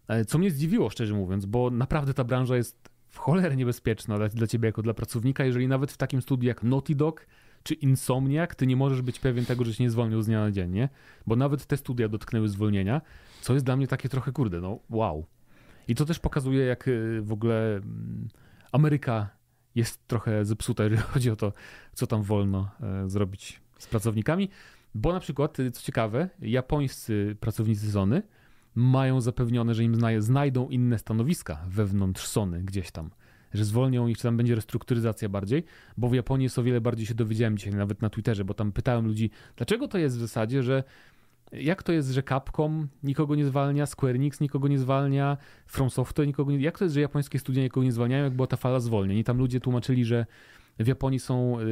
e, 0.08 0.24
co 0.24 0.38
mnie 0.38 0.50
zdziwiło, 0.50 0.90
szczerze 0.90 1.14
mówiąc, 1.14 1.46
bo 1.46 1.70
naprawdę 1.70 2.14
ta 2.14 2.24
branża 2.24 2.56
jest 2.56 2.90
w 3.08 3.18
cholerę 3.18 3.56
niebezpieczna 3.56 4.16
dla, 4.16 4.28
dla 4.28 4.46
ciebie 4.46 4.66
jako 4.66 4.82
dla 4.82 4.94
pracownika, 4.94 5.44
jeżeli 5.44 5.68
nawet 5.68 5.92
w 5.92 5.96
takim 5.96 6.22
studiu 6.22 6.48
jak 6.48 6.62
Naughty 6.62 6.94
Dog 6.94 7.26
czy 7.68 7.74
Insomniac, 7.74 8.56
ty 8.56 8.66
nie 8.66 8.76
możesz 8.76 9.02
być 9.02 9.18
pewien 9.18 9.44
tego, 9.44 9.64
że 9.64 9.74
cię 9.74 9.84
nie 9.84 9.90
zwolnią 9.90 10.22
z 10.22 10.26
dnia 10.26 10.40
na 10.40 10.50
dzień, 10.50 10.70
nie? 10.70 10.88
Bo 11.26 11.36
nawet 11.36 11.66
te 11.66 11.76
studia 11.76 12.08
dotknęły 12.08 12.48
zwolnienia, 12.48 13.00
co 13.40 13.54
jest 13.54 13.66
dla 13.66 13.76
mnie 13.76 13.86
takie 13.86 14.08
trochę, 14.08 14.32
kurde, 14.32 14.60
no 14.60 14.78
wow. 14.90 15.26
I 15.88 15.94
to 15.94 16.04
też 16.04 16.18
pokazuje, 16.18 16.64
jak 16.64 16.88
y, 16.88 17.20
w 17.22 17.32
ogóle 17.32 17.76
mm, 17.76 18.28
Ameryka 18.72 19.28
jest 19.74 20.06
trochę 20.06 20.44
zepsuta, 20.44 20.84
jeżeli 20.84 21.02
chodzi 21.12 21.30
o 21.30 21.36
to, 21.36 21.52
co 21.92 22.06
tam 22.06 22.22
wolno 22.22 22.70
e, 22.80 23.08
zrobić 23.08 23.60
z 23.78 23.86
pracownikami. 23.86 24.48
Bo 24.94 25.12
na 25.12 25.20
przykład, 25.20 25.60
y, 25.60 25.70
co 25.70 25.82
ciekawe, 25.82 26.28
japońscy 26.40 27.36
pracownicy 27.40 27.92
Sony 27.92 28.22
mają 28.74 29.20
zapewnione, 29.20 29.74
że 29.74 29.84
im 29.84 29.94
zna- 29.94 30.20
znajdą 30.20 30.68
inne 30.68 30.98
stanowiska 30.98 31.64
wewnątrz 31.66 32.26
Sony 32.26 32.62
gdzieś 32.62 32.90
tam. 32.90 33.10
Że 33.54 33.64
zwolnią 33.64 34.06
ich, 34.06 34.16
czy 34.16 34.22
tam 34.22 34.36
będzie 34.36 34.54
restrukturyzacja 34.54 35.28
bardziej, 35.28 35.64
bo 35.96 36.08
w 36.08 36.14
Japonii 36.14 36.44
jest 36.44 36.58
o 36.58 36.62
wiele 36.62 36.80
bardziej 36.80 37.06
się 37.06 37.14
dowiedziałem 37.14 37.58
dzisiaj 37.58 37.74
nawet 37.74 38.02
na 38.02 38.10
Twitterze, 38.10 38.44
bo 38.44 38.54
tam 38.54 38.72
pytałem 38.72 39.06
ludzi, 39.06 39.30
dlaczego 39.56 39.88
to 39.88 39.98
jest 39.98 40.16
w 40.16 40.20
zasadzie, 40.20 40.62
że 40.62 40.84
jak 41.52 41.82
to 41.82 41.92
jest, 41.92 42.10
że 42.10 42.22
Capcom 42.22 42.88
nikogo 43.02 43.34
nie 43.34 43.44
zwalnia, 43.44 43.86
Square 43.86 44.16
Enix 44.16 44.40
nikogo 44.40 44.68
nie 44.68 44.78
zwalnia, 44.78 45.36
From 45.66 45.90
Software 45.90 46.26
nikogo 46.26 46.52
nie... 46.52 46.58
Jak 46.58 46.78
to 46.78 46.84
jest, 46.84 46.94
że 46.94 47.00
japońskie 47.00 47.38
studia 47.38 47.62
nikogo 47.62 47.84
nie 47.84 47.92
zwalniają, 47.92 48.24
jak 48.24 48.34
była 48.34 48.46
ta 48.46 48.56
fala 48.56 48.80
zwolnień? 48.80 49.18
I 49.18 49.24
tam 49.24 49.38
ludzie 49.38 49.60
tłumaczyli, 49.60 50.04
że 50.04 50.26
w 50.78 50.86
Japonii 50.86 51.18
są 51.18 51.60
y, 51.60 51.64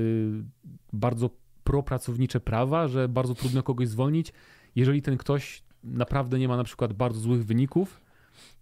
bardzo 0.93 1.31
propracownicze 1.65 2.41
prawa, 2.41 2.89
że 2.89 3.09
bardzo 3.09 3.35
trudno 3.35 3.63
kogoś 3.63 3.89
zwolnić, 3.89 4.33
jeżeli 4.77 5.03
ten 5.03 5.17
ktoś 5.17 5.63
naprawdę 5.85 6.39
nie 6.39 6.49
ma 6.49 6.57
na 6.57 6.65
przykład 6.65 6.93
bardzo 6.93 7.21
złych 7.21 7.45
wyników, 7.45 8.01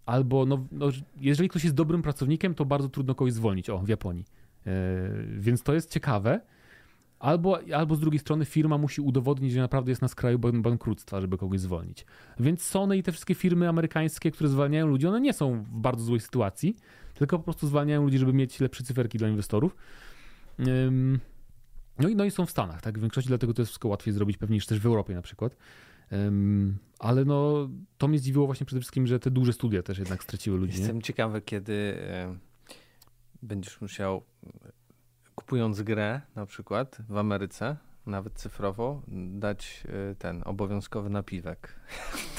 albo 0.07 0.47
no, 0.47 0.67
no, 0.73 0.89
jeżeli 1.17 1.49
ktoś 1.49 1.65
jest 1.65 1.77
dobrym 1.77 2.03
pracownikiem, 2.03 2.55
to 2.55 2.65
bardzo 2.65 2.89
trudno 2.89 3.15
kogoś 3.15 3.33
zwolnić, 3.33 3.71
o, 3.71 3.79
w 3.79 3.89
Japonii. 3.89 4.25
E, 4.67 4.73
więc 5.39 5.63
to 5.63 5.75
jest 5.75 5.93
ciekawe. 5.93 6.41
Albo, 7.19 7.59
albo 7.75 7.97
z 7.97 8.01
drugiej 8.01 8.19
strony 8.19 8.45
firma 8.45 8.79
musi 8.79 9.01
udowodnić, 9.01 9.53
że 9.53 9.61
naprawdę 9.61 9.91
jest 9.91 10.03
na 10.03 10.09
skraju 10.09 10.39
ban- 10.39 10.63
bankructwa, 10.63 11.21
żeby 11.21 11.39
kogoś 11.39 11.61
zwolnić. 11.61 12.07
Więc 12.41 12.63
Sony 12.63 12.97
i 12.97 13.03
te 13.03 13.13
wszystkie 13.13 13.35
firmy 13.35 13.69
amerykańskie, 13.69 14.31
które 14.31 14.49
zwalniają 14.51 14.87
ludzi, 14.87 15.07
one 15.07 15.21
nie 15.21 15.33
są 15.33 15.63
w 15.63 15.71
bardzo 15.71 16.05
złej 16.05 16.21
sytuacji, 16.21 16.77
tylko 17.15 17.39
po 17.39 17.45
prostu 17.45 17.67
zwalniają 17.67 18.03
ludzi, 18.03 18.19
żeby 18.19 18.33
mieć 18.33 18.61
lepsze 18.61 18.85
cyferki 18.85 19.19
dla 19.19 19.29
inwestorów. 19.29 19.77
No 21.99 22.09
i, 22.09 22.17
no 22.17 22.25
i 22.25 22.31
są 22.31 22.47
w 22.47 22.51
Stanach, 22.51 22.83
tak? 22.83 22.99
W 22.99 23.01
większości 23.01 23.29
dlatego 23.29 23.55
to 23.55 23.63
jest 23.63 23.71
wszystko 23.71 23.89
łatwiej 23.89 24.15
zrobić 24.15 24.37
pewnie 24.37 24.55
niż 24.55 24.67
też 24.67 24.81
w 24.81 24.87
Europie 24.87 25.15
na 25.15 25.23
przykład. 25.23 25.57
Ale 26.99 27.25
no, 27.25 27.69
to 27.99 28.09
mnie 28.09 28.19
zdziwiło 28.19 28.47
właśnie 28.47 28.67
przede 28.67 28.81
wszystkim, 28.81 29.07
że 29.07 29.19
te 29.19 29.31
duże 29.31 29.53
studia 29.53 29.83
też 29.83 29.99
jednak 29.99 30.23
straciły 30.23 30.59
ludzi. 30.59 30.75
Nie? 30.75 30.79
Jestem 30.79 31.03
ciekawy, 31.03 31.43
kiedy 31.43 31.99
będziesz 33.43 33.81
musiał, 33.81 34.23
kupując 35.35 35.83
grę 35.83 36.21
na 36.35 36.47
przykład 36.47 36.99
w 37.09 37.17
Ameryce, 37.17 37.77
nawet 38.07 38.33
cyfrowo, 38.33 39.03
dać 39.29 39.85
e, 40.11 40.15
ten 40.15 40.43
obowiązkowy 40.45 41.11
napiwek 41.11 41.81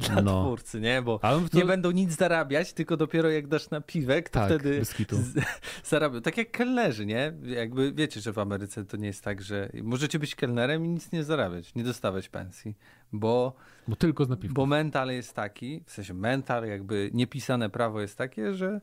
dla 0.08 0.22
No. 0.22 0.42
twórcy, 0.44 0.80
nie? 0.80 1.02
Bo 1.02 1.18
to, 1.18 1.40
nie 1.52 1.64
będą 1.64 1.90
nic 1.90 2.12
zarabiać, 2.16 2.72
tylko 2.72 2.96
dopiero 2.96 3.30
jak 3.30 3.46
dasz 3.46 3.70
napiwek, 3.70 4.28
to 4.28 4.40
tak, 4.40 4.48
wtedy 4.48 4.78
bez 4.78 4.94
kitu. 4.94 5.16
z, 5.16 5.34
zarabiają. 5.90 6.22
Tak 6.22 6.36
jak 6.36 6.50
kelnerzy, 6.50 7.06
nie? 7.06 7.32
Jakby 7.42 7.92
wiecie, 7.92 8.20
że 8.20 8.32
w 8.32 8.38
Ameryce 8.38 8.84
to 8.84 8.96
nie 8.96 9.06
jest 9.06 9.24
tak, 9.24 9.42
że 9.42 9.70
możecie 9.82 10.18
być 10.18 10.34
kelnerem 10.34 10.84
i 10.86 10.88
nic 10.88 11.12
nie 11.12 11.24
zarabiać, 11.24 11.74
nie 11.74 11.84
dostawać 11.84 12.28
pensji, 12.28 12.74
bo 13.12 13.52
Bo 13.88 13.96
tylko 13.96 14.24
z 14.24 14.28
napiwką. 14.28 14.54
bo 14.54 14.66
mental 14.66 15.10
jest 15.10 15.34
taki, 15.34 15.82
w 15.86 15.92
sensie 15.92 16.14
mental, 16.14 16.64
jakby 16.66 17.10
niepisane 17.14 17.70
prawo 17.70 18.00
jest 18.00 18.18
takie, 18.18 18.54
że 18.54 18.80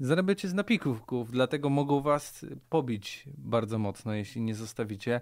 zarabiacie 0.00 0.48
z 0.48 0.54
napików, 0.54 1.02
dlatego 1.30 1.70
mogą 1.70 2.00
was 2.00 2.46
pobić 2.70 3.24
bardzo 3.38 3.78
mocno, 3.78 4.14
jeśli 4.14 4.40
nie 4.40 4.54
zostawicie 4.54 5.20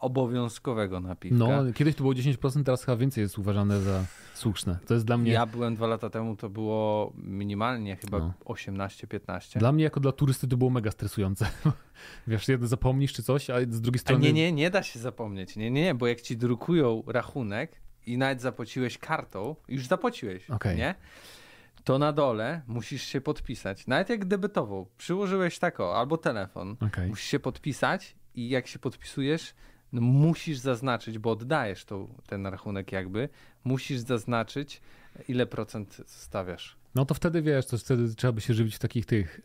obowiązkowego 0.00 1.00
napiwka. 1.00 1.38
No, 1.38 1.72
kiedyś 1.74 1.94
to 1.94 2.02
było 2.02 2.12
10%, 2.14 2.64
teraz 2.64 2.84
chyba 2.84 2.96
więcej 2.96 3.22
jest 3.22 3.38
uważane 3.38 3.80
za 3.80 4.04
słuszne. 4.34 4.78
To 4.86 4.94
jest 4.94 5.06
dla 5.06 5.16
mnie, 5.18 5.32
Ja 5.32 5.46
byłem 5.46 5.74
dwa 5.74 5.86
lata 5.86 6.10
temu, 6.10 6.36
to 6.36 6.50
było 6.50 7.12
minimalnie 7.16 7.96
chyba 7.96 8.18
No. 8.18 8.34
18-15. 8.44 9.58
dla 9.58 9.72
mnie 9.72 9.84
jako 9.84 10.00
dla 10.00 10.12
turysty 10.12 10.48
to 10.48 10.56
było 10.56 10.70
mega 10.70 10.90
stresujące. 10.90 11.46
Wiesz, 12.26 12.48
jedno 12.48 12.66
zapomnisz 12.66 13.12
czy 13.12 13.22
coś, 13.22 13.50
a 13.50 13.60
z 13.60 13.80
drugiej 13.80 13.98
A 13.98 14.00
strony... 14.00 14.22
nie, 14.26 14.32
nie, 14.32 14.52
nie 14.52 14.70
da 14.70 14.82
się 14.82 14.98
zapomnieć. 14.98 15.56
Nie, 15.56 15.70
nie, 15.70 15.82
nie, 15.82 15.94
bo 15.94 16.06
jak 16.06 16.20
ci 16.20 16.36
drukują 16.36 17.02
rachunek 17.06 17.80
i 18.06 18.18
nawet 18.18 18.40
zapłaciłeś 18.40 18.98
kartą, 18.98 19.56
już 19.68 19.86
zapłaciłeś, 19.86 20.50
Okej. 20.50 20.76
nie? 20.76 20.94
To 21.84 21.98
na 21.98 22.12
dole 22.12 22.62
musisz 22.66 23.02
się 23.02 23.20
podpisać. 23.20 23.86
Nawet 23.86 24.08
jak 24.08 24.24
debetową, 24.24 24.86
przyłożyłeś 24.98 25.58
tako, 25.58 25.98
albo 25.98 26.16
telefon, 26.18 26.76
Okej. 26.80 27.08
musisz 27.08 27.26
się 27.26 27.40
podpisać 27.40 28.16
i 28.34 28.48
jak 28.48 28.66
się 28.66 28.78
podpisujesz, 28.78 29.54
no 29.92 30.00
musisz 30.00 30.58
zaznaczyć, 30.58 31.18
bo 31.18 31.30
oddajesz 31.30 31.84
tą, 31.84 32.08
ten 32.26 32.46
rachunek 32.46 32.92
jakby, 32.92 33.28
musisz 33.64 33.98
zaznaczyć, 33.98 34.80
ile 35.28 35.46
procent 35.46 36.00
stawiasz. 36.06 36.76
No 36.94 37.04
to 37.04 37.14
wtedy 37.14 37.42
wiesz, 37.42 37.66
to 37.66 37.78
wtedy 37.78 38.14
trzeba 38.14 38.32
by 38.32 38.40
się 38.40 38.54
żywić 38.54 38.76
w 38.76 38.78
takich 38.78 39.06
tych 39.06 39.40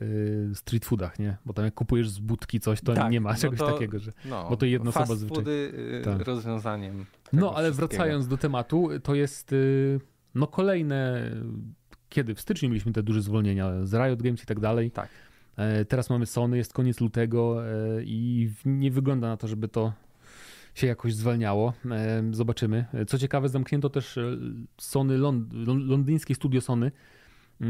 yy, 0.49 0.55
street 0.55 0.85
foodach, 0.85 1.19
nie? 1.19 1.37
Bo 1.45 1.53
tam 1.53 1.65
jak 1.65 1.73
kupujesz 1.73 2.09
z 2.09 2.19
budki 2.19 2.59
coś, 2.59 2.81
to 2.81 2.93
Tak, 2.93 3.11
nie 3.11 3.21
ma 3.21 3.31
no 3.31 3.37
czegoś 3.39 3.59
to- 3.59 3.71
takiego, 3.73 3.99
że... 3.99 4.11
No, 4.25 4.49
Bo 4.49 4.57
to 4.57 4.65
jedna 4.65 4.89
osoba 4.89 5.05
zwyczaj- 5.15 5.35
foody, 5.35 5.71
y, 6.01 6.05
Tak. 6.05 6.21
rozwiązaniem. 6.21 7.05
No, 7.33 7.53
ale 7.55 7.71
wracając 7.71 8.27
do 8.27 8.37
tematu, 8.37 8.89
to 9.03 9.15
jest 9.15 9.53
y, 9.53 9.99
no 10.35 10.47
kolejne, 10.47 11.31
kiedy 12.09 12.35
w 12.35 12.41
styczniu 12.41 12.69
mieliśmy 12.69 12.91
te 12.93 13.03
duże 13.03 13.21
zwolnienia 13.21 13.85
z 13.85 13.93
Riot 13.93 14.21
Games 14.21 14.43
i 14.43 14.45
tak 14.45 14.59
dalej. 14.59 14.91
Tak. 14.91 15.09
E, 15.57 15.85
Teraz 15.85 16.09
mamy 16.09 16.25
Sony, 16.25 16.57
jest 16.57 16.73
koniec 16.73 17.01
lutego 17.01 17.67
e, 17.67 18.03
i 18.03 18.49
nie 18.65 18.91
wygląda 18.91 19.27
na 19.27 19.37
to, 19.37 19.47
żeby 19.47 19.67
to 19.67 19.93
się 20.75 20.87
jakoś 20.87 21.13
zwalniało. 21.15 21.73
E, 21.91 22.23
Zobaczymy. 22.31 22.85
E, 22.93 23.05
Co 23.05 23.17
ciekawe, 23.17 23.49
zamknięto 23.49 23.89
też 23.89 24.17
e, 24.17 24.37
Sony, 24.77 25.17
lond, 25.17 25.53
lon- 25.53 25.87
londyńskie 25.87 26.35
studio 26.35 26.61
Sony, 26.61 26.91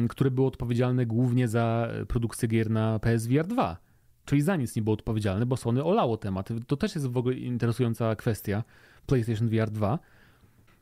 które 0.09 0.31
było 0.31 0.47
odpowiedzialne 0.47 1.05
głównie 1.05 1.47
za 1.47 1.87
produkcję 2.07 2.47
gier 2.47 2.69
na 2.69 2.99
PSVR 2.99 3.47
2. 3.47 3.77
Czyli 4.25 4.41
za 4.41 4.55
nic 4.55 4.75
nie 4.75 4.81
było 4.81 4.93
odpowiedzialne, 4.93 5.45
bo 5.45 5.57
Sony 5.57 5.83
olało 5.83 6.17
temat. 6.17 6.49
To 6.67 6.77
też 6.77 6.95
jest 6.95 7.07
w 7.07 7.17
ogóle 7.17 7.35
interesująca 7.35 8.15
kwestia. 8.15 8.63
PlayStation 9.05 9.49
VR 9.49 9.69
2. 9.71 9.99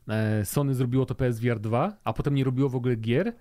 E, 0.08 0.44
Sony 0.44 0.74
zrobiło 0.74 1.06
to 1.06 1.14
PSVR 1.14 1.60
2, 1.60 1.96
a 2.04 2.12
potem 2.12 2.34
nie 2.34 2.44
robiło 2.44 2.68
w 2.68 2.76
ogóle 2.76 2.96
gier, 2.96 3.32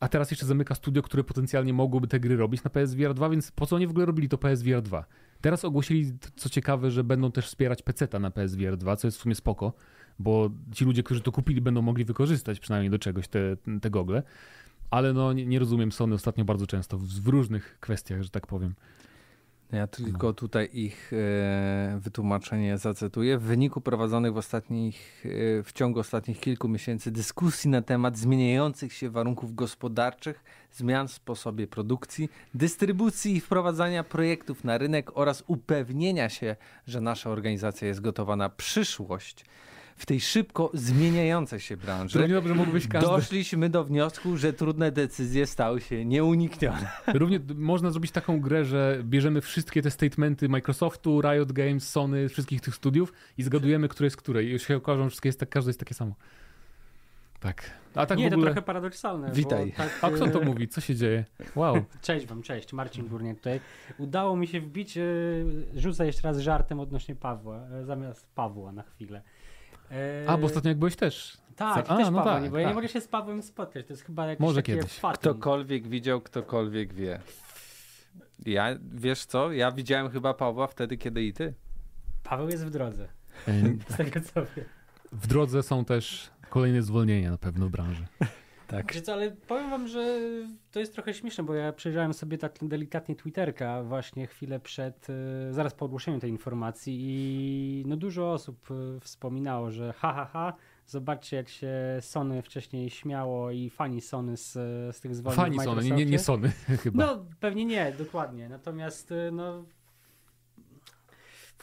a 0.00 0.08
teraz 0.08 0.30
jeszcze 0.30 0.46
zamyka 0.46 0.74
studio, 0.74 1.02
które 1.02 1.24
potencjalnie 1.24 1.72
mogłoby 1.72 2.08
te 2.08 2.20
gry 2.20 2.36
robić 2.36 2.64
na 2.64 2.70
PSVR 2.70 3.14
2, 3.14 3.28
więc 3.28 3.52
po 3.52 3.66
co 3.66 3.76
oni 3.76 3.86
w 3.86 3.90
ogóle 3.90 4.06
robili 4.06 4.28
to 4.28 4.38
PSVR 4.38 4.82
2? 4.82 5.04
Teraz 5.42 5.64
ogłosili, 5.64 6.12
co 6.36 6.48
ciekawe, 6.48 6.90
że 6.90 7.04
będą 7.04 7.32
też 7.32 7.46
wspierać 7.46 7.82
PC-ta 7.82 8.18
na 8.18 8.30
PSVR 8.30 8.76
2, 8.76 8.96
co 8.96 9.06
jest 9.06 9.18
w 9.18 9.20
sumie 9.20 9.34
spoko, 9.34 9.72
bo 10.18 10.50
ci 10.72 10.84
ludzie, 10.84 11.02
którzy 11.02 11.20
to 11.20 11.32
kupili, 11.32 11.60
będą 11.60 11.82
mogli 11.82 12.04
wykorzystać 12.04 12.60
przynajmniej 12.60 12.90
do 12.90 12.98
czegoś 12.98 13.28
te, 13.28 13.56
te 13.80 13.90
gogle. 13.90 14.22
Ale 14.90 15.12
no 15.12 15.32
nie, 15.32 15.46
nie 15.46 15.58
rozumiem 15.58 15.92
Sony 15.92 16.14
ostatnio 16.14 16.44
bardzo 16.44 16.66
często 16.66 16.98
w, 16.98 17.04
w 17.04 17.28
różnych 17.28 17.80
kwestiach, 17.80 18.22
że 18.22 18.30
tak 18.30 18.46
powiem. 18.46 18.74
Ja 19.72 19.86
tylko 19.86 20.32
tutaj 20.32 20.68
ich 20.72 21.12
e, 21.12 21.98
wytłumaczenie 22.00 22.78
zacytuję. 22.78 23.38
W 23.38 23.42
wyniku 23.42 23.80
prowadzonych 23.80 24.32
w, 24.32 24.36
ostatnich, 24.36 25.24
e, 25.58 25.62
w 25.62 25.72
ciągu 25.72 26.00
ostatnich 26.00 26.40
kilku 26.40 26.68
miesięcy 26.68 27.10
dyskusji 27.10 27.70
na 27.70 27.82
temat 27.82 28.18
zmieniających 28.18 28.92
się 28.92 29.10
warunków 29.10 29.54
gospodarczych, 29.54 30.44
zmian 30.72 31.08
w 31.08 31.12
sposobie 31.12 31.66
produkcji, 31.66 32.28
dystrybucji 32.54 33.36
i 33.36 33.40
wprowadzania 33.40 34.04
projektów 34.04 34.64
na 34.64 34.78
rynek 34.78 35.10
oraz 35.16 35.44
upewnienia 35.46 36.28
się, 36.28 36.56
że 36.86 37.00
nasza 37.00 37.30
organizacja 37.30 37.88
jest 37.88 38.00
gotowa 38.00 38.36
na 38.36 38.48
przyszłość, 38.48 39.44
w 40.02 40.06
tej 40.06 40.20
szybko 40.20 40.70
zmieniającej 40.74 41.60
się 41.60 41.76
branży, 41.76 42.18
Równie 42.18 42.34
dobrze 42.34 42.54
mógłbyś 42.54 42.88
każdy... 42.88 43.08
doszliśmy 43.08 43.68
do 43.68 43.84
wniosku, 43.84 44.36
że 44.36 44.52
trudne 44.52 44.92
decyzje 44.92 45.46
stały 45.46 45.80
się 45.80 46.04
nieuniknione. 46.04 46.88
Równie 47.14 47.40
można 47.54 47.90
zrobić 47.90 48.10
taką 48.10 48.40
grę, 48.40 48.64
że 48.64 49.00
bierzemy 49.04 49.40
wszystkie 49.40 49.82
te 49.82 49.90
statementy 49.90 50.48
Microsoftu, 50.48 51.20
Riot 51.20 51.52
Games, 51.52 51.88
Sony, 51.88 52.28
wszystkich 52.28 52.60
tych 52.60 52.74
studiów 52.74 53.12
i 53.38 53.42
zgadujemy, 53.42 53.88
które 53.88 54.06
jest 54.06 54.16
które. 54.16 54.44
I 54.44 54.50
już 54.50 54.62
się 54.62 54.76
okaże, 54.76 55.02
że 55.02 55.10
wszystkie 55.10 55.28
jest 55.28 55.40
tak, 55.40 55.48
każde 55.48 55.68
jest 55.68 55.80
takie 55.80 55.94
samo. 55.94 56.14
Tak. 57.40 57.70
A 57.94 58.06
tak 58.06 58.18
nie, 58.18 58.26
ogóle... 58.26 58.40
to 58.40 58.46
trochę 58.46 58.62
paradoksalne. 58.62 59.32
Witaj. 59.32 59.72
Tak, 59.72 59.98
A 60.02 60.10
kto 60.10 60.26
to 60.26 60.42
e, 60.42 60.44
mówi? 60.44 60.68
Co 60.68 60.80
się 60.80 60.94
dzieje? 60.94 61.24
Wow. 61.56 61.84
Cześć 62.02 62.26
wam, 62.26 62.42
cześć. 62.42 62.72
Marcin 62.72 63.08
Górniak 63.08 63.36
tutaj. 63.36 63.60
Udało 63.98 64.36
mi 64.36 64.46
się 64.46 64.60
wbić, 64.60 64.96
e, 64.96 65.02
rzucę 65.74 66.06
jeszcze 66.06 66.28
raz 66.28 66.38
żartem 66.38 66.80
odnośnie 66.80 67.16
Pawła, 67.16 67.56
e, 67.56 67.84
zamiast 67.84 68.26
Pawła 68.34 68.72
na 68.72 68.82
chwilę. 68.82 69.22
E, 69.92 70.24
A, 70.28 70.36
bo 70.38 70.46
ostatnio 70.46 70.68
jak 70.68 70.78
byłeś 70.78 70.96
też. 70.96 71.36
Tak, 71.56 71.86
A, 71.88 71.96
też 71.96 72.06
no 72.10 72.12
Paweł, 72.12 72.24
tak, 72.34 72.42
nie, 72.42 72.50
bo 72.50 72.56
ja 72.56 72.62
nie 72.62 72.68
tak. 72.68 72.74
mogę 72.74 72.88
się 72.88 73.00
z 73.00 73.08
Pawłem 73.08 73.42
spotkać. 73.42 73.86
To 73.86 73.92
jest 73.92 74.02
chyba 74.04 74.26
jakieś 74.26 74.40
Może 74.40 74.56
takie 74.62 74.76
kiedyś. 74.76 74.92
fatum. 74.98 75.20
Ktokolwiek 75.20 75.88
widział, 75.88 76.20
ktokolwiek 76.20 76.94
wie. 76.94 77.20
Ja, 78.46 78.66
wiesz 78.94 79.24
co, 79.24 79.52
ja 79.52 79.72
widziałem 79.72 80.10
chyba 80.10 80.34
Pawła 80.34 80.66
wtedy, 80.66 80.96
kiedy 80.96 81.22
i 81.24 81.32
ty. 81.32 81.54
Paweł 82.22 82.48
jest 82.48 82.66
w 82.66 82.70
drodze. 82.70 83.08
Z 83.88 83.96
tego 83.96 84.20
co 84.20 84.40
wiem. 84.56 84.64
W 85.12 85.26
drodze 85.26 85.62
są 85.62 85.84
też 85.84 86.30
kolejne 86.50 86.82
zwolnienia 86.82 87.30
na 87.30 87.38
pewno 87.38 87.66
w 87.66 87.70
branży. 87.70 88.04
Tak. 88.72 89.00
Co, 89.00 89.12
ale 89.12 89.30
powiem 89.30 89.70
wam, 89.70 89.88
że 89.88 90.18
to 90.70 90.80
jest 90.80 90.92
trochę 90.92 91.14
śmieszne, 91.14 91.44
bo 91.44 91.54
ja 91.54 91.72
przejrzałem 91.72 92.14
sobie 92.14 92.38
tak 92.38 92.58
delikatnie 92.62 93.16
Twitterka 93.16 93.82
właśnie 93.82 94.26
chwilę 94.26 94.60
przed, 94.60 95.06
e, 95.10 95.52
zaraz 95.52 95.74
po 95.74 95.84
ogłoszeniu 95.84 96.20
tej 96.20 96.30
informacji 96.30 96.98
i 97.00 97.84
no 97.86 97.96
dużo 97.96 98.32
osób 98.32 98.68
e, 98.70 99.00
wspominało, 99.00 99.70
że 99.70 99.92
ha, 99.92 100.12
ha, 100.12 100.24
ha, 100.32 100.54
zobaczcie 100.86 101.36
jak 101.36 101.48
się 101.48 101.72
Sony 102.00 102.42
wcześniej 102.42 102.90
śmiało 102.90 103.50
i 103.50 103.70
fani 103.70 104.00
Sony 104.00 104.36
z, 104.36 104.52
z 104.96 105.00
tych 105.00 105.14
zwolnień 105.14 105.44
Fani 105.44 105.60
Sony, 105.60 105.90
nie, 105.90 106.06
nie. 106.06 106.18
Sony 106.18 106.48
chyba. 106.82 107.06
No 107.06 107.24
pewnie 107.40 107.64
nie, 107.64 107.92
dokładnie, 107.98 108.48
natomiast 108.48 109.12
e, 109.12 109.30
no 109.32 109.64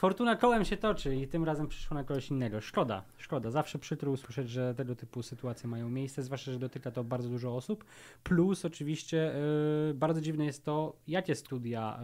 Fortuna 0.00 0.36
kołem 0.36 0.64
się 0.64 0.76
toczy 0.76 1.16
i 1.16 1.28
tym 1.28 1.44
razem 1.44 1.68
przyszło 1.68 1.94
na 1.94 2.04
kogoś 2.04 2.30
innego. 2.30 2.60
Szkoda, 2.60 3.02
szkoda. 3.18 3.50
Zawsze 3.50 3.78
przytru 3.78 4.12
usłyszeć, 4.12 4.50
że 4.50 4.74
tego 4.74 4.94
typu 4.94 5.22
sytuacje 5.22 5.68
mają 5.68 5.90
miejsce, 5.90 6.22
zwłaszcza, 6.22 6.52
że 6.52 6.58
dotyka 6.58 6.90
to 6.90 7.04
bardzo 7.04 7.28
dużo 7.28 7.56
osób. 7.56 7.84
Plus 8.22 8.64
oczywiście 8.64 9.32
yy, 9.88 9.94
bardzo 9.94 10.20
dziwne 10.20 10.44
jest 10.44 10.64
to, 10.64 10.96
jakie 11.08 11.34
studia 11.34 12.00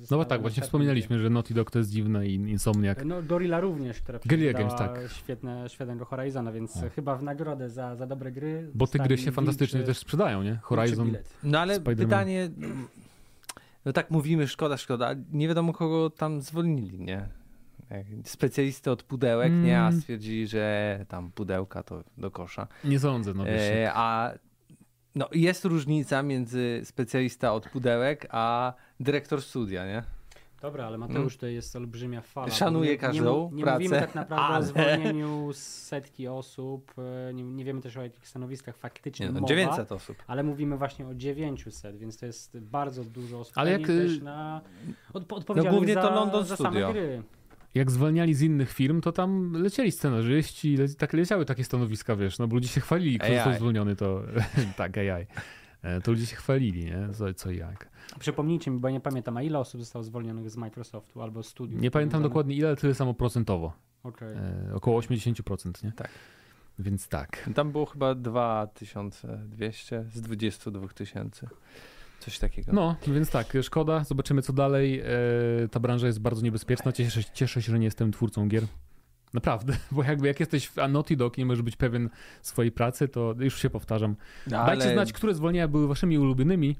yy, 0.00 0.06
No 0.10 0.16
bo 0.16 0.24
tak, 0.24 0.40
właśnie 0.40 0.62
wspominaliśmy, 0.62 1.18
że 1.18 1.30
Naughty 1.30 1.54
Dog 1.54 1.70
to 1.70 1.78
jest 1.78 1.90
dziwne 1.90 2.26
i 2.26 2.34
Insomniac. 2.34 2.98
No 3.04 3.22
Gorilla 3.22 3.60
również, 3.60 4.00
która 4.00 4.18
Games, 4.24 4.52
Games, 4.52 4.74
tak. 4.74 5.00
świetne, 5.12 5.68
świetnego 5.68 6.04
Horizona, 6.04 6.52
więc 6.52 6.76
O. 6.76 6.90
chyba 6.90 7.16
w 7.16 7.22
nagrodę 7.22 7.70
za, 7.70 7.96
za 7.96 8.06
dobre 8.06 8.32
gry 8.32 8.70
Bo 8.74 8.86
te 8.86 8.98
gry 8.98 9.18
się 9.18 9.32
fantastycznie 9.32 9.80
wilczy- 9.80 9.86
też 9.86 9.98
sprzedają, 9.98 10.42
nie? 10.42 10.58
Horizon. 10.62 11.16
No 11.42 11.60
ale 11.60 11.80
pytanie, 11.80 12.50
no 13.84 13.92
tak 13.92 14.10
mówimy, 14.10 14.48
szkoda, 14.48 14.76
szkoda, 14.76 15.10
nie 15.32 15.48
wiadomo 15.48 15.72
kogo 15.72 16.10
tam 16.10 16.40
zwolnili, 16.40 17.00
nie? 17.00 17.28
Jak 17.90 18.06
Specjalisty 18.24 18.90
od 18.90 19.02
pudełek, 19.02 19.52
nie? 19.52 19.80
A 19.80 19.88
Mm. 19.88 20.00
stwierdzili, 20.00 20.46
że 20.48 21.04
tam 21.08 21.32
pudełka 21.32 21.82
to 21.82 22.04
do 22.18 22.30
kosza. 22.30 22.66
Nie 22.84 22.98
sądzę, 22.98 23.34
no 23.34 23.44
wiesz. 23.44 23.62
E, 23.72 23.90
a 23.94 24.32
no, 25.14 25.28
jest 25.32 25.64
różnica 25.64 26.22
między 26.22 26.80
specjalista 26.84 27.52
od 27.52 27.68
pudełek, 27.68 28.26
a 28.30 28.72
dyrektor 29.00 29.42
studia, 29.42 29.86
nie? 29.86 30.02
Dobra, 30.62 30.86
ale 30.86 30.98
Mateusz 30.98 31.36
to 31.36 31.46
jest 31.46 31.76
olbrzymia 31.76 32.20
fala. 32.20 32.46
Mm. 32.46 32.56
Szanuję 32.56 32.84
Nie- 32.84 32.92
nie, 32.92 32.98
każdą 32.98 33.50
nie, 33.50 33.56
nie 33.56 33.62
pracę, 33.62 33.78
mówimy 33.78 34.00
tak 34.00 34.14
naprawdę 34.14 34.46
ale- 34.46 34.58
o 34.58 34.62
zwolnieniu 34.62 35.50
setki 35.52 36.28
osób, 36.28 36.92
e, 37.28 37.34
nie, 37.34 37.42
nie 37.42 37.64
wiemy 37.64 37.80
też 37.80 37.96
o 37.96 38.02
jakich 38.02 38.28
stanowiskach 38.28 38.76
faktycznie 38.76 39.26
nie 39.26 39.32
no, 39.32 39.40
mowa, 39.40 39.48
900 39.48 39.92
osób. 39.92 40.16
ale 40.26 40.42
mówimy 40.42 40.76
właśnie 40.76 41.06
o 41.06 41.14
900, 41.14 41.98
więc 41.98 42.18
to 42.18 42.26
jest 42.26 42.58
bardzo 42.58 43.04
dużo 43.04 43.40
osób. 43.40 43.52
Ale 43.56 43.72
jak, 43.72 43.82
y, 43.82 43.86
też 43.86 44.20
na 44.20 44.60
od, 45.12 45.32
odpowiedzialnych 45.32 45.72
głównie 45.78 45.94
za, 45.94 46.02
to 46.02 46.10
London 46.14 46.44
za 46.44 46.54
Studio. 46.54 46.72
same 46.72 46.92
gry. 46.92 47.22
Jak 47.74 47.90
zwalniali 47.90 48.34
z 48.34 48.42
innych 48.42 48.72
firm, 48.72 49.00
to 49.00 49.12
tam 49.12 49.52
lecieli 49.52 49.92
scenarzyści, 49.92 50.76
le, 50.76 50.88
tak 50.88 51.12
leciały 51.12 51.44
takie 51.44 51.64
stanowiska, 51.64 52.16
wiesz, 52.16 52.38
no 52.38 52.48
bo 52.48 52.54
ludzie 52.54 52.68
się 52.68 52.80
chwalili, 52.80 53.18
kto 53.18 53.34
został 53.34 53.54
zwolniony, 53.54 53.96
to 53.96 54.22
tak, 54.76 54.98
AI. 54.98 55.26
E, 55.82 56.00
To 56.00 56.10
ludzie 56.10 56.26
się 56.26 56.36
chwalili, 56.36 56.84
nie? 56.84 57.08
Co, 57.14 57.34
co 57.34 57.50
i 57.50 57.56
jak. 57.56 57.88
Przypomnijcie 58.18 58.70
mi, 58.70 58.78
bo 58.78 58.88
ja 58.88 58.92
nie 58.94 59.00
pamiętam, 59.00 59.36
a 59.36 59.42
ile 59.42 59.58
osób 59.58 59.80
zostało 59.80 60.02
zwolnionych 60.02 60.50
z 60.50 60.56
Microsoftu 60.56 61.22
albo 61.22 61.42
studiów. 61.42 61.80
Nie 61.82 61.90
pamiętam 61.90 62.10
powiązanych? 62.10 62.30
dokładnie 62.30 62.54
ile, 62.54 62.68
ale 62.68 62.76
tyle 62.76 62.94
samo 62.94 63.14
procentowo. 63.14 63.72
Okej. 64.02 64.34
E, 64.68 64.74
około 64.74 65.00
80%, 65.00 65.84
nie? 65.84 65.92
Tak. 65.92 66.08
Więc 66.78 67.08
tak. 67.08 67.50
Tam 67.54 67.72
było 67.72 67.86
chyba 67.86 68.14
2200 68.14 70.04
z 70.14 70.20
22 70.20 70.88
tysięcy. 70.88 71.48
Coś 72.20 72.38
takiego. 72.38 72.72
No, 72.72 72.96
więc 73.06 73.30
tak, 73.30 73.52
szkoda, 73.62 74.04
zobaczymy 74.04 74.42
co 74.42 74.52
dalej. 74.52 75.00
E, 75.00 75.04
ta 75.70 75.80
branża 75.80 76.06
jest 76.06 76.20
bardzo 76.20 76.42
niebezpieczna. 76.42 76.92
Cieszę, 76.92 77.24
cieszę 77.24 77.62
się, 77.62 77.72
że 77.72 77.78
nie 77.78 77.84
jestem 77.84 78.12
twórcą 78.12 78.48
gier. 78.48 78.64
Naprawdę, 79.34 79.76
bo 79.92 80.02
jakby 80.02 80.26
jak 80.26 80.40
jesteś 80.40 80.68
w 80.68 80.76
Naughty 80.76 81.16
Dog 81.16 81.38
i 81.38 81.40
nie 81.40 81.46
możesz 81.46 81.62
być 81.62 81.76
pewien 81.76 82.08
swojej 82.42 82.72
pracy, 82.72 83.08
to 83.08 83.34
już 83.38 83.62
się 83.62 83.70
powtarzam. 83.70 84.16
ale, 84.46 84.66
Dajcie 84.76 84.92
znać, 84.92 85.12
które 85.12 85.34
zwolnienia 85.34 85.68
były 85.68 85.88
waszymi 85.88 86.18
ulubionymi, 86.18 86.76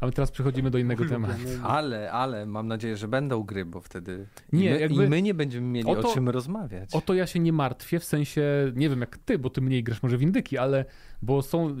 a 0.00 0.06
my 0.06 0.12
teraz 0.12 0.30
przechodzimy 0.30 0.70
do 0.70 0.78
innego 0.78 1.04
tematu. 1.04 1.34
Ale, 1.62 2.12
ale 2.12 2.46
mam 2.46 2.68
nadzieję, 2.68 2.96
że 2.96 3.08
będą 3.08 3.42
gry, 3.42 3.64
bo 3.64 3.80
wtedy 3.80 4.26
Nie, 4.52 4.70
i, 4.70 4.72
my, 4.74 4.80
jakby- 4.80 5.04
i 5.04 5.08
my 5.08 5.22
nie 5.22 5.34
będziemy 5.34 5.66
mieli 5.66 5.88
o 5.88 5.96
to- 5.96 6.10
o 6.10 6.14
czym 6.14 6.28
rozmawiać. 6.28 6.94
O 6.94 7.00
to 7.00 7.14
ja 7.14 7.26
się 7.26 7.38
nie 7.40 7.52
martwię, 7.52 7.98
w 8.00 8.04
sensie, 8.04 8.42
nie 8.76 8.88
wiem 8.88 9.00
jak 9.00 9.18
ty, 9.18 9.38
bo 9.38 9.50
ty 9.50 9.60
mniej 9.60 9.84
grasz 9.84 10.02
może 10.02 10.18
w 10.18 10.22
indyki, 10.22 10.58
ale 10.58 10.84
bo 11.22 11.42
są, 11.42 11.76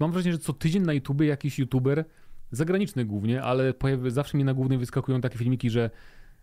mam 0.00 0.12
wrażenie, 0.12 0.32
że 0.32 0.38
co 0.38 0.52
tydzień 0.52 0.82
na 0.82 0.92
YouTubie 0.92 1.26
jakiś 1.26 1.58
YouTuber, 1.58 2.04
zagraniczny 2.50 3.04
głównie, 3.04 3.42
ale 3.42 3.74
pojawi, 3.74 4.10
zawsze 4.10 4.38
mi 4.38 4.44
na 4.44 4.54
głównej 4.54 4.78
wyskakują 4.78 5.20
takie 5.20 5.38
filmiki, 5.38 5.70
że 5.70 5.90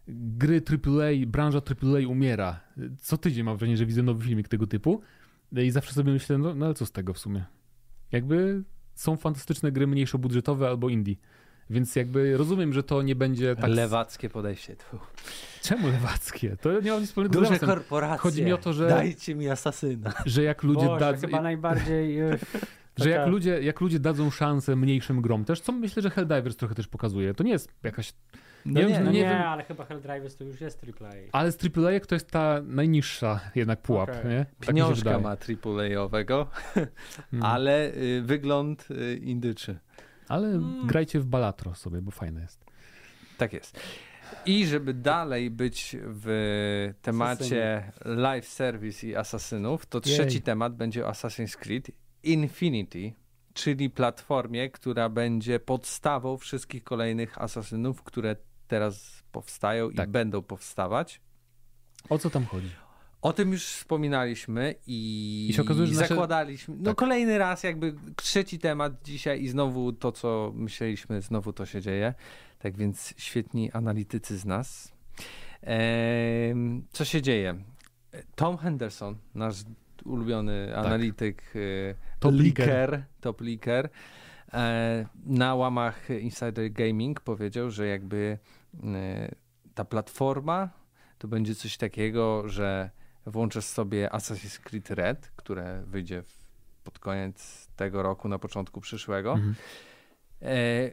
gry 0.08 0.62
AAA, 0.72 1.26
branża 1.28 1.58
AAA 1.84 2.08
umiera. 2.08 2.60
Co 2.99 3.18
tydzień 3.18 3.43
mam 3.43 3.58
wrażenie, 3.58 3.78
że 3.78 3.86
widzę 3.86 4.03
nowy 4.03 4.24
filmik 4.26 4.47
tego 4.47 4.68
typu 4.68 5.01
i 5.51 5.72
zawsze 5.72 5.93
sobie 5.93 6.14
myślę, 6.14 6.38
no, 6.38 6.55
no 6.55 6.66
ale 6.66 6.76
co 6.76 6.86
z 6.86 6.91
tego 6.91 7.14
w 7.14 7.20
sumie? 7.20 7.45
Jakby 8.12 8.64
są 8.95 9.18
fantastyczne 9.18 9.72
gry 9.72 9.88
mniejszobudżetowe 9.88 10.68
albo 10.68 10.89
indie. 10.89 11.16
Więc 11.70 11.95
jakby 11.95 12.38
rozumiem, 12.38 12.74
że 12.74 12.84
to 12.84 13.01
nie 13.01 13.16
będzie 13.16 13.55
tak... 13.55 13.70
Lewackie 13.70 14.30
podejście. 14.30 14.76
Tu. 14.76 14.99
Czemu 15.62 15.88
lewackie? 15.88 16.58
To 16.62 16.82
nie 16.82 16.91
ma 16.91 16.99
nic 16.99 17.08
wspólnego 17.08 17.34
z 17.34 17.38
Duże 17.38 17.49
lewacem. 17.53 17.70
korporacje. 17.70 18.18
Chodzi 18.18 18.43
mi 18.43 18.53
o 18.53 18.58
to, 18.58 18.74
że- 18.74 18.88
Dajcie 18.89 19.36
mi 19.36 19.49
asasyna. 19.49 20.14
Że 20.26 20.43
jak 20.43 20.64
ludzie 20.64 20.86
Boże, 20.86 20.99
dadzą... 20.99 21.28
chyba 21.28 21.41
najbardziej... 21.41 22.18
Że 22.98 23.10
jak 23.10 23.28
ludzie, 23.28 23.62
jak 23.64 23.82
ludzie 23.82 24.00
dadzą 24.00 24.30
szansę 24.32 24.76
mniejszym 24.76 25.22
grom 25.22 25.45
też, 25.45 25.62
co 25.62 25.72
myślę, 25.72 26.02
że 26.02 26.10
Helldivers 26.10 26.56
trochę 26.56 26.76
też 26.76 26.88
pokazuje. 26.88 27.34
To 27.34 27.43
nie 27.43 27.52
jest 27.52 27.70
jakaś... 27.84 28.14
No 28.66 28.82
Nie 28.82 28.88
nie, 28.88 28.93
wiem, 28.93 29.04
No 29.06 29.12
nie 29.12 29.20
nie, 29.20 29.26
wiem. 29.30 29.41
ale 29.41 29.64
chyba 29.64 29.86
Helldivers 29.86 30.36
to 30.36 30.43
już 30.43 30.62
jest 30.62 30.84
AAA. 31.02 31.12
Ale 31.32 31.52
z 31.52 31.58
AAA 31.66 32.00
to 32.08 32.16
jest 32.16 32.32
ta 32.32 32.62
najniższa 32.66 33.39
jednak 33.56 33.82
pułap, 33.82 34.10
Okej. 34.10 34.26
nie? 34.32 34.45
Tak 34.60 34.68
Pieniążka 34.70 35.20
ma 35.20 35.30
AAA-owego, 35.38 36.48
Mm. 37.34 37.43
ale 37.45 37.93
y, 37.95 38.22
wygląd 38.26 38.88
y, 38.91 39.18
indyczy. 39.18 39.80
Ale 40.28 40.48
Mm. 40.48 40.88
grajcie 40.88 41.20
w 41.20 41.26
Balatro 41.26 41.76
sobie, 41.76 42.02
bo 42.02 42.12
fajne 42.12 42.41
jest. 42.41 42.66
Tak 43.38 43.54
jest. 43.54 43.80
I 44.45 44.66
żeby 44.66 44.93
dalej 44.93 45.50
być 45.52 45.95
w 46.02 46.93
temacie 47.02 47.91
live 48.06 48.48
service 48.48 49.08
i 49.08 49.16
asasynów, 49.16 49.86
to 49.86 49.98
Jej. 50.06 50.16
trzeci 50.16 50.41
temat 50.41 50.76
będzie 50.76 51.04
Assassin's 51.04 51.58
Creed 51.58 51.91
Infinity, 52.24 53.13
czyli 53.53 53.89
platformie, 53.89 54.70
która 54.70 55.09
będzie 55.09 55.59
podstawą 55.59 56.38
wszystkich 56.38 56.84
kolejnych 56.84 57.41
asasynów, 57.41 58.03
które 58.03 58.36
teraz 58.68 59.24
powstają 59.32 59.91
Tak. 59.91 60.09
i 60.09 60.11
będą 60.11 60.41
powstawać. 60.41 61.22
O 62.09 62.18
co 62.18 62.30
tam 62.30 62.45
chodzi? 62.45 62.70
O 63.22 63.34
tym 63.34 63.51
już 63.51 63.65
wspominaliśmy 63.65 64.76
i, 64.88 65.47
I 65.49 65.53
się 65.53 65.61
okazuje, 65.61 65.88
że 65.88 65.93
nasze- 65.93 66.07
zakładaliśmy. 66.07 66.76
No 66.78 66.84
Tak. 66.86 66.95
kolejny 66.97 67.38
raz, 67.38 67.63
jakby 67.63 67.95
trzeci 68.15 68.59
temat 68.59 68.93
dzisiaj 69.03 69.41
i 69.43 69.49
znowu 69.49 69.93
to, 69.93 70.11
co 70.11 70.51
myśleliśmy, 70.55 71.22
znowu 71.22 71.53
to 71.53 71.65
się 71.65 71.82
dzieje. 71.82 72.13
Tak 72.59 72.78
więc 72.78 73.13
świetni 73.18 73.72
analitycy 73.72 74.38
z 74.38 74.45
nas. 74.45 74.91
Em, 75.61 76.86
co 76.91 77.05
się 77.05 77.22
dzieje? 77.22 77.55
Tom 78.36 78.57
Henderson, 78.57 79.18
nasz 79.36 79.55
ulubiony 80.04 80.76
analityk, 80.76 81.41
Tak. 81.41 82.20
Top 82.20 82.34
leaker, 82.34 83.04
top 83.22 83.41
leaker, 83.41 83.89
e, 84.54 85.06
na 85.26 85.56
łamach 85.56 86.10
Insider 86.10 86.72
Gaming 86.72 87.20
powiedział, 87.20 87.72
że 87.72 87.88
jakby 87.88 88.38
ta 89.76 89.86
platforma 89.86 90.70
to 91.18 91.28
będzie 91.28 91.56
coś 91.56 91.78
takiego, 91.78 92.50
że 92.50 92.89
włączasz 93.26 93.66
sobie 93.66 94.10
Assassin's 94.10 94.60
Creed 94.60 94.89
Red, 94.89 95.32
które 95.36 95.84
wyjdzie 95.86 96.24
pod 96.84 97.00
koniec 97.00 97.68
tego 97.76 98.04
roku, 98.04 98.28
na 98.28 98.39
początku 98.39 98.82
przyszłego. 98.82 99.34
Mhm. 99.34 99.56
E, 100.41 100.91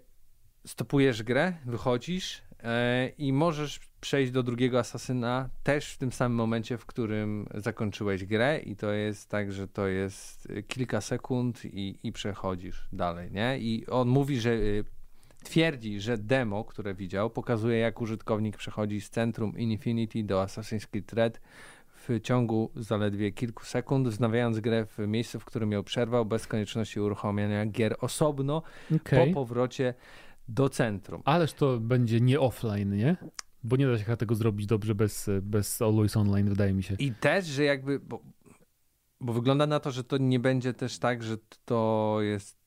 stopujesz 0.67 1.23
grę, 1.23 1.53
wychodzisz 1.67 2.43
e, 2.63 3.09
i 3.19 3.33
możesz 3.33 3.81
przejść 4.05 4.33
do 4.33 4.43
drugiego 4.43 4.79
asasyna 4.79 5.49
też 5.63 5.93
w 5.93 5.99
tym 5.99 6.13
samym 6.13 6.37
momencie, 6.37 6.79
w 6.79 6.87
którym 6.87 7.47
zakończyłeś 7.55 8.25
grę 8.25 8.59
i 8.59 8.77
to 8.77 8.93
jest 8.93 9.29
tak, 9.29 9.53
że 9.53 9.69
to 9.69 9.87
jest 9.87 10.49
kilka 10.69 11.01
sekund 11.01 11.65
i, 11.65 11.99
i 12.03 12.13
przechodzisz 12.13 12.89
dalej, 12.93 13.31
nie? 13.33 13.59
I 13.59 13.87
on 13.87 14.09
mówi, 14.09 14.41
że 14.41 14.51
y, 14.51 14.85
twierdzi, 15.45 16.01
że 16.01 16.19
demo, 16.19 16.65
które 16.65 16.95
widział, 16.95 17.31
pokazuje 17.31 17.79
jak 17.79 18.01
użytkownik 18.01 18.57
przechodzi 18.57 19.01
z 19.01 19.11
centrum 19.11 19.59
Infinity 19.59 20.25
do 20.25 20.43
Assassin's 20.43 20.87
Creed 20.87 21.13
Red 21.13 21.41
w 22.09 22.21
ciągu 22.21 22.71
zaledwie 22.77 23.33
kilku 23.33 23.65
sekund, 23.65 24.09
wznawiając 24.09 24.61
grę 24.61 24.87
w 24.87 24.99
miejscu, 24.99 25.41
w 25.41 25.45
którym 25.45 25.73
ją 25.73 25.83
przerwał, 25.83 26.25
bez 26.25 26.47
konieczności 26.47 27.01
uruchomienia 27.01 27.67
gier 27.67 27.97
osobno 28.01 28.63
okay. 28.97 29.27
po 29.27 29.35
powrocie 29.35 29.95
do 30.49 30.69
centrum. 30.69 31.23
Ależ 31.25 31.53
to 31.53 31.81
będzie 31.81 32.21
nie 32.21 32.41
offline, 32.41 32.97
nie? 32.97 33.17
Bo 33.65 33.77
nie 33.77 33.87
da 33.87 33.99
się 33.99 34.17
tego 34.17 34.35
zrobić 34.35 34.67
dobrze 34.67 34.95
bez, 34.95 35.31
bez 35.43 35.83
Always 35.83 36.17
Online, 36.17 36.49
wydaje 36.49 36.73
mi 36.73 36.83
się. 36.83 36.97
I 36.99 37.13
też, 37.13 37.47
że 37.47 37.65
jakby, 37.65 38.01
bo, 38.01 38.23
bo 39.21 39.33
wygląda 39.33 39.67
na 39.67 39.81
to, 39.81 39.91
że 39.91 40.05
to 40.05 40.19
nie 40.19 40.41
będzie 40.41 40.75
też 40.75 40.99
tak, 40.99 41.23
że 41.23 41.37
to 41.65 42.19
jest 42.21 42.65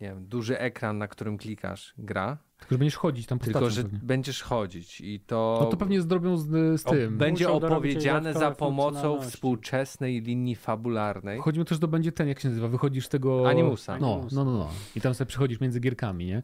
nie 0.00 0.08
wiem, 0.08 0.26
duży 0.26 0.58
ekran, 0.58 0.98
na 0.98 1.08
którym 1.08 1.38
klikasz, 1.38 1.94
gra. 1.98 2.38
Tylko, 2.58 2.74
że 2.74 2.78
będziesz 2.78 2.96
chodzić 2.96 3.26
tam 3.26 3.38
Tylko, 3.38 3.70
że 3.70 3.82
pewnie. 3.82 3.98
będziesz 4.02 4.42
chodzić 4.42 5.00
i 5.00 5.20
to... 5.20 5.58
No 5.60 5.66
to 5.66 5.76
pewnie 5.76 6.02
zrobią 6.02 6.36
z, 6.36 6.46
z 6.80 6.84
tym. 6.84 7.14
O, 7.14 7.18
będzie 7.18 7.44
Muszą 7.44 7.56
opowiedziane 7.56 8.34
za 8.34 8.50
pomocą 8.50 9.20
współczesnej 9.20 10.20
linii 10.20 10.54
fabularnej. 10.56 11.40
Chodzi 11.40 11.58
mi 11.58 11.62
o 11.62 11.64
to, 11.64 11.74
że 11.74 11.80
to 11.80 11.88
będzie 11.88 12.12
ten, 12.12 12.28
jak 12.28 12.40
się 12.40 12.48
nazywa, 12.48 12.68
wychodzisz 12.68 13.06
z 13.06 13.08
tego... 13.08 13.48
Animusa. 13.48 13.98
No, 13.98 14.26
no, 14.32 14.44
no, 14.44 14.52
no. 14.58 14.70
I 14.96 15.00
tam 15.00 15.14
sobie 15.14 15.28
przechodzisz 15.28 15.60
między 15.60 15.80
gierkami, 15.80 16.26
nie? 16.26 16.42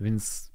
Więc 0.00 0.52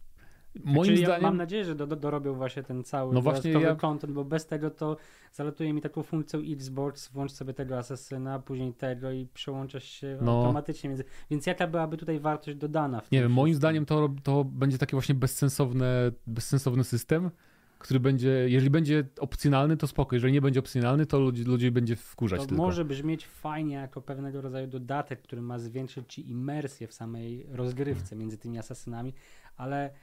Moim 0.64 0.86
znaczy, 0.86 0.98
zdaniem... 0.98 1.22
Ja 1.24 1.28
mam 1.28 1.38
nadzieję, 1.38 1.66
że 1.66 1.76
do, 1.76 1.88
do, 1.88 1.96
dorobią 1.96 2.34
właśnie 2.34 2.64
ten 2.64 2.84
cały 2.84 3.14
no 3.14 3.22
właśnie 3.22 3.52
ja... 3.52 3.76
content, 3.76 4.14
bo 4.14 4.26
bez 4.26 4.46
tego 4.46 4.70
to 4.70 4.98
zalatuje 5.32 5.74
mi 5.74 5.82
taką 5.82 6.04
funkcją 6.04 6.40
Xbox, 6.40 7.10
włącz 7.12 7.32
sobie 7.32 7.54
tego 7.54 7.78
Asasyna, 7.78 8.40
później 8.40 8.74
tego 8.74 9.12
i 9.12 9.28
przełączasz 9.34 9.84
się 9.84 10.18
no. 10.22 10.40
automatycznie. 10.40 10.90
Między... 10.90 11.04
Więc 11.32 11.46
jaka 11.46 11.68
byłaby 11.68 11.98
tutaj 11.98 12.20
wartość 12.20 12.58
dodana? 12.58 13.02
Nie 13.12 13.22
wiem, 13.22 13.32
moim 13.32 13.56
zdaniem 13.56 13.86
to, 13.86 14.10
to 14.24 14.44
będzie 14.44 14.78
taki 14.78 14.92
właśnie 14.92 15.16
bezsensowny, 15.16 15.86
bezsensowny 16.28 16.84
system, 16.84 17.32
który 17.80 18.00
będzie, 18.00 18.30
jeżeli 18.30 18.70
będzie 18.70 19.04
opcjonalny, 19.20 19.78
to 19.78 19.88
spoko. 19.88 20.16
Jeżeli 20.16 20.34
nie 20.34 20.42
będzie 20.42 20.60
opcjonalny, 20.60 21.06
to 21.06 21.20
ludzi, 21.20 21.44
ludzi 21.44 21.72
będzie 21.72 21.96
wkurzać 21.96 22.42
to 22.42 22.48
tylko. 22.48 22.64
może 22.64 22.86
brzmieć 22.86 23.26
fajnie 23.28 23.76
jako 23.76 24.02
pewnego 24.02 24.42
rodzaju 24.42 24.68
dodatek, 24.68 25.22
który 25.22 25.42
ma 25.42 25.60
zwiększyć 25.60 26.14
ci 26.14 26.30
imersję 26.30 26.88
w 26.88 26.94
samej 26.94 27.46
rozgrywce 27.52 28.16
między 28.16 28.38
tymi 28.38 28.58
asasynami, 28.58 29.14
ale 29.58 29.94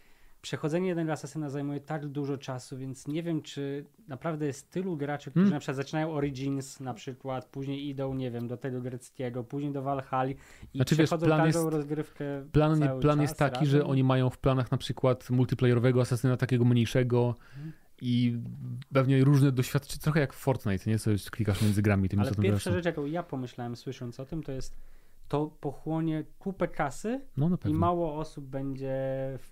przechodzenie 0.43 0.89
jednego 0.89 1.13
asasyna 1.13 1.51
zajmuje 1.51 1.81
tak 1.81 2.07
dużo 2.07 2.39
czasu, 2.39 2.79
więc 2.79 3.09
nie 3.09 3.23
wiem, 3.23 3.43
czy 3.43 3.85
naprawdę 4.09 4.47
jest 4.47 4.71
tylu 4.71 4.97
graczy, 4.97 5.31
którzy 5.31 5.45
hmm. 5.45 5.55
na 5.55 5.61
przykład 5.61 5.77
zaczynają 5.77 6.13
Origins 6.13 6.81
na 6.81 6.95
przykład, 6.95 7.45
później 7.45 7.89
idą, 7.89 8.15
nie 8.15 8.31
wiem, 8.31 8.49
do 8.49 8.57
tego 8.57 8.81
greckiego, 8.81 9.45
później 9.45 9.73
do 9.73 9.83
Valhalla 9.83 10.31
i 10.75 10.79
znaczy, 10.79 10.95
przechodzą 10.95 11.27
wiesz, 11.27 11.29
plan 11.29 11.45
każdą 11.45 11.61
jest, 11.61 11.73
rozgrywkę 11.73 12.25
Plan, 12.53 13.01
plan 13.01 13.21
jest 13.23 13.37
taki, 13.37 13.55
razem. 13.55 13.71
że 13.71 13.85
oni 13.85 14.05
mają 14.05 14.31
w 14.31 14.39
planach 14.39 14.71
na 14.71 14.79
przykład 14.79 15.31
multiplayerowego 15.31 16.01
asasyna 16.01 16.37
takiego 16.37 16.65
mniejszego 16.65 17.35
hmm. 17.55 17.73
i 18.01 18.39
pewnie 18.93 19.25
różne 19.25 19.53
doświadczenia, 19.53 20.03
trochę 20.03 20.21
jak 20.21 20.33
Fortnite, 20.33 20.91
nie? 20.91 20.99
Co 20.99 21.11
klikasz 21.31 21.63
między 21.63 21.83
grami. 21.83 22.09
Tymi, 22.09 22.23
Ale 22.23 22.35
pierwsza 22.35 22.73
rzecz, 22.73 22.85
jaką 22.85 23.05
ja 23.05 23.23
pomyślałem 23.23 23.77
słysząc 23.77 24.21
o 24.21 24.25
tym, 24.25 24.43
to 24.43 24.53
jest 24.53 24.77
to 25.31 25.47
pochłonie 25.61 26.25
kupę 26.39 26.69
kasy 26.69 27.21
no, 27.37 27.59
i 27.65 27.75
mało 27.75 28.17
osób 28.17 28.45
będzie, 28.45 28.95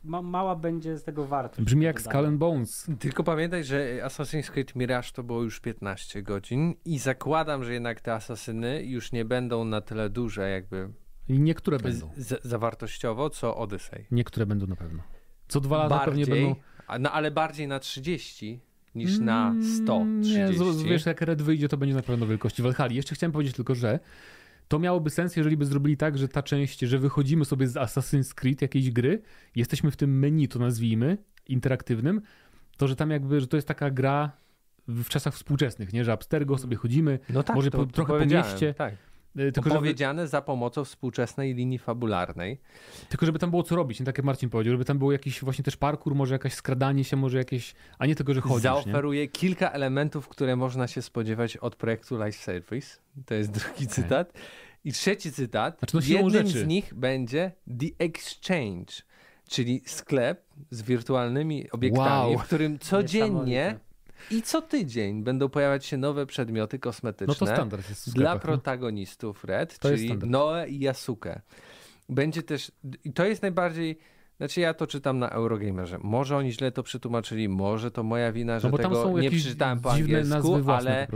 ma, 0.04 0.22
mała 0.22 0.56
będzie 0.56 0.98
z 0.98 1.04
tego 1.04 1.24
wartość. 1.24 1.62
Brzmi 1.62 1.84
jak 1.84 2.00
Skull 2.00 2.26
and 2.26 2.38
Bones. 2.38 2.90
Tylko 2.98 3.24
pamiętaj, 3.24 3.64
że 3.64 4.00
Assassin's 4.04 4.50
Creed 4.50 4.76
Mirage 4.76 5.08
to 5.12 5.22
było 5.22 5.42
już 5.42 5.60
15 5.60 6.22
godzin 6.22 6.74
i 6.84 6.98
zakładam, 6.98 7.64
że 7.64 7.72
jednak 7.72 8.00
te 8.00 8.14
asasyny 8.14 8.84
już 8.84 9.12
nie 9.12 9.24
będą 9.24 9.64
na 9.64 9.80
tyle 9.80 10.10
duże 10.10 10.50
jakby 10.50 10.90
I 11.28 11.40
niektóre 11.40 11.78
będą. 11.78 12.10
Z, 12.16 12.44
zawartościowo, 12.44 13.30
co 13.30 13.56
Odyssey. 13.56 14.06
Niektóre 14.10 14.46
będą 14.46 14.66
na 14.66 14.76
pewno. 14.76 15.02
Co 15.48 15.60
dwa 15.60 15.78
lata 15.78 15.88
bardziej, 15.88 16.26
pewnie 16.26 16.26
będą... 16.26 16.60
No 17.00 17.12
ale 17.12 17.30
bardziej 17.30 17.68
na 17.68 17.78
30 17.78 18.60
niż 18.94 19.18
na 19.18 19.54
130. 19.82 20.84
Nie, 20.84 20.90
wiesz, 20.90 21.06
jak 21.06 21.20
Red 21.20 21.42
wyjdzie, 21.42 21.68
to 21.68 21.76
będzie 21.76 21.94
na 21.94 22.02
pewno 22.02 22.26
wielkości 22.26 22.62
Valhalla. 22.62 22.92
Jeszcze 22.92 23.14
chciałem 23.14 23.32
powiedzieć 23.32 23.56
tylko, 23.56 23.74
że 23.74 24.00
to 24.68 24.78
miałoby 24.78 25.10
sens, 25.10 25.36
jeżeli 25.36 25.56
by 25.56 25.66
zrobili 25.66 25.96
tak, 25.96 26.18
że 26.18 26.28
ta 26.28 26.42
część, 26.42 26.80
że 26.80 26.98
wychodzimy 26.98 27.44
sobie 27.44 27.66
z 27.66 27.74
Assassin's 27.74 28.34
Creed 28.34 28.62
jakiejś 28.62 28.90
gry, 28.90 29.22
jesteśmy 29.56 29.90
w 29.90 29.96
tym 29.96 30.18
menu, 30.18 30.48
to 30.48 30.58
nazwijmy, 30.58 31.18
interaktywnym, 31.48 32.20
to 32.76 32.88
że 32.88 32.96
tam 32.96 33.10
jakby, 33.10 33.40
że 33.40 33.46
to 33.46 33.56
jest 33.56 33.68
taka 33.68 33.90
gra 33.90 34.32
w 34.88 35.08
czasach 35.08 35.34
współczesnych, 35.34 35.92
nie? 35.92 36.04
Że 36.04 36.12
Abstergo 36.12 36.58
sobie 36.58 36.76
chodzimy, 36.76 37.18
no 37.30 37.42
tak, 37.42 37.56
może 37.56 37.70
to, 37.70 37.78
po, 37.78 37.86
to 37.86 37.92
trochę 37.92 38.18
po 38.18 38.26
mieście. 38.26 38.74
Tak. 38.74 38.94
E, 39.36 39.52
tylko, 39.52 39.70
powiedziane 39.70 40.22
żeby... 40.22 40.28
za 40.28 40.42
pomocą 40.42 40.84
współczesnej 40.84 41.54
linii 41.54 41.78
fabularnej. 41.78 42.60
Tylko 43.08 43.26
żeby 43.26 43.38
tam 43.38 43.50
było 43.50 43.62
co 43.62 43.76
robić, 43.76 44.00
nie 44.00 44.06
tak 44.06 44.18
jak 44.18 44.24
Marcin 44.24 44.50
powiedział, 44.50 44.74
żeby 44.74 44.84
tam 44.84 44.98
było 44.98 45.12
jakiś 45.12 45.40
właśnie 45.40 45.64
też 45.64 45.76
parkour, 45.76 46.14
może 46.14 46.34
jakieś 46.34 46.54
skradanie 46.54 47.04
się, 47.04 47.16
może 47.16 47.38
jakieś, 47.38 47.74
a 47.98 48.06
nie 48.06 48.14
tylko, 48.14 48.34
że 48.34 48.40
chodzisz. 48.40 48.62
Zaoferuje 48.62 49.20
nie? 49.20 49.28
kilka 49.28 49.70
elementów, 49.70 50.28
które 50.28 50.56
można 50.56 50.86
się 50.86 51.02
spodziewać 51.02 51.56
od 51.56 51.76
projektu 51.76 52.24
Life 52.24 52.38
Service. 52.38 52.98
To 53.26 53.34
jest 53.34 53.50
drugi 53.50 53.84
okay. 53.84 53.86
cytat. 53.86 54.32
I 54.84 54.92
trzeci 54.92 55.32
cytat. 55.32 55.78
Znaczy, 55.78 55.96
no 55.96 56.02
Jednym 56.06 56.30
rzeczy. 56.30 56.64
z 56.64 56.66
nich 56.66 56.94
będzie 56.94 57.52
The 57.80 58.04
Exchange, 58.04 58.92
czyli 59.48 59.82
sklep 59.86 60.44
z 60.70 60.82
wirtualnymi 60.82 61.70
obiektami, 61.70 62.30
wow. 62.30 62.38
w 62.38 62.42
którym 62.42 62.78
codziennie 62.78 63.78
i 64.30 64.42
co 64.42 64.62
tydzień 64.62 65.22
będą 65.22 65.48
pojawiać 65.48 65.86
się 65.86 65.96
nowe 65.96 66.26
przedmioty 66.26 66.78
kosmetyczne 66.78 67.26
no 67.26 67.34
to 67.34 67.46
standard 67.46 67.88
jest 67.88 68.14
dla 68.14 68.34
no. 68.34 68.40
protagonistów 68.40 69.44
Red, 69.44 69.78
to 69.78 69.88
czyli 69.88 70.18
Noe 70.18 70.68
i 70.68 70.84
Yasuke. 70.88 71.42
Będzie 72.08 72.42
też, 72.42 72.72
i 73.04 73.12
to 73.12 73.24
jest 73.24 73.42
najbardziej, 73.42 73.98
znaczy 74.36 74.60
ja 74.60 74.74
to 74.74 74.86
czytam 74.86 75.18
na 75.18 75.30
Eurogamerze. 75.30 75.98
Może 76.02 76.36
oni 76.36 76.52
źle 76.52 76.72
to 76.72 76.82
przetłumaczyli, 76.82 77.48
może 77.48 77.90
to 77.90 78.02
moja 78.02 78.32
wina, 78.32 78.60
że 78.60 78.70
no 78.70 78.78
tego 78.78 79.20
nie 79.20 79.30
przeczytałem 79.30 79.80
po 79.80 79.92
angielsku, 79.92 80.70
ale 80.70 81.06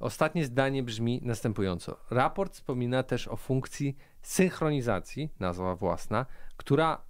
ostatnie 0.00 0.44
zdanie 0.44 0.82
brzmi 0.82 1.20
następująco. 1.22 1.96
Raport 2.10 2.54
wspomina 2.54 3.02
też 3.02 3.28
o 3.28 3.36
funkcji 3.36 3.96
synchronizacji, 4.22 5.28
nazwa 5.40 5.76
własna, 5.76 6.26
która 6.56 7.02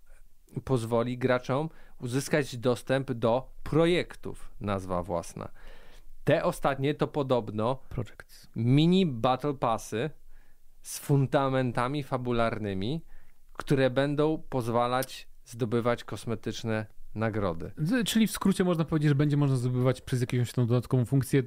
pozwoli 0.64 1.18
graczom 1.18 1.68
uzyskać 2.02 2.56
dostęp 2.56 3.12
do 3.12 3.50
projektów, 3.62 4.52
nazwa 4.60 5.02
własna. 5.02 5.48
Te 6.24 6.44
ostatnie 6.44 6.94
to 6.94 7.06
podobno 7.06 7.78
Projects. 7.88 8.48
mini 8.56 9.06
battle 9.06 9.54
passy 9.54 10.10
z 10.82 10.98
fundamentami 10.98 12.02
fabularnymi, 12.02 13.00
które 13.52 13.90
będą 13.90 14.42
pozwalać 14.48 15.28
zdobywać 15.44 16.04
kosmetyczne 16.04 16.86
nagrody. 17.14 17.72
Czyli 18.06 18.26
w 18.26 18.30
skrócie 18.30 18.64
można 18.64 18.84
powiedzieć, 18.84 19.08
że 19.08 19.14
będzie 19.14 19.36
można 19.36 19.56
zdobywać 19.56 20.00
przez 20.00 20.20
jakąś 20.20 20.52
tą 20.52 20.66
dodatkową 20.66 21.04
funkcję 21.04 21.42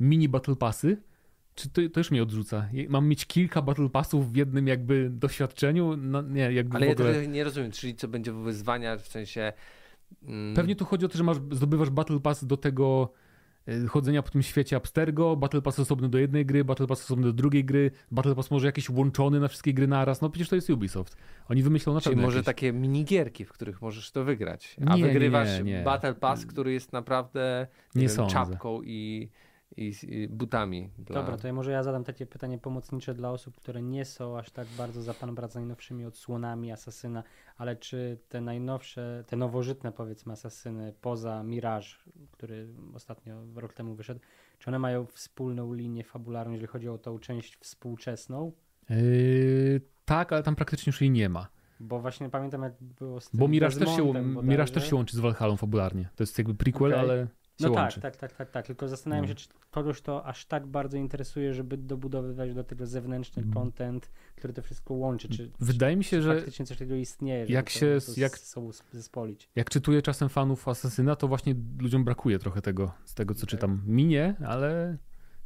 mini 0.00 0.28
battle 0.28 0.56
passy, 0.56 1.02
czy 1.54 1.70
to, 1.70 1.80
to, 1.92 2.00
już 2.00 2.10
mnie 2.10 2.22
odrzuca? 2.22 2.68
Mam 2.88 3.08
mieć 3.08 3.26
kilka 3.26 3.62
battle 3.62 3.88
passów 3.88 4.32
w 4.32 4.36
jednym 4.36 4.68
jakby 4.68 5.10
doświadczeniu? 5.10 5.96
No, 5.96 6.22
nie, 6.22 6.52
jakby 6.52 6.76
Ale 6.76 6.90
ogóle... 6.90 7.22
ja 7.22 7.28
nie 7.28 7.44
rozumiem, 7.44 7.70
czyli 7.70 7.94
co 7.94 8.08
będzie 8.08 8.32
wyzwania 8.32 8.96
w 8.96 9.08
sensie... 9.08 9.52
Mm... 10.22 10.54
Pewnie 10.54 10.76
tu 10.76 10.84
chodzi 10.84 11.06
o 11.06 11.08
to, 11.08 11.18
że 11.18 11.24
masz, 11.24 11.36
zdobywasz 11.50 11.90
battle 11.90 12.20
pass 12.20 12.44
do 12.44 12.56
tego 12.56 13.12
e, 13.68 13.86
chodzenia 13.86 14.22
po 14.22 14.30
tym 14.30 14.42
świecie 14.42 14.76
Abstergo, 14.76 15.36
Battle 15.36 15.62
Pass 15.62 15.78
osobny 15.78 16.08
do 16.08 16.18
jednej 16.18 16.46
gry, 16.46 16.64
Battle 16.64 16.86
Pass 16.86 17.04
osobny 17.04 17.26
do 17.26 17.32
drugiej 17.32 17.64
gry, 17.64 17.90
Battle 18.10 18.34
Pass 18.34 18.50
może 18.50 18.66
jakiś 18.66 18.90
łączony 18.90 19.40
na 19.40 19.48
wszystkie 19.48 19.74
gry 19.74 19.88
naraz. 19.88 20.20
No 20.20 20.30
przecież 20.30 20.48
to 20.48 20.54
jest 20.56 20.70
Ubisoft. 20.70 21.16
Oni 21.48 21.62
wymyślą 21.62 21.94
na 21.94 22.00
Czyli 22.00 22.14
pewno 22.14 22.26
może 22.26 22.36
jakieś... 22.36 22.46
takie 22.46 22.72
minigierki, 22.72 23.44
w 23.44 23.52
których 23.52 23.82
możesz 23.82 24.10
to 24.10 24.24
wygrać. 24.24 24.76
A 24.86 24.96
nie, 24.96 25.02
wygrywasz 25.02 25.58
nie, 25.58 25.64
nie. 25.64 25.82
Battle 25.82 26.14
Pass, 26.14 26.46
który 26.46 26.72
jest 26.72 26.92
naprawdę 26.92 27.66
nie 27.94 28.08
wiem, 28.08 28.26
czapką 28.26 28.82
i 28.82 29.30
i, 29.76 29.92
i 30.08 30.28
butami. 30.28 30.90
Dla... 30.98 31.14
Dobra, 31.20 31.36
to 31.36 31.46
ja 31.46 31.52
może 31.52 31.72
ja 31.72 31.82
zadam 31.82 32.04
takie 32.04 32.26
pytanie 32.26 32.58
pomocnicze 32.58 33.14
dla 33.14 33.30
osób, 33.30 33.56
które 33.56 33.82
nie 33.82 34.04
są 34.04 34.38
aż 34.38 34.50
tak 34.50 34.68
bardzo 34.78 35.02
za 35.02 35.14
Pan 35.14 35.34
Brat 35.34 35.52
z 35.52 35.54
najnowszymi 35.54 36.04
odsłonami 36.04 36.72
Asasyna, 36.72 37.22
ale 37.56 37.76
czy 37.76 38.18
te 38.28 38.40
najnowsze, 38.40 39.24
te 39.26 39.36
nowożytne 39.36 39.92
powiedzmy 39.92 40.32
Asasyny 40.32 40.94
poza 41.00 41.42
Mirage, 41.42 41.88
który 42.30 42.68
ostatnio 42.94 43.42
rok 43.54 43.74
temu 43.74 43.94
wyszedł, 43.94 44.20
czy 44.58 44.70
one 44.70 44.78
mają 44.78 45.06
wspólną 45.06 45.72
linię 45.72 46.04
fabularną, 46.04 46.52
jeżeli 46.52 46.68
chodzi 46.68 46.88
o 46.88 46.98
tą 46.98 47.18
część 47.18 47.56
współczesną? 47.56 48.52
Yy, 48.90 49.80
tak, 50.04 50.32
ale 50.32 50.42
tam 50.42 50.56
praktycznie 50.56 50.90
już 50.90 51.00
jej 51.00 51.10
nie 51.10 51.28
ma. 51.28 51.48
Bo 51.80 52.00
właśnie 52.00 52.28
pamiętam 52.28 52.62
jak 52.62 52.72
było 52.80 53.20
z 53.20 53.30
tym 53.30 53.40
Bo 53.40 53.48
Mirage 53.48 53.76
też, 53.76 53.88
się. 53.96 54.14
Mirage 54.42 54.72
też 54.72 54.90
się 54.90 54.96
łączy 54.96 55.16
z 55.16 55.20
Valhalla 55.20 55.56
fabularnie. 55.56 56.08
To 56.16 56.22
jest 56.22 56.38
jakby 56.38 56.54
prequel, 56.54 56.92
Okej. 56.92 57.04
ale 57.04 57.26
No 57.60 57.70
łączy. 57.72 58.00
tak, 58.00 58.16
tak, 58.16 58.32
tak, 58.32 58.36
tak, 58.36 58.50
tak. 58.50 58.66
Tylko 58.66 58.88
zastanawiam 58.88 59.24
No. 59.24 59.28
się, 59.28 59.34
czy 59.34 59.48
kogoś 59.70 60.00
to 60.00 60.26
aż 60.26 60.46
tak 60.46 60.66
bardzo 60.66 60.96
interesuje, 60.96 61.54
żeby 61.54 61.76
dobudowywać 61.76 62.54
do 62.54 62.64
tego 62.64 62.86
zewnętrzny 62.86 63.42
Mm. 63.42 63.54
content, 63.54 64.10
który 64.36 64.52
to 64.52 64.62
wszystko 64.62 64.94
łączy. 64.94 65.28
Czy, 65.28 65.50
Wydaje 65.60 65.96
mi 65.96 66.04
się, 66.04 66.16
czy 66.16 66.22
że 66.22 66.34
faktycznie 66.36 66.66
coś 66.66 66.78
takiego 66.78 66.94
istnieje, 66.94 67.46
jak 67.48 67.64
to, 67.64 67.70
się- 67.78 67.98
to 68.06 68.12
jak- 68.20 68.38
z 68.38 68.48
sobą 68.48 68.70
zespolić. 68.92 69.48
jak 69.56 69.70
czytuję 69.70 70.02
czasem 70.02 70.28
fanów 70.28 70.68
Asasyna, 70.68 71.16
to 71.16 71.28
właśnie 71.28 71.54
ludziom 71.78 72.04
brakuje 72.04 72.38
trochę 72.38 72.62
tego, 72.62 72.92
z 73.04 73.14
tego 73.14 73.34
co 73.34 73.38
Okej. 73.40 73.48
czytam. 73.50 73.82
Mi 73.86 74.04
nie, 74.06 74.34
ale 74.46 74.96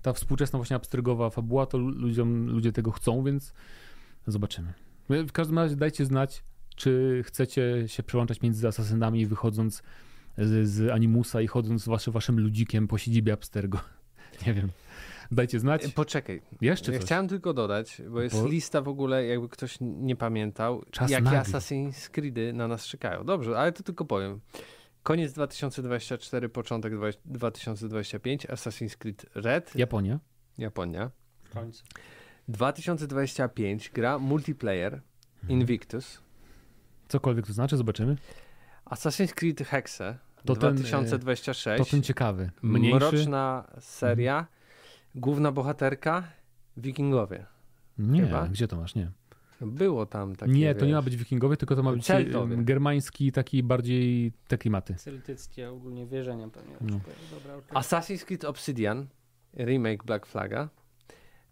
ta 0.02 0.12
współczesna 0.12 0.58
właśnie 0.58 0.76
abstrygowa 0.76 1.30
fabuła, 1.30 1.66
to 1.66 1.78
lu- 1.78 1.88
ludziom, 1.98 2.46
ludzie 2.50 2.72
tego 2.72 2.90
chcą, 2.90 3.24
więc 3.24 3.52
zobaczymy. 4.26 4.72
W 5.08 5.32
każdym 5.32 5.58
razie 5.58 5.76
dajcie 5.76 6.04
znać, 6.04 6.44
czy 6.76 7.22
chcecie 7.26 7.84
się 7.86 8.02
przełączać 8.02 8.40
między 8.42 8.68
asasynami, 8.68 9.26
wychodząc 9.26 9.82
z, 10.38 10.68
z 10.68 10.90
Animusa 10.90 11.40
i 11.40 11.46
chodząc 11.46 11.86
waszy, 11.86 12.10
waszym 12.10 12.40
ludzikiem 12.40 12.88
po 12.88 12.98
siedzibie 12.98 13.32
Abstergo. 13.32 13.80
Nie 14.46 14.54
wiem. 14.54 14.68
Dajcie 15.30 15.60
znać. 15.60 15.84
E, 15.84 15.88
Poczekaj, 15.88 16.42
Jeszcze 16.60 16.92
ja 16.92 16.98
coś. 16.98 17.06
chciałem 17.06 17.28
tylko 17.28 17.54
dodać, 17.54 18.02
bo 18.10 18.20
jest 18.20 18.36
Bo- 18.42 18.48
lista 18.48 18.82
w 18.82 18.88
ogóle, 18.88 19.26
jakby 19.26 19.48
ktoś 19.48 19.76
nie 19.80 20.16
pamiętał, 20.16 20.84
Czas 20.90 21.10
jakie 21.10 21.24
nagli. 21.24 21.38
Assassin's 21.52 22.10
Creedy 22.10 22.52
na 22.52 22.68
nas 22.68 22.86
czekają. 22.86 23.24
Dobrze, 23.24 23.58
ale 23.58 23.72
to 23.72 23.82
tylko 23.82 24.04
powiem. 24.04 24.40
Koniec 25.02 25.32
2024, 25.32 26.48
początek 26.48 26.94
dwa- 26.96 27.18
2025, 27.24 28.46
Assassin's 28.46 28.96
Creed 28.96 29.26
Red, 29.34 29.76
Japonia. 29.76 30.18
Japonia. 30.58 31.10
W 31.44 31.50
końcu. 31.50 31.84
2025 32.48 33.90
gra 33.94 34.18
multiplayer, 34.18 35.00
Mhm. 35.42 35.60
Invictus. 35.60 36.20
Cokolwiek 37.08 37.46
to 37.46 37.52
znaczy, 37.52 37.76
zobaczymy. 37.76 38.16
Assassin's 38.84 39.34
Creed 39.34 39.60
Hexe 39.60 40.18
To 40.44 40.56
ten, 40.56 40.70
e, 40.70 40.74
2026. 40.74 41.84
To 41.84 41.90
ten 41.90 42.02
ciekawy. 42.02 42.50
Mniejszy. 42.62 42.98
Mroczna 42.98 43.70
seria. 43.80 44.46
Główna 45.14 45.52
bohaterka 45.52 46.24
Wikingowie. 46.76 47.46
Nie, 47.98 48.20
chyba. 48.22 48.48
gdzie 48.48 48.68
to 48.68 48.76
masz? 48.76 48.94
Nie. 48.94 49.10
Było 49.60 50.06
tam 50.06 50.36
takie. 50.36 50.52
nie, 50.52 50.74
to 50.74 50.86
nie 50.86 50.92
ma 50.92 51.02
być 51.02 51.16
wikingowy, 51.16 51.56
tylko 51.56 51.76
to 51.76 51.82
ma 51.82 51.92
być 51.92 52.06
Celtowie. 52.06 52.56
germański, 52.56 53.32
taki 53.32 53.62
bardziej 53.62 54.32
te 54.48 54.58
klimaty. 54.58 54.94
Celtyckie 54.94 55.70
ogólnie 55.70 56.06
wierzenia 56.06 56.48
pewnie. 56.48 56.74
No. 56.80 57.00
Dobra, 57.30 57.54
okej. 57.54 57.76
Assassin's 57.76 58.24
Creed 58.24 58.44
Obsidian, 58.44 59.06
remake 59.56 60.04
Black 60.04 60.26
Flaga. 60.26 60.68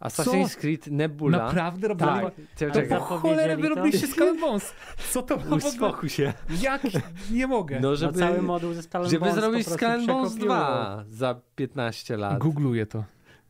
Assassin's 0.02 0.56
Creed 0.56 0.86
Nebula. 0.86 1.38
Naprawdę 1.38 1.88
Tak. 1.96 2.22
robili? 2.22 2.46
Czekaj, 2.56 2.88
To 2.88 2.96
po- 2.96 3.18
Cholerę 3.18 3.56
wy 3.56 3.68
robiliście 3.68 4.06
Skull 4.06 4.40
Bones. 4.40 4.72
Co 5.10 5.22
to 5.22 5.36
było 5.36 5.58
w 5.58 5.66
ogóle? 5.66 5.68
Uspokój 5.88 6.08
się. 6.08 6.32
Jak? 6.60 6.82
Nie 7.30 7.46
mogę. 7.46 7.80
No, 7.80 7.90
No, 7.90 7.96
żeby, 7.96 8.18
cały 8.18 8.42
moduł 8.42 8.72
ze 8.72 8.82
Stalem 8.82 9.10
żeby 9.10 9.20
Bones 9.20 9.34
zrobić 9.34 9.66
Skull 9.68 10.06
Bones 10.06 10.30
przekopiło. 10.32 10.54
2 10.54 11.04
za 11.08 11.40
15 11.56 12.16
lat. 12.16 12.38
Googluję 12.38 12.86
to. 12.86 13.04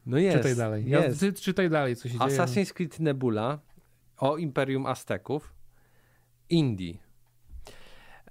No 0.06 0.18
jest. 0.18 0.36
czytaj 0.36 0.56
dalej. 0.56 0.84
Ja, 0.90 1.04
Jest. 1.04 1.20
ty, 1.20 1.32
czytaj 1.32 1.70
dalej, 1.70 1.96
co 1.96 2.08
się 2.08 2.18
dzieje. 2.18 2.30
Assassin's 2.30 2.72
Creed 2.72 3.00
Nebula 3.00 3.58
o 4.18 4.36
Imperium 4.36 4.86
Azteków. 4.86 5.52
Indie. 6.48 6.94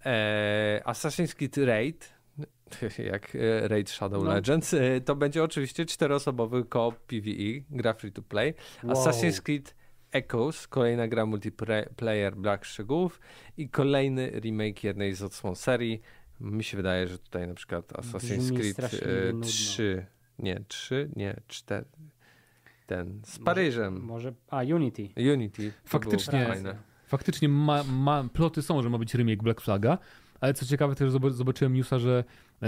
E, 0.06 0.82
Assassin's 0.86 1.36
Creed 1.36 1.58
Raid, 1.58 2.14
jak 3.12 3.36
e, 3.36 3.68
Raid 3.68 3.90
Shadow 3.90 4.24
No. 4.24 4.34
Legends, 4.34 4.74
e, 4.74 5.02
to 5.02 5.16
będzie 5.16 5.44
oczywiście 5.44 5.86
czteroosobowy 5.86 6.66
co 6.74 6.92
PvE, 7.08 7.62
gra 7.70 7.94
free 7.94 8.12
to 8.12 8.22
play. 8.22 8.54
Wow. 8.84 8.94
Assassin's 8.94 9.42
Creed 9.42 9.76
Echoes, 10.12 10.68
kolejna 10.68 11.08
gra 11.08 11.26
multiplayer 11.26 12.36
brak 12.36 12.66
szczegółów 12.66 13.20
i 13.58 13.70
kolejny 13.70 14.32
remake 14.40 14.84
jednej 14.84 15.14
z 15.14 15.22
odsłon 15.22 15.56
serii. 15.56 16.02
Mi 16.40 16.64
się 16.64 16.78
wydaje, 16.78 17.08
że 17.08 17.20
tutaj 17.20 17.48
na 17.48 17.54
przykład 17.54 17.88
Assassin's 17.94 18.38
Brzmi 18.38 18.58
Creed 18.58 18.74
straszliwie 18.74 19.24
e, 19.30 19.34
nudno. 19.34 19.48
3, 19.48 20.06
nie 20.40 20.64
3, 20.68 21.10
nie 21.16 21.42
4, 21.48 21.86
ten 22.88 23.22
z 23.26 23.40
Może- 23.40 23.46
Paryżem. 23.46 24.02
Może, 24.02 24.34
a, 24.50 24.64
Unity. 24.64 25.10
Unity. 25.34 25.72
Faktycznie. 25.86 26.48
Faktycznie 27.06 27.50
ma, 27.50 27.84
ma, 27.84 28.24
ploty 28.34 28.62
są, 28.62 28.82
że 28.82 28.90
ma 28.90 28.98
być 28.98 29.14
remake 29.14 29.44
Black 29.44 29.62
Flaga, 29.62 29.98
ale 30.42 30.54
co 30.54 30.66
ciekawe 30.66 30.96
też 30.96 31.12
zob- 31.12 31.32
zobaczyłem 31.32 31.74
newsa, 31.74 32.00
że 32.00 32.24
e, 32.62 32.68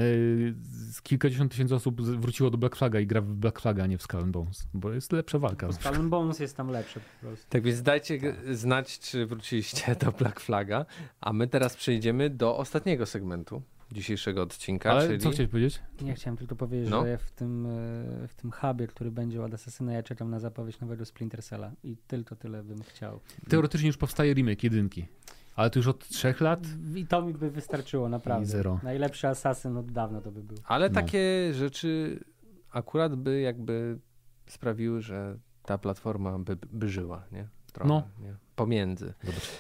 z 0.92 1.02
kilkadziesiąt 1.04 1.52
tysięcy 1.52 1.76
osób 1.76 2.02
wróciło 2.02 2.50
do 2.50 2.58
Black 2.58 2.76
Flaga 2.76 3.00
i 3.00 3.08
gra 3.08 3.22
w 3.22 3.26
Black 3.36 3.60
Flaga, 3.62 3.84
a 3.84 3.88
nie 3.88 3.98
w 3.98 4.04
Skull 4.04 4.26
Bones, 4.26 4.68
bo 4.74 4.92
jest 4.94 5.12
lepsza 5.12 5.40
walka. 5.40 5.72
Skull 5.72 5.96
and 5.96 6.10
Bones 6.10 6.40
jest 6.40 6.58
tam 6.58 6.68
lepszy 6.70 7.00
po 7.00 7.28
prostu. 7.28 7.46
Tak 7.50 7.64
więc 7.64 7.82
dajcie 7.82 8.18
g- 8.18 8.36
znać, 8.52 9.00
czy 9.00 9.26
wróciliście 9.26 9.96
do 10.06 10.12
Black 10.12 10.40
Flaga, 10.40 10.86
a 11.22 11.34
my 11.34 11.48
teraz 11.48 11.76
przejdziemy 11.76 12.30
do 12.30 12.58
ostatniego 12.58 13.06
segmentu 13.06 13.62
dzisiejszego 13.92 14.42
odcinka, 14.42 14.92
Ale 14.92 15.08
czyli... 15.08 15.20
co 15.20 15.30
chciałeś 15.30 15.52
powiedzieć? 15.52 15.80
Ja 16.06 16.14
chciałem 16.16 16.38
tylko 16.38 16.56
powiedzieć, 16.56 16.90
No. 16.90 17.06
że 17.06 17.18
w 17.18 17.32
tym, 17.32 17.66
e, 17.66 17.70
w 18.28 18.34
tym 18.36 18.52
hubie, 18.52 18.88
który 18.88 19.12
będzie 19.12 19.44
od 19.44 19.54
Assassina, 19.54 19.94
ja 19.94 20.04
czekam 20.04 20.30
na 20.30 20.40
zapowiedź 20.40 20.80
nowego 20.80 21.06
Splinter 21.06 21.44
Cella 21.44 21.72
i 21.84 21.98
tylko 22.08 22.36
tyle 22.36 22.64
bym 22.64 22.84
chciał. 22.84 23.20
Teoretycznie 23.50 23.88
już 23.88 23.98
powstaje 23.98 24.34
remake 24.34 24.64
jedynki, 24.64 25.06
ale 25.56 25.70
to 25.70 25.80
już 25.80 25.88
od 25.88 26.08
trzech 26.08 26.42
lat 26.42 26.60
I 26.96 27.08
to 27.08 27.22
mi 27.22 27.34
by 27.34 27.52
wystarczyło, 27.52 28.08
i 28.08 28.12
naprawdę. 28.12 28.46
zero. 28.46 28.80
Najlepszy 28.84 29.28
Assassin 29.28 29.78
od 29.78 29.92
dawna 29.92 30.22
to 30.22 30.32
by 30.32 30.44
był. 30.44 30.58
Ale 30.66 30.90
No. 30.90 30.96
takie 30.96 31.54
rzeczy 31.54 32.20
akurat 32.72 33.16
by 33.16 33.42
jakby 33.42 34.00
sprawiły, 34.48 35.02
że 35.02 35.38
ta 35.66 35.78
platforma 35.78 36.40
by, 36.40 36.58
by 36.72 36.90
żyła, 36.90 37.24
nie? 37.32 37.48
Trochę, 37.74 37.90
No. 37.90 38.04
nie? 38.22 38.36
Pomiędzy. 38.56 39.14
Zobacz. 39.24 39.52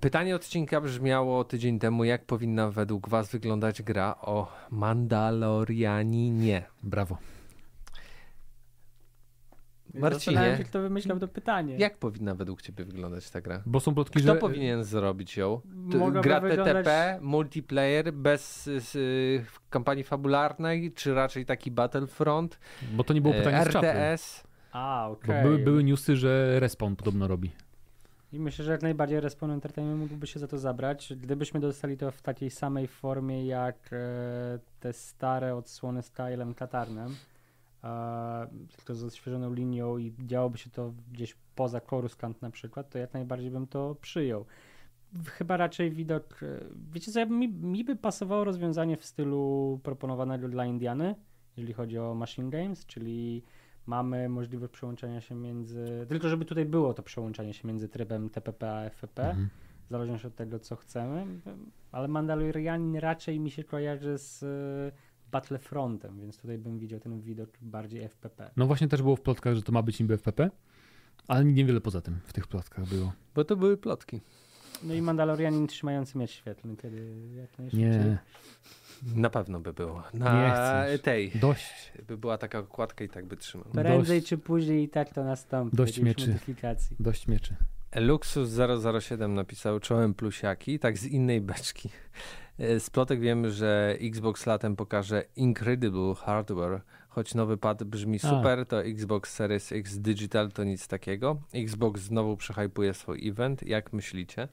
Pytanie 0.00 0.36
odcinka 0.36 0.80
brzmiało 0.80 1.44
tydzień 1.44 1.78
temu, 1.78 2.04
jak 2.04 2.24
powinna 2.24 2.70
według 2.70 3.08
was 3.08 3.30
wyglądać 3.30 3.82
gra 3.82 4.14
o 4.20 4.52
Mandalorianinie? 4.70 6.62
Brawo. 6.82 7.18
Marcinie. 10.00 10.56
Się, 10.58 10.64
kto 10.64 10.80
wymyślał 10.80 11.18
to 11.18 11.28
pytanie. 11.28 11.76
Jak 11.76 11.98
powinna 11.98 12.34
według 12.34 12.62
ciebie 12.62 12.84
wyglądać 12.84 13.30
ta 13.30 13.40
gra? 13.40 13.62
Bo 13.66 13.80
są 13.80 13.94
plotki, 13.94 14.20
Kto 14.20 14.34
że... 14.34 14.40
powinien 14.40 14.84
zrobić 14.84 15.36
ją? 15.36 15.60
Mogłaby 15.74 16.20
gra 16.20 16.40
wyglądać- 16.40 16.84
TTP, 16.84 17.18
multiplayer, 17.22 18.12
bez 18.12 18.66
y, 18.66 18.80
y, 18.98 19.44
kampanii 19.70 20.04
fabularnej, 20.04 20.92
czy 20.92 21.14
raczej 21.14 21.46
taki 21.46 21.70
Battlefront, 21.70 22.58
Bo 22.92 23.04
to 23.04 23.14
nie 23.14 23.20
było 23.20 23.34
e, 23.34 23.38
pytanie 23.38 23.64
z 23.64 23.68
czapy. 23.72 23.86
RTS? 23.86 24.44
A, 24.72 25.04
Bo 25.08 25.12
okej. 25.12 25.42
były, 25.42 25.58
były 25.58 25.84
newsy, 25.84 26.16
że 26.16 26.60
Respawn 26.60 26.94
podobno 26.96 27.28
robi. 27.28 27.50
I 28.32 28.40
myślę, 28.40 28.64
że 28.64 28.72
jak 28.72 28.82
najbardziej 28.82 29.20
Respawn 29.20 29.50
Entertainment 29.52 30.00
mógłby 30.00 30.26
się 30.26 30.40
za 30.40 30.48
to 30.48 30.58
zabrać. 30.58 31.12
Gdybyśmy 31.16 31.60
dostali 31.60 31.96
to 31.96 32.10
w 32.10 32.22
takiej 32.22 32.50
samej 32.50 32.86
formie 32.86 33.46
jak 33.46 33.76
e, 33.92 33.98
te 34.80 34.92
stare 34.92 35.54
odsłony 35.56 36.02
z 36.02 36.10
Kylem 36.10 36.54
Katarnem, 36.54 37.06
e, 37.08 37.14
tylko 38.76 38.94
z 38.94 39.04
odświeżoną 39.04 39.54
linią 39.54 39.98
i 39.98 40.12
działoby 40.26 40.58
się 40.58 40.70
to 40.70 40.92
gdzieś 41.12 41.36
poza 41.54 41.80
Coruscant 41.80 42.42
na 42.42 42.50
przykład, 42.50 42.90
to 42.90 42.98
jak 42.98 43.14
najbardziej 43.14 43.50
bym 43.50 43.66
to 43.66 43.96
przyjął. 44.00 44.44
Chyba 45.26 45.56
raczej 45.56 45.90
widok. 45.90 46.42
e, 46.42 46.60
Wiecie 46.92 47.12
co, 47.12 47.20
ja, 47.20 47.26
mi, 47.26 47.48
mi 47.48 47.84
by 47.84 47.96
pasowało 47.96 48.44
rozwiązanie 48.44 48.96
w 48.96 49.04
stylu 49.04 49.80
proponowanego 49.82 50.48
dla 50.48 50.66
Indiany, 50.66 51.14
jeżeli 51.56 51.72
chodzi 51.74 51.98
o 51.98 52.14
Machine 52.14 52.50
Games, 52.50 52.86
czyli 52.86 53.42
mamy 53.86 54.28
możliwość 54.28 54.72
przełączania 54.72 55.20
się 55.20 55.34
między. 55.34 56.06
Tylko 56.08 56.28
żeby 56.28 56.44
tutaj 56.44 56.64
było 56.64 56.94
to 56.94 57.02
przełączanie 57.02 57.54
się 57.54 57.68
między 57.68 57.88
trybem 57.88 58.30
TPP 58.30 58.70
a 58.72 58.84
FPP, 58.90 59.28
Mhm. 59.28 59.48
w 59.86 59.90
zależności 59.90 60.26
od 60.26 60.34
tego, 60.34 60.58
co 60.58 60.76
chcemy. 60.76 61.26
Ale 61.92 62.08
Mandalorianin 62.08 62.96
raczej 62.96 63.40
mi 63.40 63.50
się 63.50 63.64
kojarzy 63.64 64.18
z 64.18 64.42
e, 64.42 64.96
Battlefrontem, 65.30 66.20
więc 66.20 66.38
tutaj 66.38 66.58
bym 66.58 66.78
widział 66.78 67.00
ten 67.00 67.20
widok 67.20 67.50
bardziej 67.62 68.02
FPP. 68.08 68.50
No 68.56 68.66
właśnie 68.66 68.88
też 68.88 69.02
było 69.02 69.16
w 69.16 69.20
plotkach, 69.20 69.54
że 69.54 69.62
to 69.62 69.72
ma 69.72 69.82
być 69.82 70.00
niby 70.00 70.14
FPP, 70.18 70.50
ale 71.28 71.44
niewiele 71.44 71.80
poza 71.80 72.00
tym 72.00 72.18
w 72.26 72.32
tych 72.32 72.46
plotkach 72.46 72.86
było. 72.86 73.12
Bo 73.34 73.44
to 73.44 73.56
były 73.56 73.76
plotki. 73.76 74.20
No 74.82 74.94
i 74.94 75.02
Mandalorianin 75.02 75.66
trzymający 75.66 76.18
miecz 76.18 76.30
świetlny, 76.30 76.76
kiedy 76.76 77.16
jak 77.36 77.58
najszybciej. 77.58 77.88
Nie, 77.90 78.18
Na 79.14 79.30
pewno 79.30 79.60
by 79.60 79.72
było. 79.72 80.02
Na 80.14 80.84
tej 81.02 81.30
dość. 81.30 81.92
by 82.08 82.16
była 82.18 82.38
taka 82.38 82.58
okładka 82.58 83.04
i 83.04 83.08
tak 83.08 83.26
by 83.26 83.36
trzymał. 83.36 83.66
Prędzej 83.72 84.20
Dość- 84.20 84.28
czy 84.28 84.38
później 84.38 84.84
i 84.84 84.88
tak 84.88 85.12
to 85.14 85.24
nastąpi. 85.24 85.76
dość 85.76 85.98
mieczy. 86.00 86.26
modyfikacji. 86.28 86.96
Dość 87.00 87.28
mieczy. 87.28 87.56
Luxus 87.96 88.50
007 89.00 89.34
napisał 89.34 89.80
czołem 89.80 90.14
plusiaki, 90.14 90.78
tak 90.78 90.98
z 90.98 91.04
innej 91.06 91.40
beczki. 91.40 91.88
E, 92.58 92.80
Z 92.80 92.90
plotek 92.90 93.20
wiemy, 93.20 93.50
że 93.50 93.96
Xbox 94.00 94.46
latem 94.46 94.76
pokaże 94.76 95.24
Incredible 95.36 96.14
Hardware, 96.14 96.80
choć 97.08 97.34
nowy 97.34 97.56
pad 97.56 97.84
brzmi 97.84 98.16
A. 98.22 98.28
super, 98.30 98.66
to 98.66 98.84
Xbox 98.84 99.32
Series 99.34 99.72
X 99.72 99.98
Digital 99.98 100.52
to 100.52 100.64
nic 100.64 100.88
takiego. 100.88 101.36
Xbox 101.54 102.00
znowu 102.00 102.36
przehypuje 102.36 102.94
swój 102.94 103.28
event, 103.28 103.62
jak 103.62 103.92
myślicie? 103.92 104.48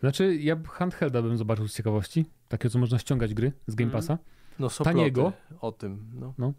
Znaczy, 0.00 0.36
ja 0.36 0.56
handhelda 0.68 1.22
bym 1.22 1.36
zobaczył 1.36 1.68
z 1.68 1.76
ciekawości. 1.76 2.24
Takie, 2.48 2.70
co 2.70 2.78
można 2.78 2.98
ściągać 2.98 3.34
gry 3.34 3.52
z 3.66 3.74
Game 3.74 3.86
Mhm. 3.86 4.02
Passa. 4.02 4.18
No 4.58 4.70
są 4.70 4.84
Taniego. 4.84 5.32
o 5.60 5.72
tym. 5.72 6.04
No. 6.38 6.48
E, 6.48 6.52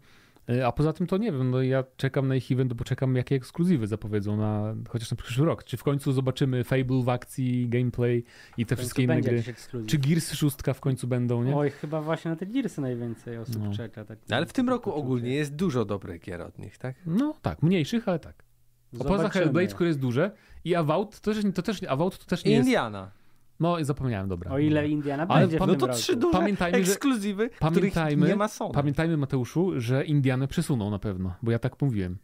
A 0.66 0.72
poza 0.72 0.92
tym 0.92 1.06
to 1.06 1.16
nie 1.16 1.32
wiem, 1.32 1.50
no 1.50 1.62
ja 1.62 1.84
czekam 1.96 2.28
na 2.28 2.34
ich 2.36 2.52
event, 2.52 2.72
bo 2.72 2.84
czekam 2.84 3.16
jakie 3.16 3.34
ekskluzywy 3.34 3.86
zapowiedzą 3.86 4.36
na 4.36 4.74
chociaż 4.88 5.10
na 5.10 5.16
przyszły 5.16 5.46
rok. 5.46 5.64
Czy 5.64 5.76
w 5.76 5.82
końcu 5.82 6.12
zobaczymy 6.12 6.64
Fable 6.64 7.02
w 7.02 7.08
akcji, 7.08 7.68
gameplay 7.68 8.24
i 8.56 8.66
te 8.66 8.76
wszystkie 8.76 9.02
inne 9.02 9.20
gry. 9.20 9.42
Czy 9.86 9.98
Gears 9.98 10.32
6 10.32 10.56
w 10.74 10.80
końcu 10.80 11.06
będą, 11.08 11.44
nie? 11.44 11.56
Oj, 11.56 11.70
chyba 11.70 12.00
właśnie 12.02 12.30
na 12.30 12.36
te 12.36 12.46
Gearsy 12.46 12.80
najwięcej 12.80 13.38
osób 13.38 13.62
No. 13.64 13.72
czeka. 13.72 14.04
Tak, 14.04 14.18
No, 14.28 14.36
ale 14.36 14.46
w 14.46 14.52
tym 14.52 14.68
roku 14.68 14.90
poczucie. 14.90 15.04
ogólnie 15.04 15.34
jest 15.34 15.54
dużo 15.54 15.84
dobrych 15.84 16.20
gier 16.22 16.40
od 16.40 16.58
nich, 16.58 16.78
tak? 16.78 16.96
No 17.06 17.34
tak, 17.42 17.62
mniejszych, 17.62 18.08
ale 18.08 18.18
tak. 18.18 18.44
A 18.94 18.98
poza 18.98 19.16
Zobaczymy. 19.16 19.30
Hellblade, 19.44 19.74
które 19.74 19.88
jest 19.88 20.00
duże 20.00 20.30
i 20.64 20.74
Avowed, 20.74 21.20
to 21.20 21.32
też, 21.34 21.44
to 21.54 21.62
też, 21.62 21.82
Avowed 21.82 22.18
to 22.18 22.24
też 22.26 22.44
nie 22.44 22.52
jest... 22.52 22.66
Indiana. 22.66 23.10
No 23.60 23.84
zapomniałem, 23.84 24.28
dobra. 24.28 24.50
O 24.50 24.58
ile 24.58 24.88
Indiana 24.88 25.26
Ale 25.28 25.40
będzie 25.40 25.56
w 25.56 25.60
No 25.60 25.66
tym 25.66 25.76
to 25.76 25.86
roku. 25.86 25.98
trzy 25.98 26.16
duże 26.16 26.38
Pamiętajmy, 26.38 26.84
że- 26.84 26.92
ekskluzywy, 26.92 27.50
pamiętajmy- 27.60 28.16
których 28.16 28.28
nie 28.28 28.36
ma 28.36 28.48
Sony. 28.48 28.74
Pamiętajmy 28.74 29.16
Mateuszu, 29.16 29.80
że 29.80 30.04
Indianę 30.04 30.48
przesuną 30.48 30.90
na 30.90 30.98
pewno, 30.98 31.34
bo 31.42 31.50
ja 31.50 31.58
tak 31.58 31.82
mówiłem. 31.82 32.18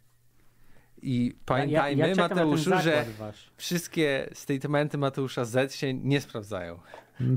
I 1.01 1.35
pamiętajmy, 1.45 2.01
ja, 2.01 2.07
ja 2.07 2.15
Mateuszu, 2.15 2.71
że 2.83 3.05
wasz. 3.19 3.49
wszystkie 3.57 4.29
statementy 4.33 4.97
Mateusza 4.97 5.45
Z 5.45 5.75
się 5.75 5.93
nie 5.93 6.21
sprawdzają. 6.21 6.79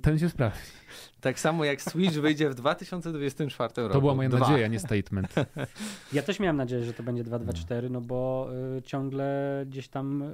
Ten 0.02 0.18
się 0.18 0.28
sprawdzi. 0.28 0.60
Tak 1.20 1.40
samo 1.40 1.64
jak 1.64 1.82
Switch 1.82 2.14
wyjdzie 2.14 2.50
w 2.50 2.54
2024 2.54 3.82
roku. 3.82 3.92
To 3.92 4.00
była 4.00 4.14
moja 4.14 4.28
Dwa. 4.28 4.38
nadzieja, 4.38 4.66
nie 4.68 4.78
statement. 4.78 5.34
Ja 6.12 6.22
też 6.22 6.40
miałem 6.40 6.56
nadzieję, 6.56 6.84
że 6.84 6.92
to 6.92 7.02
będzie 7.02 7.24
224, 7.24 7.90
no 7.90 8.00
bo 8.00 8.48
y, 8.78 8.82
ciągle 8.82 9.64
gdzieś 9.68 9.88
tam 9.88 10.22
y, 10.22 10.30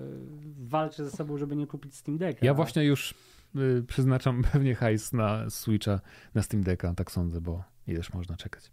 walczę 0.69 1.05
ze 1.05 1.11
sobą, 1.11 1.39
żeby 1.39 1.57
nie 1.57 1.67
kupić 1.67 1.95
Steam 1.95 2.19
Decka. 2.19 2.47
Ja 2.47 2.55
właśnie 2.55 2.85
już 2.85 3.15
przeznaczam 3.87 4.43
pewnie 4.53 4.75
hajs 4.75 5.13
na 5.13 5.51
Switcha, 5.51 6.01
na 6.35 6.43
Steam 6.43 6.63
Decka, 6.63 6.95
tak 6.95 7.11
sądzę, 7.13 7.41
bo 7.41 7.65
ileż 7.87 8.13
można 8.13 8.37
czekać. 8.37 8.71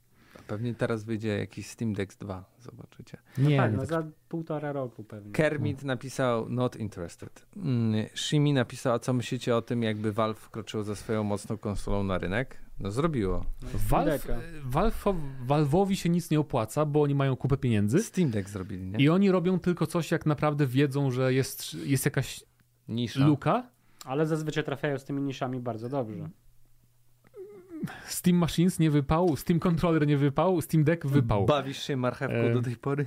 Pewnie 0.47 0.75
teraz 0.75 1.03
wyjdzie 1.03 1.37
jakiś 1.37 1.67
Steam 1.67 1.93
Deck 1.93 2.19
2, 2.19 2.45
zobaczycie. 2.59 3.17
No 3.37 3.49
Nie, 3.49 3.57
tak, 3.57 3.71
nie 3.71 3.77
no 3.77 3.83
tak. 3.83 3.89
za 3.89 4.03
półtora 4.29 4.71
roku 4.71 5.03
pewnie. 5.03 5.31
Kermit 5.31 5.83
napisał 5.83 6.49
not 6.49 6.75
interested. 6.75 7.45
Mm, 7.55 8.05
Shimi 8.15 8.53
napisał, 8.53 8.93
a 8.93 8.99
co 8.99 9.13
myślicie 9.13 9.55
o 9.55 9.61
tym, 9.61 9.83
jakby 9.83 10.11
Valve 10.13 10.39
wkroczyło 10.39 10.83
ze 10.83 10.95
swoją 10.95 11.23
mocną 11.23 11.57
konsolą 11.57 12.03
na 12.03 12.17
rynek? 12.17 12.57
No 12.79 12.91
zrobiło. 12.91 13.45
No, 13.61 13.69
Valve. 13.89 14.27
Valve, 14.63 15.05
Valve'owi 15.47 15.93
się 15.93 16.09
nic 16.09 16.29
nie 16.31 16.39
opłaca, 16.39 16.85
bo 16.85 17.01
oni 17.01 17.15
mają 17.15 17.35
kupę 17.35 17.57
pieniędzy 17.57 18.03
Steam 18.03 18.31
Deck 18.31 18.49
zrobili, 18.49 18.87
nie? 18.87 18.97
i 18.99 19.09
oni 19.09 19.31
robią 19.31 19.59
tylko 19.59 19.87
coś, 19.87 20.11
jak 20.11 20.25
naprawdę 20.25 20.67
wiedzą, 20.67 21.11
że 21.11 21.33
jest, 21.33 21.73
jest 21.73 22.05
jakaś 22.05 22.43
Nisza. 22.87 23.25
luka. 23.25 23.69
Ale 24.05 24.25
zazwyczaj 24.27 24.63
trafiają 24.63 24.97
z 24.97 25.05
tymi 25.05 25.21
niszami 25.21 25.59
bardzo 25.59 25.89
dobrze. 25.89 26.29
Steam 28.05 28.37
Machines 28.37 28.79
nie 28.79 28.91
wypał, 28.91 29.35
Steam 29.35 29.59
Controller 29.59 30.07
nie 30.07 30.17
wypał, 30.17 30.61
Steam 30.61 30.83
Deck 30.83 31.05
wypał. 31.05 31.45
Bawisz 31.45 31.83
się 31.83 31.97
marchewką 31.97 32.35
E, 32.37 32.53
do 32.53 32.61
tej 32.61 32.75
pory? 32.75 33.05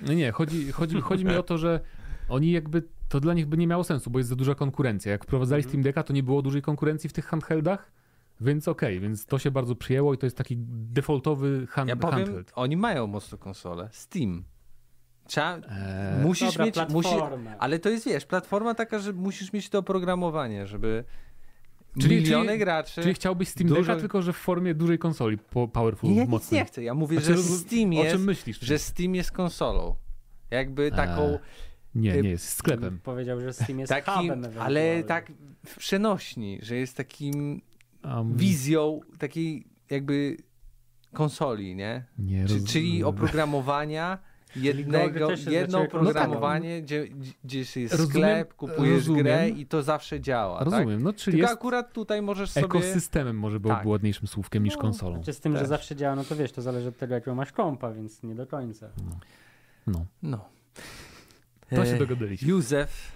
No 0.00 0.12
nie, 0.12 0.32
chodzi, 0.32 0.72
chodzi, 0.72 1.00
chodzi 1.00 1.24
mi 1.24 1.36
o 1.36 1.42
to, 1.42 1.58
że 1.58 1.80
oni 2.28 2.50
jakby, 2.52 2.82
to 3.08 3.20
dla 3.20 3.34
nich 3.34 3.46
by 3.46 3.56
nie 3.56 3.66
miało 3.66 3.84
sensu, 3.84 4.10
bo 4.10 4.18
jest 4.18 4.28
za 4.28 4.36
duża 4.36 4.54
konkurencja. 4.54 5.12
Jak 5.12 5.24
wprowadzali 5.24 5.60
Mhm. 5.60 5.70
Steam 5.70 5.82
Decka, 5.82 6.02
to 6.02 6.12
nie 6.12 6.22
było 6.22 6.42
dużej 6.42 6.62
konkurencji 6.62 7.10
w 7.10 7.12
tych 7.12 7.24
handheldach, 7.26 7.92
więc 8.40 8.68
okej, 8.68 9.00
więc 9.00 9.26
to 9.26 9.38
się 9.38 9.50
bardzo 9.50 9.74
przyjęło 9.76 10.14
i 10.14 10.18
to 10.18 10.26
jest 10.26 10.36
taki 10.36 10.56
defaultowy 10.68 11.66
hand, 11.66 11.88
Ja 11.88 11.96
powiem, 11.96 12.16
handheld. 12.18 12.52
oni 12.54 12.76
mają 12.76 13.06
mocną 13.06 13.38
konsolę. 13.38 13.88
Steam. 13.92 14.44
Trzeba, 15.30 15.56
Eee, 15.56 16.22
musisz 16.22 16.48
Dobra, 16.48 16.64
mieć, 16.64 16.76
musi, 16.88 17.08
platformę. 17.08 17.56
ale 17.58 17.78
to 17.78 17.88
jest, 17.88 18.06
wiesz, 18.06 18.26
platforma 18.26 18.74
taka, 18.74 18.98
że 18.98 19.12
musisz 19.12 19.52
mieć 19.52 19.68
to 19.68 19.78
oprogramowanie, 19.78 20.66
żeby 20.66 21.04
Czyli- 22.00 22.16
miliony 22.16 22.46
czyli- 22.46 22.58
graczy... 22.58 23.02
Czyli 23.02 23.14
chciałbyś 23.14 23.48
Steam 23.48 23.68
Dużo- 23.68 23.80
Decka, 23.80 23.96
tylko 23.96 24.22
że 24.22 24.32
w 24.32 24.36
formie 24.36 24.74
dużej 24.74 24.98
konsoli, 24.98 25.38
po 25.38 25.68
powerful, 25.68 26.10
Nie, 26.10 26.16
ja 26.16 26.26
mocnej. 26.26 26.60
nie 26.60 26.64
chcę. 26.66 26.82
Ja 26.82 26.94
mówię, 26.94 27.20
Znaczy, 27.20 27.42
że 27.42 27.42
Steam 27.42 27.90
O 27.90 27.94
jest, 27.94 28.12
czym 28.16 28.24
myślisz? 28.24 28.60
że 28.60 28.78
Steam 28.78 29.14
jest 29.14 29.32
konsolą. 29.32 29.94
Jakby 30.50 30.90
taką, 30.90 31.22
Eee, 31.28 31.38
Nie, 31.94 32.22
nie 32.22 32.30
jest 32.30 32.48
sklepem. 32.48 33.00
Powiedział, 33.02 33.40
że 33.40 33.52
Steam 33.52 33.78
jest 33.78 33.90
takim, 33.90 34.14
hubem 34.34 34.44
ale 34.58 35.02
tak 35.02 35.32
w 35.66 35.76
przenośni, 35.76 36.58
że 36.62 36.76
jest 36.76 36.96
takim 36.96 37.60
Um, 38.04 38.36
wizją 38.36 39.00
takiej 39.18 39.66
jakby 39.90 40.36
konsoli, 41.12 41.76
nie? 41.76 42.04
nie 42.18 42.46
Czy, 42.46 42.64
czyli 42.64 43.04
oprogramowania 43.04 44.18
jednego, 44.56 45.28
jedno 45.50 45.82
oprogramowanie, 45.82 46.82
gdzie, 46.82 47.06
gdzie 47.44 47.58
jest 47.58 47.76
Rozumiem, 47.94 48.10
sklep, 48.10 48.54
kupujesz 48.54 48.96
rozumiem. 48.96 49.22
grę 49.22 49.48
i 49.48 49.66
to 49.66 49.82
zawsze 49.82 50.20
działa, 50.20 50.58
tak? 50.58 50.64
Rozumiem, 50.68 51.02
no 51.02 51.12
czyli 51.12 51.38
Tylko 51.38 51.52
akurat 51.52 51.92
tutaj 51.92 52.22
możesz 52.22 52.50
sobie... 52.50 52.66
ekosystemem 52.66 53.38
może 53.38 53.60
byłoby 53.60 53.78
Tak. 53.78 53.86
ładniejszym 53.86 54.26
słówkiem 54.28 54.64
niż 54.64 54.74
No, 54.74 54.80
konsolą. 54.82 55.14
Znaczy 55.16 55.32
z 55.32 55.40
tym, 55.40 55.52
Też. 55.52 55.62
że 55.62 55.66
zawsze 55.68 55.96
działa, 55.96 56.16
no 56.16 56.24
to 56.24 56.36
wiesz, 56.36 56.52
to 56.52 56.62
zależy 56.62 56.88
od 56.88 56.96
tego, 56.98 57.14
jakiego 57.14 57.34
masz 57.34 57.52
kompa, 57.52 57.92
więc 57.92 58.22
nie 58.22 58.34
do 58.34 58.46
końca. 58.46 58.90
No, 59.86 60.06
No. 60.22 60.44
to 61.70 61.84
się 61.86 61.94
E, 61.94 61.98
dogadaliśmy. 61.98 62.48
Józef, 62.48 63.12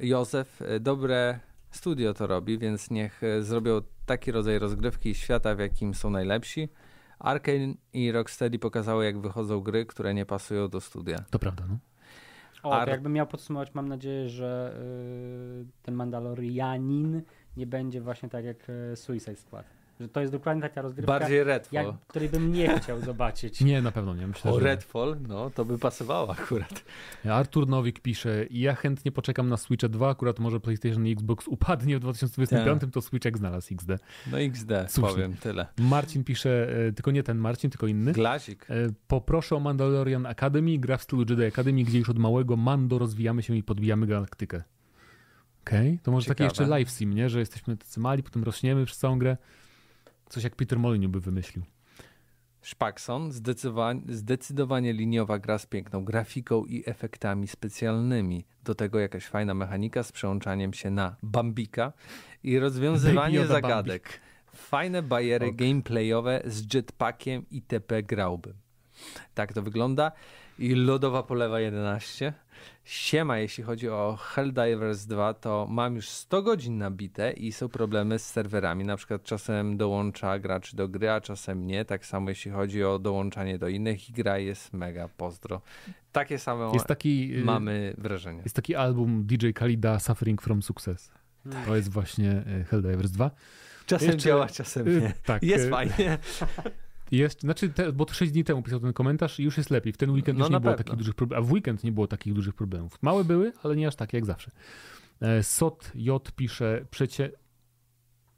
Józef, 0.00 0.62
e, 0.62 0.80
dobre 0.80 1.40
studio 1.70 2.14
to 2.14 2.26
robi, 2.26 2.58
więc 2.58 2.90
niech 2.90 3.22
e, 3.24 3.42
zrobią 3.42 3.80
taki 4.06 4.32
rodzaj 4.32 4.58
rozgrywki 4.58 5.14
świata, 5.14 5.54
w 5.54 5.58
jakim 5.58 5.94
są 5.94 6.10
najlepsi. 6.10 6.68
Arkane 7.22 7.74
i 7.92 8.12
Rocksteady 8.12 8.58
pokazały, 8.58 9.04
jak 9.04 9.18
wychodzą 9.18 9.60
gry, 9.60 9.86
które 9.86 10.14
nie 10.14 10.26
pasują 10.26 10.68
do 10.68 10.80
studia. 10.80 11.18
To 11.30 11.38
prawda, 11.38 11.64
no. 11.68 11.78
O, 12.62 12.74
Ar- 12.74 12.88
jakbym 12.88 13.12
miał 13.12 13.26
podsumować, 13.26 13.74
mam 13.74 13.88
nadzieję, 13.88 14.28
że 14.28 14.76
y, 15.62 15.82
ten 15.82 15.94
Mandalorianin 15.94 17.22
nie 17.56 17.66
będzie 17.66 18.00
właśnie 18.00 18.28
tak 18.28 18.44
jak 18.44 18.68
y, 18.68 18.96
Suicide 18.96 19.36
Squad. 19.36 19.66
Że 20.00 20.08
to 20.08 20.20
jest 20.20 20.32
dokładnie 20.32 20.62
taka 20.62 20.82
rozgrywka, 20.82 21.12
Bardziej 21.18 21.44
Redfall. 21.44 21.84
jak, 21.86 21.94
której 22.06 22.28
bym 22.28 22.52
nie 22.52 22.78
chciał 22.80 23.00
zobaczyć. 23.00 23.60
Nie, 23.60 23.82
na 23.82 23.92
pewno 23.92 24.14
nie. 24.14 24.26
Myślę, 24.26 24.50
O, 24.50 24.60
że... 24.60 24.64
Redfall, 24.66 25.16
no 25.28 25.50
to 25.50 25.64
by 25.64 25.78
pasowało 25.78 26.30
akurat. 26.32 26.84
Artur 27.30 27.68
Nowik 27.68 28.00
pisze, 28.00 28.46
ja 28.50 28.74
chętnie 28.74 29.12
poczekam 29.12 29.48
na 29.48 29.56
Switcha 29.56 29.88
2, 29.88 30.08
akurat 30.10 30.38
może 30.38 30.60
PlayStation 30.60 31.06
i 31.06 31.12
Xbox 31.12 31.48
upadnie 31.48 31.96
w 31.96 32.00
2025, 32.00 32.82
to 32.92 33.00
Switchek 33.02 33.38
znalazł 33.38 33.74
XD. 33.74 33.90
No 34.32 34.40
XD, 34.40 34.70
Słusznie. 34.88 35.14
powiem 35.14 35.34
tyle. 35.36 35.66
Marcin 35.78 36.24
pisze, 36.24 36.68
e, 36.88 36.92
tylko 36.92 37.10
nie 37.10 37.22
ten 37.22 37.38
Marcin, 37.38 37.70
tylko 37.70 37.86
inny. 37.86 38.12
Glazik. 38.12 38.66
E, 38.70 38.74
Poproszę 39.08 39.56
o 39.56 39.60
Mandalorian 39.60 40.26
Academy, 40.26 40.78
gra 40.78 40.96
w 40.96 41.02
stylu 41.02 41.24
Jedi 41.28 41.44
Academy, 41.44 41.82
gdzie 41.84 41.98
już 41.98 42.08
od 42.10 42.18
małego 42.18 42.56
Mando 42.56 42.98
rozwijamy 42.98 43.42
się 43.42 43.56
i 43.56 43.62
podbijamy 43.62 44.06
galaktykę. 44.06 44.62
Okej, 45.66 45.98
to 46.02 46.10
może 46.10 46.24
taki 46.26 46.38
Ciekawe. 46.38 46.44
jeszcze 46.48 46.66
live 46.66 46.90
sim, 46.90 47.12
nie? 47.14 47.28
Że 47.30 47.38
jesteśmy 47.38 47.76
tacy 47.76 48.00
mali, 48.00 48.22
potem 48.22 48.44
rośniemy 48.44 48.84
przez 48.86 48.98
całą 48.98 49.18
grę. 49.18 49.36
Coś 50.32 50.44
jak 50.44 50.56
Peter 50.56 50.78
Molyneux 50.78 51.12
by 51.12 51.20
wymyślił. 51.20 51.64
Szpakson, 52.62 53.32
zdecydowanie, 53.32 54.00
zdecydowanie 54.08 54.92
liniowa 54.92 55.38
gra 55.38 55.58
z 55.58 55.66
piękną 55.66 56.04
grafiką 56.04 56.64
i 56.64 56.82
efektami 56.86 57.48
specjalnymi. 57.48 58.44
Do 58.64 58.74
tego 58.74 58.98
jakaś 58.98 59.26
fajna 59.26 59.54
mechanika 59.54 60.02
z 60.02 60.12
przełączaniem 60.12 60.72
się 60.72 60.90
na 60.90 61.16
Bambika 61.22 61.92
i 62.42 62.58
rozwiązywanie 62.58 63.46
zagadek. 63.46 64.20
Fajne 64.54 65.02
bajery 65.02 65.46
Ok. 65.46 65.56
gameplayowe 65.56 66.42
z 66.46 66.74
jetpackiem 66.74 67.46
i 67.50 67.62
TP 67.62 68.02
grałbym. 68.02 68.54
Tak 69.34 69.52
to 69.52 69.62
wygląda. 69.62 70.12
I 70.58 70.74
Lodowa 70.74 71.22
Polewa 71.22 71.60
11. 71.60 72.32
Siema, 72.84 73.38
jeśli 73.38 73.64
chodzi 73.64 73.88
o 73.88 74.18
Helldivers 74.20 75.06
2, 75.06 75.34
to 75.34 75.66
mam 75.70 75.96
już 75.96 76.08
100 76.08 76.42
godzin 76.42 76.78
nabite 76.78 77.32
i 77.32 77.52
są 77.52 77.68
problemy 77.68 78.18
z 78.18 78.26
serwerami. 78.26 78.84
Na 78.84 78.96
przykład 78.96 79.22
czasem 79.22 79.76
dołącza 79.76 80.38
gracz 80.38 80.74
do 80.74 80.88
gry, 80.88 81.10
a 81.10 81.20
czasem 81.20 81.66
nie. 81.66 81.84
Tak 81.84 82.06
samo 82.06 82.28
jeśli 82.28 82.50
chodzi 82.50 82.84
o 82.84 82.98
dołączanie 82.98 83.58
do 83.58 83.68
innych 83.68 84.10
i 84.10 84.12
gra 84.12 84.38
jest 84.38 84.72
mega 84.72 85.08
pozdro. 85.16 85.60
Takie 86.12 86.38
same 86.38 86.70
Jest 86.74 86.86
taki, 86.86 87.38
y, 87.38 87.44
mamy 87.44 87.94
wrażenie. 87.98 88.40
jest 88.44 88.56
taki 88.56 88.74
album 88.74 89.24
DJ 89.26 89.50
Khalida 89.50 89.98
Suffering 89.98 90.42
from 90.42 90.62
Success. 90.62 91.10
To 91.66 91.76
jest 91.76 91.88
właśnie 91.90 92.30
e, 92.60 92.64
Helldivers 92.64 93.10
2. 93.10 93.30
Czasem 93.86 94.06
jeszcze- 94.08 94.22
działa, 94.22 94.48
czasem 94.48 94.88
Y, 94.88 95.00
nie. 95.00 95.12
Tak. 95.24 95.42
Jest 95.42 95.70
fajnie. 95.70 96.18
Jest, 97.12 97.40
znaczy, 97.40 97.68
te, 97.68 97.92
bo 97.92 98.04
to 98.04 98.14
6 98.14 98.32
dni 98.32 98.44
temu 98.44 98.62
pisał 98.62 98.80
ten 98.80 98.92
komentarz 98.92 99.40
i 99.40 99.42
już 99.42 99.56
jest 99.56 99.70
lepiej. 99.70 99.92
W 99.92 99.96
ten 99.96 100.10
weekend 100.10 100.38
No 100.38 100.44
już 100.44 100.52
nie 100.52 100.60
było 100.60 100.72
pewno. 100.72 100.84
takich 100.84 100.98
dużych 100.98 101.14
problemów, 101.14 101.44
a 101.44 101.48
w 101.48 101.52
weekend 101.52 101.84
nie 101.84 101.92
było 101.92 102.06
takich 102.06 102.32
dużych 102.34 102.54
problemów. 102.54 102.98
Małe 103.02 103.24
były, 103.24 103.52
ale 103.62 103.76
nie 103.76 103.88
aż 103.88 103.96
takie 103.96 104.16
jak 104.16 104.26
zawsze. 104.26 104.50
E, 105.20 105.42
Sot 105.42 105.92
J 105.94 106.32
pisze, 106.36 106.84
przecie, 106.90 107.32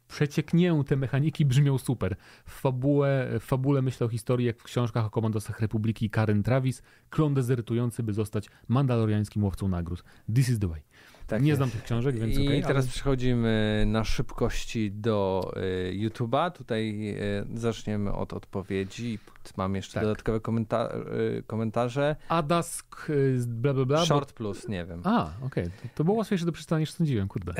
przecieknięte 0.08 0.96
mechaniki 0.96 1.44
brzmią 1.44 1.78
super. 1.78 2.16
W, 2.44 2.50
fabułę, 2.60 3.28
w 3.40 3.44
fabule 3.44 3.82
myślę 3.82 4.06
o 4.06 4.10
historii 4.10 4.46
jak 4.46 4.58
w 4.58 4.62
książkach 4.62 5.04
o 5.04 5.10
komandosach 5.10 5.60
Republiki 5.60 6.10
Karen 6.10 6.42
Travis, 6.42 6.82
klon 7.10 7.34
dezertujący, 7.34 8.02
by 8.02 8.12
zostać 8.12 8.48
mandaloriańskim 8.68 9.44
łowcą 9.44 9.68
nagród. 9.68 10.04
This 10.34 10.48
is 10.48 10.58
the 10.58 10.68
way. 10.68 10.82
Tak 11.26 11.42
nie 11.42 11.56
znam 11.56 11.70
tych 11.70 11.82
książek, 11.82 12.18
więc 12.18 12.38
I 12.38 12.46
okej. 12.46 12.62
teraz 12.62 12.84
ale... 12.84 12.92
przechodzimy 12.92 13.84
na 13.86 14.04
szybkości 14.04 14.92
do 14.92 15.50
y, 15.56 15.92
YouTube'a. 15.96 16.50
Tutaj 16.50 17.10
y, 17.54 17.58
zaczniemy 17.58 18.12
od 18.12 18.32
odpowiedzi. 18.32 19.18
Mam 19.56 19.74
jeszcze 19.74 19.94
Tak. 19.94 20.02
dodatkowe 20.02 20.38
komenta- 20.40 20.88
y, 21.38 21.42
komentarze. 21.46 22.16
Adask, 22.28 23.06
bla 23.46 23.74
bla 23.74 23.84
bla. 23.84 23.98
bo- 23.98 24.06
Short 24.06 24.32
plus, 24.32 24.68
nie 24.68 24.84
wiem. 24.84 25.00
A, 25.04 25.30
okej. 25.42 25.64
To, 25.64 25.88
to 25.94 26.04
było 26.04 26.16
łatwiejsze 26.16 26.46
do 26.46 26.52
przeczytania 26.52 26.80
niż 26.80 26.90
sądziłem, 26.90 27.28
kurde. 27.28 27.52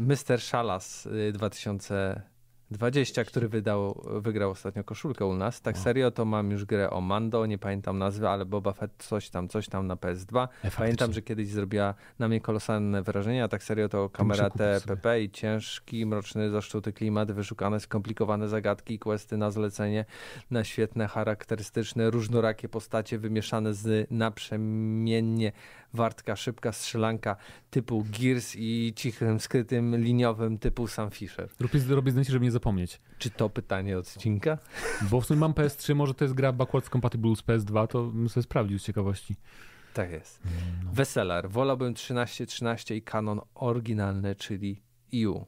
Mr. 0.00 0.40
Szalas 0.40 1.06
y, 1.06 1.32
2000 1.32 2.22
20, 2.70 3.24
który 3.24 3.48
wydał, 3.48 4.02
wygrał 4.20 4.50
ostatnio 4.50 4.84
koszulkę 4.84 5.26
u 5.26 5.34
nas. 5.34 5.60
Tak 5.60 5.78
serio 5.78 6.10
to 6.10 6.24
mam 6.24 6.50
już 6.50 6.64
grę 6.64 6.90
o 6.90 7.00
Mando, 7.00 7.46
nie 7.46 7.58
pamiętam 7.58 7.98
nazwy, 7.98 8.28
ale 8.28 8.44
Boba 8.44 8.72
Fett 8.72 8.92
coś 8.98 9.30
tam, 9.30 9.48
coś 9.48 9.68
tam 9.68 9.86
na 9.86 9.96
PS2. 9.96 10.48
E, 10.62 10.70
Pamiętam, 10.70 11.12
że 11.12 11.22
kiedyś 11.22 11.48
zrobiła 11.48 11.94
na 12.18 12.28
mnie 12.28 12.40
kolosalne 12.40 13.02
wrażenie, 13.02 13.44
a 13.44 13.48
tak 13.48 13.62
serio 13.62 13.88
to 13.88 14.08
kamera 14.08 14.50
TPP 14.50 15.22
i 15.22 15.30
ciężki, 15.30 16.06
mroczny, 16.06 16.50
zaszczuty 16.50 16.92
klimat, 16.92 17.32
wyszukane, 17.32 17.80
skomplikowane 17.80 18.48
zagadki, 18.48 18.98
questy 18.98 19.36
na 19.36 19.50
zlecenie, 19.50 20.04
na 20.50 20.64
świetne, 20.64 21.08
charakterystyczne, 21.08 22.10
różnorakie 22.10 22.68
postacie 22.68 23.18
wymieszane 23.18 23.74
z 23.74 24.10
naprzemiennie 24.10 25.52
wartka, 25.94 26.36
szybka 26.36 26.72
strzelanka 26.72 27.36
typu 27.70 28.04
Gears 28.18 28.56
i 28.56 28.92
cichym, 28.96 29.40
skrytym, 29.40 29.96
liniowym 29.96 30.58
typu 30.58 30.86
Sam 30.86 31.10
Fisher. 31.10 31.48
Robię, 31.60 31.80
robię 31.88 32.10
zdjęcie, 32.10 32.32
żeby 32.32 32.44
nie 32.44 32.50
zapomnieć. 32.50 33.00
Czy 33.18 33.30
to 33.30 33.50
pytanie 33.50 33.98
odcinka? 33.98 34.58
Bo 35.10 35.20
w 35.20 35.26
sumie 35.26 35.40
mam 35.40 35.52
PS3, 35.52 35.94
może 35.94 36.14
to 36.14 36.24
jest 36.24 36.34
gra 36.34 36.52
backwards 36.52 36.90
compatible 36.90 37.36
z 37.36 37.42
PS2, 37.42 37.86
to 37.88 38.02
bym 38.04 38.28
sobie 38.28 38.44
sprawdził 38.44 38.78
z 38.78 38.84
ciekawości. 38.84 39.36
Tak 39.94 40.10
jest. 40.10 40.40
No. 40.84 40.92
Weselar. 40.92 41.48
Wolałbym 41.48 41.94
13-13 41.94 42.94
i 42.94 43.02
kanon 43.02 43.40
oryginalny, 43.54 44.34
czyli 44.34 44.82
EU. 45.14 45.46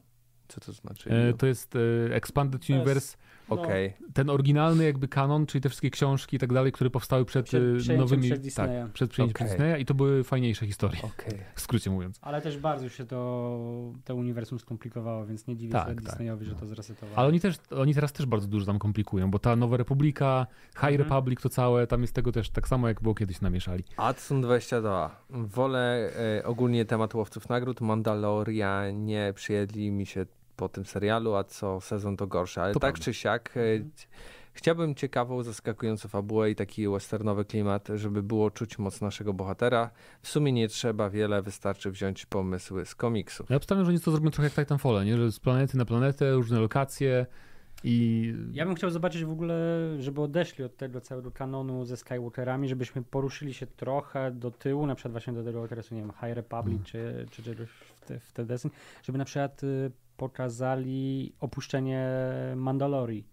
Co 0.49 0.61
to 0.61 0.72
znaczy? 0.72 1.11
E, 1.11 1.32
to 1.32 1.47
jest 1.47 1.76
e, 1.76 2.14
Expanded 2.14 2.70
Universe, 2.70 3.16
Okej. 3.49 3.93
ten 4.14 4.30
oryginalny 4.30 4.84
jakby 4.84 5.09
kanon, 5.09 5.47
czyli 5.47 5.62
te 5.62 5.68
wszystkie 5.68 5.90
książki 5.90 6.36
i 6.36 6.38
tak 6.38 6.53
dalej, 6.53 6.72
które 6.72 6.90
powstały 6.90 7.24
przed, 7.24 7.47
Przed 7.47 7.61
przejęciem 7.61 7.97
nowymi... 7.97 8.30
Disneya. 8.38 8.82
Tak, 8.82 8.93
przed 8.93 9.11
przejęciem 9.11 9.36
Okej. 9.36 9.47
przez 9.47 9.59
Disneya 9.59 9.82
i 9.82 9.84
to 9.86 9.95
były 9.95 10.24
fajniejsze 10.24 10.66
historie, 10.66 10.99
Okej. 11.03 11.38
w 11.55 11.61
skrócie 11.61 11.90
mówiąc. 11.90 12.18
Ale 12.22 12.43
też 12.43 12.59
bardzo 12.59 12.88
się 12.88 13.07
to, 13.07 13.59
to 14.05 14.14
uniwersum 14.14 14.59
skomplikowało, 14.59 15.26
więc 15.26 15.47
nie 15.47 15.57
dziwię 15.57 15.72
Tak, 15.72 15.88
się 15.88 15.95
tak, 15.95 16.05
Disneyowi, 16.05 16.45
że 16.45 16.53
no. 16.53 16.59
to 16.59 16.66
zresetowało. 16.66 17.18
Ale 17.18 17.28
oni 17.28 17.40
też, 17.40 17.57
oni 17.70 17.95
teraz 17.95 18.12
też 18.12 18.26
bardzo 18.26 18.49
dużo 18.49 18.66
tam 18.66 18.78
komplikują, 18.78 19.30
bo 19.30 19.38
ta 19.38 19.57
Nowa 19.57 19.76
Republika, 19.76 20.47
High 20.74 20.82
Mhm. 20.82 20.99
Republic 21.03 21.40
to 21.40 21.49
całe, 21.49 21.86
tam 21.86 22.01
jest 22.03 22.14
tego 22.14 22.32
też 22.32 22.51
tak 22.51 22.68
samo, 22.68 22.88
jak 22.88 23.01
było 23.03 23.14
kiedyś 23.14 23.40
namieszali. 23.40 23.84
Adsun 23.97 24.40
22. 24.43 25.22
Wolę 25.30 26.11
e, 26.38 26.45
ogólnie 26.45 26.84
temat 26.84 27.14
łowców 27.14 27.49
nagród. 27.49 27.80
Mandalorianie 27.80 29.32
przyjedli 29.34 29.90
mi 29.90 30.07
się 30.07 30.26
po 30.62 30.68
tym 30.68 30.84
serialu, 30.84 31.34
a 31.34 31.44
co 31.44 31.80
sezon 31.80 32.16
to 32.16 32.26
gorsze. 32.26 32.62
Ale 32.62 32.72
To 32.72 32.80
tak 32.80 32.92
prawda. 32.92 33.04
czy 33.04 33.14
siak, 33.14 33.56
e, 33.56 33.60
chciałbym 34.52 34.94
ciekawą, 34.94 35.42
zaskakującą 35.42 36.08
fabułę 36.08 36.50
i 36.50 36.54
taki 36.54 36.88
westernowy 36.88 37.44
klimat, 37.44 37.88
żeby 37.94 38.22
było 38.22 38.50
czuć 38.50 38.78
moc 38.78 39.00
naszego 39.00 39.32
bohatera. 39.32 39.90
W 40.22 40.28
sumie 40.28 40.52
nie 40.52 40.68
trzeba 40.68 41.10
wiele, 41.10 41.42
wystarczy 41.42 41.90
wziąć 41.90 42.26
pomysły 42.26 42.86
z 42.86 42.94
komiksów. 42.94 43.50
Ja 43.50 43.56
obstawiam, 43.56 43.84
że 43.84 43.90
oni 43.90 44.00
to 44.00 44.10
zrobią 44.10 44.30
trochę 44.30 44.44
jak 44.44 44.54
Titanfall, 44.54 45.04
nie? 45.04 45.16
że 45.16 45.32
z 45.32 45.40
planety 45.40 45.76
na 45.76 45.84
planetę, 45.84 46.32
różne 46.32 46.60
lokacje 46.60 47.26
i... 47.84 48.34
Ja 48.52 48.66
bym 48.66 48.74
chciał 48.74 48.90
zobaczyć 48.90 49.24
w 49.24 49.30
ogóle, 49.30 49.56
żeby 49.98 50.20
odeszli 50.20 50.64
od 50.64 50.76
tego 50.76 51.00
całego 51.00 51.30
kanonu 51.30 51.84
ze 51.84 51.96
Skywalkerami, 51.96 52.68
żebyśmy 52.68 53.02
poruszyli 53.02 53.54
się 53.54 53.66
trochę 53.66 54.30
do 54.30 54.50
tyłu, 54.50 54.86
na 54.86 54.94
przykład 54.94 55.12
właśnie 55.12 55.32
do 55.32 55.44
tego 55.44 55.62
okresu, 55.62 55.94
nie 55.94 56.00
wiem, 56.00 56.12
High 56.20 56.34
Republic 56.34 56.74
Mm. 56.74 56.84
czy, 56.84 57.26
czy 57.30 57.42
czegoś 57.42 57.68
w 57.68 58.06
te, 58.06 58.20
w 58.20 58.32
te 58.32 58.44
deseń, 58.44 58.70
żeby 59.02 59.18
na 59.18 59.24
przykład 59.24 59.64
y, 59.64 59.90
pokazali 60.22 61.32
opuszczenie 61.40 62.08
Mandalorii 62.56 63.26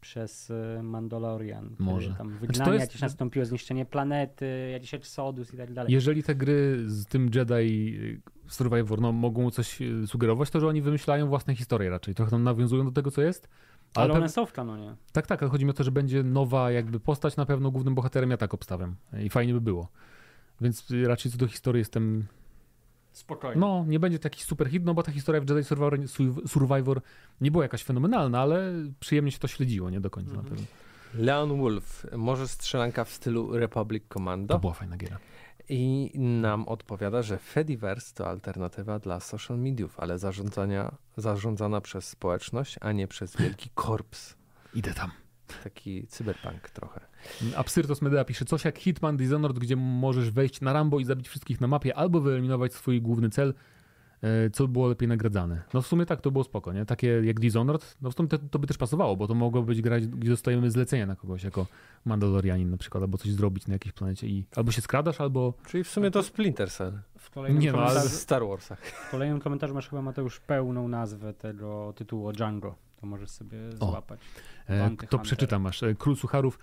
przez 0.00 0.50
y, 0.50 0.82
Mandalorian. 0.82 1.76
Może. 1.78 2.14
Tam 2.14 2.32
to 2.32 2.38
wygnanie, 2.38 2.72
jest- 2.72 2.86
jakieś 2.86 3.00
nastąpiło, 3.00 3.44
zniszczenie 3.44 3.84
planety, 3.86 4.68
jakiś 4.72 4.94
Exodus 4.94 5.54
i 5.54 5.56
tak 5.56 5.72
dalej. 5.72 5.92
Jeżeli 5.92 6.22
te 6.22 6.34
gry 6.34 6.84
z 6.86 7.06
tym 7.06 7.30
Jedi 7.34 7.96
y, 7.98 8.20
Survivor 8.46 9.00
no, 9.00 9.12
mogą 9.12 9.50
coś 9.50 9.82
y, 9.82 10.06
sugerować, 10.06 10.50
to 10.50 10.60
że 10.60 10.68
oni 10.68 10.82
wymyślają 10.82 11.28
własne 11.28 11.54
historie 11.54 11.90
raczej. 11.90 12.14
Trochę 12.14 12.30
tam 12.30 12.42
nawiązują 12.42 12.84
do 12.84 12.92
tego, 12.92 13.10
co 13.10 13.22
jest. 13.22 13.48
Ale 13.94 14.08
pew- 14.12 14.16
one 14.16 14.28
są 14.28 14.46
w 14.46 14.52
kanonie. 14.52 14.96
Tak, 15.12 15.26
tak, 15.26 15.42
ale 15.42 15.50
chodzi 15.50 15.64
mi 15.64 15.70
o 15.70 15.74
to, 15.74 15.84
że 15.84 15.92
będzie 15.92 16.22
nowa 16.22 16.70
jakby 16.70 17.00
postać 17.00 17.36
na 17.36 17.46
pewno 17.46 17.70
głównym 17.70 17.94
bohaterem, 17.94 18.30
ja 18.30 18.36
tak 18.36 18.54
obstawiam. 18.54 18.96
I 19.22 19.30
fajnie 19.30 19.52
by 19.52 19.60
było. 19.60 19.88
Więc 20.60 20.86
raczej 21.06 21.32
co 21.32 21.38
do 21.38 21.46
historii 21.46 21.78
jestem... 21.78 22.26
Spokojnie. 23.14 23.60
No, 23.60 23.84
nie 23.88 24.00
będzie 24.00 24.18
taki 24.18 24.42
super 24.44 24.70
hit, 24.70 24.84
no 24.84 24.94
bo 24.94 25.02
ta 25.02 25.12
historia 25.12 25.40
w 25.40 25.48
Jedi 25.50 25.64
Survivor, 25.64 25.98
Survivor 26.48 27.00
nie 27.40 27.50
była 27.50 27.64
jakaś 27.64 27.82
fenomenalna, 27.84 28.40
ale 28.40 28.72
przyjemnie 29.00 29.30
się 29.32 29.38
to 29.38 29.48
śledziło, 29.48 29.90
nie 29.90 30.00
do 30.00 30.10
końca 30.10 30.30
Mhm. 30.30 30.44
na 30.48 30.50
pewno. 30.50 30.66
Leon 31.14 31.58
Wolf. 31.60 32.06
Może 32.16 32.48
strzelanka 32.48 33.04
w 33.04 33.10
stylu 33.10 33.58
Republic 33.58 34.04
Commando? 34.08 34.54
To 34.54 34.58
była 34.60 34.72
fajna 34.72 34.96
giera. 34.96 35.18
I 35.68 36.10
nam 36.14 36.68
odpowiada, 36.68 37.22
że 37.22 37.38
Fediverse 37.38 38.14
to 38.14 38.28
alternatywa 38.28 38.98
dla 38.98 39.20
social 39.20 39.58
mediów, 39.58 40.00
ale 40.00 40.18
zarządzania, 40.18 40.94
zarządzana 41.16 41.80
przez 41.80 42.08
społeczność, 42.08 42.76
a 42.80 42.92
nie 42.92 43.08
przez 43.08 43.36
wielki 43.36 43.70
korps. 43.74 44.34
Idę 44.74 44.94
tam. 44.94 45.10
Taki 45.64 46.06
cyberpunk 46.06 46.70
trochę. 46.70 47.00
Absyrtos 47.56 48.02
Medea 48.02 48.24
pisze 48.24 48.44
coś 48.44 48.64
jak 48.64 48.78
Hitman 48.78 49.16
Dishonored, 49.16 49.58
gdzie 49.58 49.76
możesz 49.76 50.30
wejść 50.30 50.60
na 50.60 50.72
Rambo 50.72 51.00
i 51.00 51.04
zabić 51.04 51.28
wszystkich 51.28 51.60
na 51.60 51.66
mapie, 51.66 51.94
albo 51.96 52.20
wyeliminować 52.20 52.74
swój 52.74 53.02
główny 53.02 53.30
cel, 53.30 53.54
e, 54.22 54.50
co 54.50 54.66
by 54.66 54.72
było 54.72 54.88
lepiej 54.88 55.08
nagradzane. 55.08 55.62
No 55.74 55.82
w 55.82 55.86
sumie 55.86 56.06
tak, 56.06 56.20
to 56.20 56.30
było 56.30 56.44
spoko, 56.44 56.72
nie? 56.72 56.84
Takie 56.86 57.08
jak 57.24 57.40
Dishonored, 57.40 57.96
no 58.02 58.10
w 58.10 58.14
sumie 58.14 58.28
to, 58.28 58.38
to 58.38 58.58
by 58.58 58.66
też 58.66 58.78
pasowało, 58.78 59.16
bo 59.16 59.26
to 59.26 59.34
mogło 59.34 59.62
być 59.62 59.82
grać, 59.82 60.06
gdzie 60.06 60.30
dostajemy 60.30 60.70
zlecenia 60.70 61.06
na 61.06 61.16
kogoś, 61.16 61.44
jako 61.44 61.66
Mandalorianin 62.04 62.70
na 62.70 62.76
przykład, 62.76 63.02
albo 63.02 63.18
coś 63.18 63.32
zrobić 63.32 63.66
na 63.66 63.72
jakiejś 63.72 63.92
planecie 63.92 64.26
i 64.26 64.46
albo 64.56 64.72
się 64.72 64.80
skradasz, 64.80 65.20
albo... 65.20 65.54
Czyli 65.66 65.84
w 65.84 65.88
sumie 65.88 66.10
to 66.10 66.22
Splinter 66.22 66.70
Cell 66.70 66.92
W 67.18 67.30
kolejnym, 67.30 67.62
Nie 67.62 67.72
no, 67.72 67.78
ale- 67.78 67.86
komentarzu, 67.88 68.16
w 68.16 68.20
Star 68.20 68.46
Warsach. 68.46 68.80
w 68.86 69.10
kolejnym 69.10 69.40
komentarzu 69.40 69.74
masz 69.74 69.88
chyba 69.88 70.02
Mateusz 70.02 70.40
pełną 70.40 70.88
nazwę 70.88 71.34
tego 71.34 71.92
tytułu 71.96 72.32
Django. 72.32 72.74
To 73.04 73.08
możesz 73.08 73.30
sobie 73.30 73.58
O. 73.80 73.90
złapać. 73.90 74.20
E, 74.66 74.78
Bounty 74.78 75.06
to 75.06 75.18
przeczytam 75.18 75.62
masz. 75.62 75.82
E, 75.82 75.94
Król 75.94 76.16
Sucharów. 76.16 76.58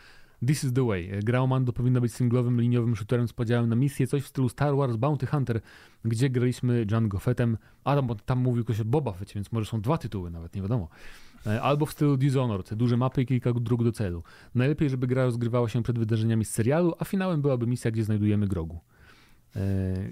This 0.48 0.64
is 0.64 0.74
the 0.74 0.88
way. 0.88 1.12
E, 1.12 1.20
Gra 1.20 1.40
o 1.42 1.48
Mando 1.48 1.74
powinna 1.74 2.02
być 2.02 2.14
singlowym, 2.14 2.62
liniowym 2.62 2.96
shooterem 2.96 3.28
z 3.28 3.34
podziałem 3.34 3.70
na 3.70 3.76
misję, 3.76 4.08
coś 4.08 4.24
w 4.24 4.28
stylu 4.28 4.50
Star 4.50 4.76
Wars 4.76 4.96
Bounty 4.96 5.28
Hunter, 5.28 5.62
gdzie 6.06 6.30
graliśmy 6.30 6.86
Django 6.86 7.20
Fettem, 7.20 7.58
a 7.84 7.96
tam, 7.96 8.08
tam 8.26 8.40
mówił 8.40 8.64
ktoś 8.64 8.80
o 8.80 8.86
Boba 8.86 9.12
Fetcie, 9.12 9.34
więc 9.36 9.52
może 9.52 9.66
są 9.66 9.82
dwa 9.82 9.98
tytuły 9.98 10.32
nawet, 10.32 10.56
nie 10.56 10.62
wiadomo. 10.62 10.90
E, 11.46 11.62
Albo 11.62 11.86
w 11.86 11.92
stylu 11.92 12.18
Dishonored, 12.18 12.74
duże 12.74 12.98
mapy 12.98 13.22
i 13.22 13.26
kilka 13.26 13.54
dróg 13.54 13.84
do 13.84 13.92
celu. 13.92 14.24
Najlepiej, 14.56 14.90
żeby 14.90 15.08
gra 15.08 15.26
rozgrywała 15.26 15.70
się 15.70 15.84
przed 15.84 16.00
wydarzeniami 16.00 16.46
z 16.46 16.50
serialu, 16.50 16.94
a 17.00 17.06
finałem 17.06 17.42
byłaby 17.42 17.68
misja, 17.68 17.92
gdzie 17.92 18.04
znajdujemy 18.04 18.48
Grogu. 18.48 18.80
E, 19.56 19.62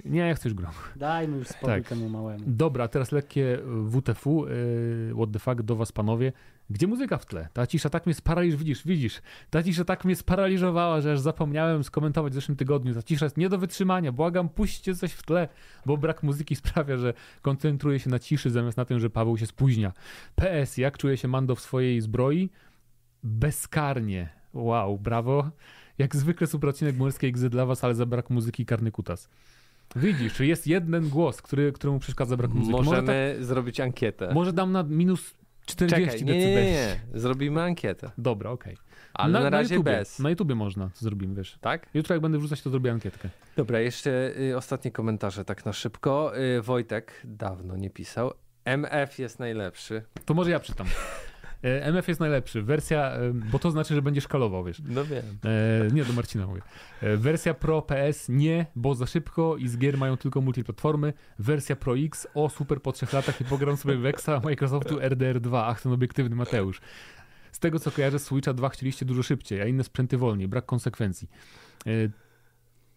nie, 0.06 0.20
ja 0.20 0.36
chcę 0.36 0.50
już 0.50 0.56
Grogu. 0.56 0.74
Dajmy 0.96 1.38
już 1.38 1.48
spokój 1.48 1.68
Tak. 1.68 1.88
temu 1.88 2.10
małemu. 2.10 2.44
Dobra, 2.48 2.88
teraz 2.88 3.12
lekkie 3.12 3.60
WTF, 3.90 4.26
yy, 4.26 5.14
what 5.16 5.32
the 5.32 5.40
fuck, 5.40 5.62
do 5.62 5.76
was 5.76 5.92
panowie. 5.92 6.32
Gdzie 6.70 6.88
muzyka 6.88 7.18
w 7.18 7.26
tle? 7.26 7.48
Ta 7.54 7.68
cisza 7.68 7.90
tak 7.90 8.06
mnie 8.06 8.16
sparaliż, 8.16 8.56
widzisz, 8.56 8.88
widzisz, 8.88 9.22
ta 9.50 9.64
cisza 9.64 9.86
tak 9.86 10.06
mnie 10.06 10.16
sparaliżowała, 10.16 11.02
że 11.02 11.12
aż 11.14 11.20
zapomniałem 11.20 11.84
skomentować 11.84 12.34
w 12.34 12.36
zeszłym 12.36 12.58
tygodniu. 12.58 12.94
Ta 12.94 13.04
cisza 13.04 13.26
jest 13.26 13.38
nie 13.38 13.50
do 13.50 13.58
wytrzymania, 13.58 14.12
błagam, 14.12 14.50
puśćcie 14.50 14.96
coś 14.96 15.12
w 15.14 15.24
tle, 15.24 15.48
bo 15.86 15.98
brak 15.98 16.24
muzyki 16.24 16.56
sprawia, 16.66 16.98
że 16.98 17.14
koncentruję 17.42 18.00
się 18.00 18.10
na 18.10 18.20
ciszy 18.20 18.50
zamiast 18.50 18.78
na 18.78 18.86
tym, 18.86 19.00
że 19.00 19.10
Paweł 19.10 19.38
się 19.38 19.46
spóźnia. 19.46 19.94
PS, 20.36 20.78
jak 20.78 20.98
czuje 20.98 21.18
się 21.18 21.28
Mando 21.28 21.56
w 21.56 21.60
swojej 21.60 22.02
zbroi? 22.02 22.50
Bezkarnie. 23.24 24.30
Wow, 24.54 24.98
brawo. 25.00 25.52
Jak 26.00 26.16
zwykle 26.16 26.47
super 26.47 26.70
odcinek 26.70 26.97
Murskiej 26.97 27.32
Gzy 27.32 27.50
dla 27.50 27.66
was, 27.66 27.84
ale 27.84 27.95
za 27.95 28.06
brak 28.06 28.30
muzyki 28.30 28.66
karny 28.66 28.91
kutas. 28.91 29.30
Widzisz, 29.95 30.34
czy 30.34 30.45
jest 30.45 30.68
jeden 30.68 31.10
głos, 31.10 31.41
który, 31.41 31.72
któremu 31.72 32.00
przeszkadza 32.00 32.38
brak 32.38 32.52
muzyki. 32.52 32.72
Może, 32.72 32.89
Możemy 32.89 33.38
zrobić 33.39 33.80
ankietę. 33.80 34.26
tak, 34.26 34.36
może 34.36 34.54
dam 34.54 34.72
na 34.72 34.84
minus 34.84 35.36
40 35.66 36.06
Czekaj, 36.06 36.26
nie, 36.26 36.39
nie, 36.39 36.56
nie, 36.56 36.72
nie. 36.72 37.00
Zrobimy 37.14 37.62
ankietę. 37.62 38.12
Dobra, 38.18 38.50
okej. 38.50 38.78
Ale 39.14 39.39
na, 39.39 39.50
razie 39.50 39.76
YouTubie, 39.76 39.91
bez. 39.91 40.20
Na 40.20 40.30
YouTubie 40.30 40.56
można, 40.56 40.89
to 40.89 41.00
zrobimy, 41.00 41.36
wiesz. 41.36 41.58
Tak? 41.62 41.88
Jutro 41.93 42.16
jak 42.16 42.22
będę 42.22 42.38
wrzucać, 42.38 42.62
to 42.62 42.70
zrobię 42.70 42.91
ankietkę. 42.91 43.30
Dobra, 43.56 43.80
jeszcze 43.80 44.34
y, 44.39 44.58
ostatnie 44.58 44.91
komentarze 44.91 45.45
tak 45.45 45.66
na 45.66 45.74
szybko. 45.74 46.38
Y, 46.58 46.62
Wojtek 46.62 47.22
dawno 47.24 47.78
nie 47.78 47.89
pisał. 47.89 48.34
MF 48.66 49.20
jest 49.20 49.39
najlepszy. 49.39 50.04
To 50.26 50.34
może 50.34 50.52
ja 50.52 50.60
przeczytam. 50.60 50.88
E, 51.64 51.86
MF 51.86 52.07
jest 52.07 52.20
najlepszy. 52.20 52.62
Wersja, 52.62 53.12
e, 53.12 53.34
bo 53.34 53.60
to 53.60 53.72
znaczy, 53.72 53.95
że 53.95 54.01
będzie 54.01 54.22
szkalował, 54.22 54.64
wiesz. 54.64 54.82
No 54.86 55.05
wiem. 55.05 55.26
E, 55.45 55.93
nie, 55.93 56.05
do 56.05 56.14
Marcina 56.14 56.47
mówię. 56.47 56.62
E, 57.01 57.18
wersja 57.18 57.53
Pro 57.53 57.82
PS 57.82 58.30
nie, 58.30 58.66
bo 58.76 58.95
za 58.95 59.05
szybko 59.05 59.57
i 59.57 59.68
z 59.68 59.78
gier 59.78 59.97
mają 59.97 60.18
tylko 60.18 60.41
multiplatformy. 60.41 61.14
Wersja 61.39 61.76
Pro 61.76 61.97
X, 61.97 62.28
o 62.34 62.49
super 62.49 62.82
po 62.82 62.91
trzech 62.91 63.14
latach 63.14 63.41
i 63.41 63.45
pogram 63.45 63.78
sobie 63.78 63.97
w 63.97 64.05
Exa 64.05 64.41
Microsoftu 64.43 64.95
RDR2. 64.95 65.64
Ach, 65.66 65.82
ten 65.82 65.91
obiektywny 65.91 66.36
Mateusz. 66.36 66.82
Z 67.51 67.60
tego 67.60 67.80
co 67.80 67.91
kojarzę, 67.91 68.20
Switcha 68.20 68.53
2 68.53 68.70
chcieliście 68.70 69.05
dużo 69.05 69.24
szybciej, 69.24 69.62
a 69.62 69.66
inne 69.66 69.84
sprzęty 69.84 70.18
wolniej. 70.18 70.47
Brak 70.47 70.66
konsekwencji. 70.66 71.30
E, 71.88 71.91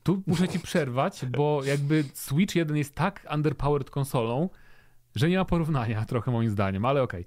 tu 0.03 0.23
muszę 0.27 0.49
ci 0.49 0.61
przerwać, 0.61 1.27
bo 1.27 1.65
jakby 1.65 2.05
Switch 2.15 2.55
1 2.55 2.77
jest 2.77 2.95
tak 2.95 3.27
underpowered 3.35 3.91
konsolą, 3.91 4.49
że 5.15 5.31
nie 5.31 5.39
ma 5.39 5.45
porównania 5.45 6.05
trochę 6.13 6.31
moim 6.31 6.51
zdaniem, 6.51 6.85
ale 6.85 7.03
okej. 7.03 7.27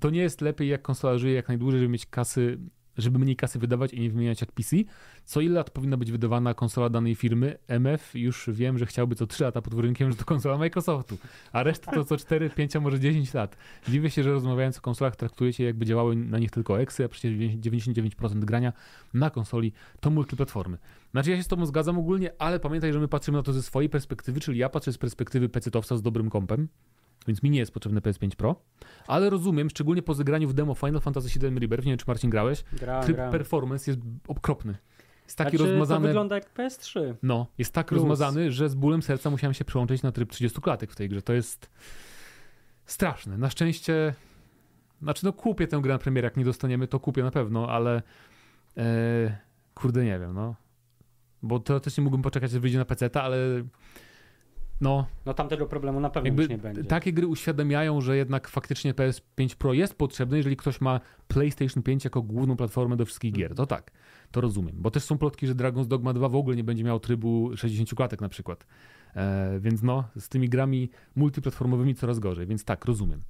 To 0.00 0.10
nie 0.10 0.20
jest 0.20 0.40
lepiej 0.40 0.68
jak 0.68 0.82
konsola 0.82 1.18
żyje 1.18 1.34
jak 1.34 1.48
najdłużej, 1.48 1.80
żeby 1.80 1.92
mieć 1.92 2.06
kasy 2.06 2.58
żeby 3.00 3.18
mniej 3.18 3.36
kasy 3.36 3.58
wydawać 3.58 3.92
i 3.92 4.00
nie 4.00 4.10
wymieniać 4.10 4.40
jak 4.40 4.52
PC. 4.52 4.76
Co 5.24 5.40
ile 5.40 5.54
lat 5.54 5.70
powinna 5.70 5.96
być 5.96 6.12
wydawana 6.12 6.54
konsola 6.54 6.88
danej 6.88 7.14
firmy? 7.14 7.58
MF 7.68 8.14
już 8.14 8.50
wiem, 8.52 8.78
że 8.78 8.86
chciałby 8.86 9.14
co 9.14 9.26
3 9.26 9.44
lata 9.44 9.62
pod 9.62 9.74
warunkiem, 9.74 10.10
że 10.10 10.16
to 10.16 10.24
konsola 10.24 10.58
Microsoftu, 10.58 11.18
a 11.52 11.62
reszta 11.62 11.92
to 11.92 12.04
co 12.04 12.16
4, 12.16 12.50
5, 12.50 12.76
a 12.76 12.80
może 12.80 13.00
10 13.00 13.34
lat. 13.34 13.56
Dziwię 13.88 14.10
się, 14.10 14.22
że 14.22 14.32
rozmawiając 14.32 14.78
o 14.78 14.80
konsolach 14.80 15.16
traktujecie 15.16 15.64
jakby 15.64 15.86
działały 15.86 16.16
na 16.16 16.38
nich 16.38 16.50
tylko 16.50 16.80
eksy, 16.80 17.04
a 17.04 17.08
przecież 17.08 17.32
99% 17.32 18.44
grania 18.44 18.72
na 19.14 19.30
konsoli 19.30 19.72
to 20.00 20.10
multiplatformy. 20.10 20.78
Znaczy 21.10 21.30
ja 21.30 21.36
się 21.36 21.42
z 21.42 21.48
tobą 21.48 21.66
zgadzam 21.66 21.98
ogólnie, 21.98 22.32
ale 22.38 22.60
pamiętaj, 22.60 22.92
że 22.92 23.00
my 23.00 23.08
patrzymy 23.08 23.38
na 23.38 23.42
to 23.42 23.52
ze 23.52 23.62
swojej 23.62 23.90
perspektywy, 23.90 24.40
czyli 24.40 24.58
ja 24.58 24.68
patrzę 24.68 24.92
z 24.92 24.98
perspektywy 24.98 25.48
PC-towca 25.48 25.96
z 25.96 26.02
dobrym 26.02 26.30
kompem, 26.30 26.68
więc 27.26 27.42
mi 27.42 27.50
nie 27.50 27.58
jest 27.58 27.72
potrzebne 27.72 28.00
PS5 28.00 28.36
Pro, 28.36 28.62
ale 29.06 29.30
rozumiem, 29.30 29.70
szczególnie 29.70 30.02
po 30.02 30.14
zagraniu 30.14 30.48
w 30.48 30.54
demo 30.54 30.74
Final 30.74 31.00
Fantasy 31.00 31.38
VII 31.38 31.58
Rebirth, 31.58 31.84
nie 31.86 31.92
wiem 31.92 31.98
czy 31.98 32.04
Marcin 32.08 32.30
grałeś, 32.30 32.64
Grałem, 32.72 33.04
tryb 33.04 33.16
grałem. 33.16 33.32
performance 33.32 33.90
jest 33.90 34.00
okropny. 34.28 34.74
Jest 35.24 35.38
taki 35.38 35.56
znaczy, 35.56 35.70
rozmazany. 35.70 36.00
To 36.00 36.06
wygląda 36.08 36.34
jak 36.34 36.54
PS3. 36.54 37.14
No, 37.22 37.46
jest 37.58 37.74
tak 37.74 37.86
Plus. 37.86 38.00
rozmazany, 38.00 38.52
że 38.52 38.68
z 38.68 38.74
bólem 38.74 39.02
serca 39.02 39.30
musiałem 39.30 39.54
się 39.54 39.64
przełączyć 39.64 40.02
na 40.02 40.12
tryb 40.12 40.30
30 40.30 40.60
klatek 40.60 40.92
w 40.92 40.96
tej 40.96 41.08
grze. 41.08 41.22
To 41.22 41.32
jest 41.32 41.70
straszne. 42.86 43.38
Na 43.38 43.50
szczęście, 43.50 44.14
znaczy 45.02 45.24
no 45.24 45.32
kupię 45.32 45.66
tę 45.66 45.80
grę 45.80 45.92
na 45.92 45.98
premierę, 45.98 46.26
jak 46.26 46.36
nie 46.36 46.44
dostaniemy, 46.44 46.88
to 46.88 47.00
kupię 47.00 47.22
na 47.22 47.30
pewno, 47.30 47.68
ale 47.68 48.02
e, 48.76 49.38
kurde 49.74 50.04
nie 50.04 50.18
wiem, 50.18 50.34
no. 50.34 50.54
Bo 51.42 51.58
teoretycznie 51.58 52.04
mógłbym 52.04 52.22
poczekać, 52.22 52.52
aż 52.52 52.58
wyjdzie 52.58 52.78
na 52.78 52.84
PC, 52.84 53.10
ale 53.22 53.36
no, 54.80 55.06
No 55.26 55.34
tamtego 55.34 55.66
problemu 55.66 56.00
na 56.00 56.10
pewno 56.10 56.44
nie 56.44 56.58
będzie. 56.58 56.84
takie 56.84 57.12
gry 57.12 57.26
uświadamiają, 57.26 58.00
że 58.00 58.16
jednak 58.16 58.48
faktycznie 58.48 58.94
PS5 58.94 59.56
Pro 59.56 59.72
jest 59.72 59.94
potrzebne, 59.94 60.36
jeżeli 60.36 60.56
ktoś 60.56 60.80
ma 60.80 61.00
PlayStation 61.28 61.82
5 61.82 62.04
jako 62.04 62.22
główną 62.22 62.56
platformę 62.56 62.96
do 62.96 63.04
wszystkich 63.06 63.32
gier. 63.32 63.54
To 63.54 63.66
tak, 63.66 63.90
to 64.30 64.40
rozumiem. 64.40 64.74
Bo 64.78 64.90
też 64.90 65.02
są 65.04 65.18
plotki, 65.18 65.46
że 65.46 65.54
Dragon's 65.54 65.86
Dogma 65.86 66.12
2 66.12 66.28
w 66.28 66.34
ogóle 66.36 66.56
nie 66.56 66.64
będzie 66.64 66.84
miał 66.84 67.00
trybu 67.00 67.50
60 67.56 67.94
klatek 67.94 68.20
na 68.20 68.28
przykład. 68.28 68.66
E, 69.16 69.58
więc 69.60 69.82
no, 69.82 70.04
z 70.16 70.28
tymi 70.28 70.48
grami 70.48 70.90
multiplatformowymi 71.16 71.94
coraz 71.94 72.18
gorzej, 72.18 72.46
więc 72.46 72.64
tak, 72.64 72.84
rozumiem. 72.84 73.22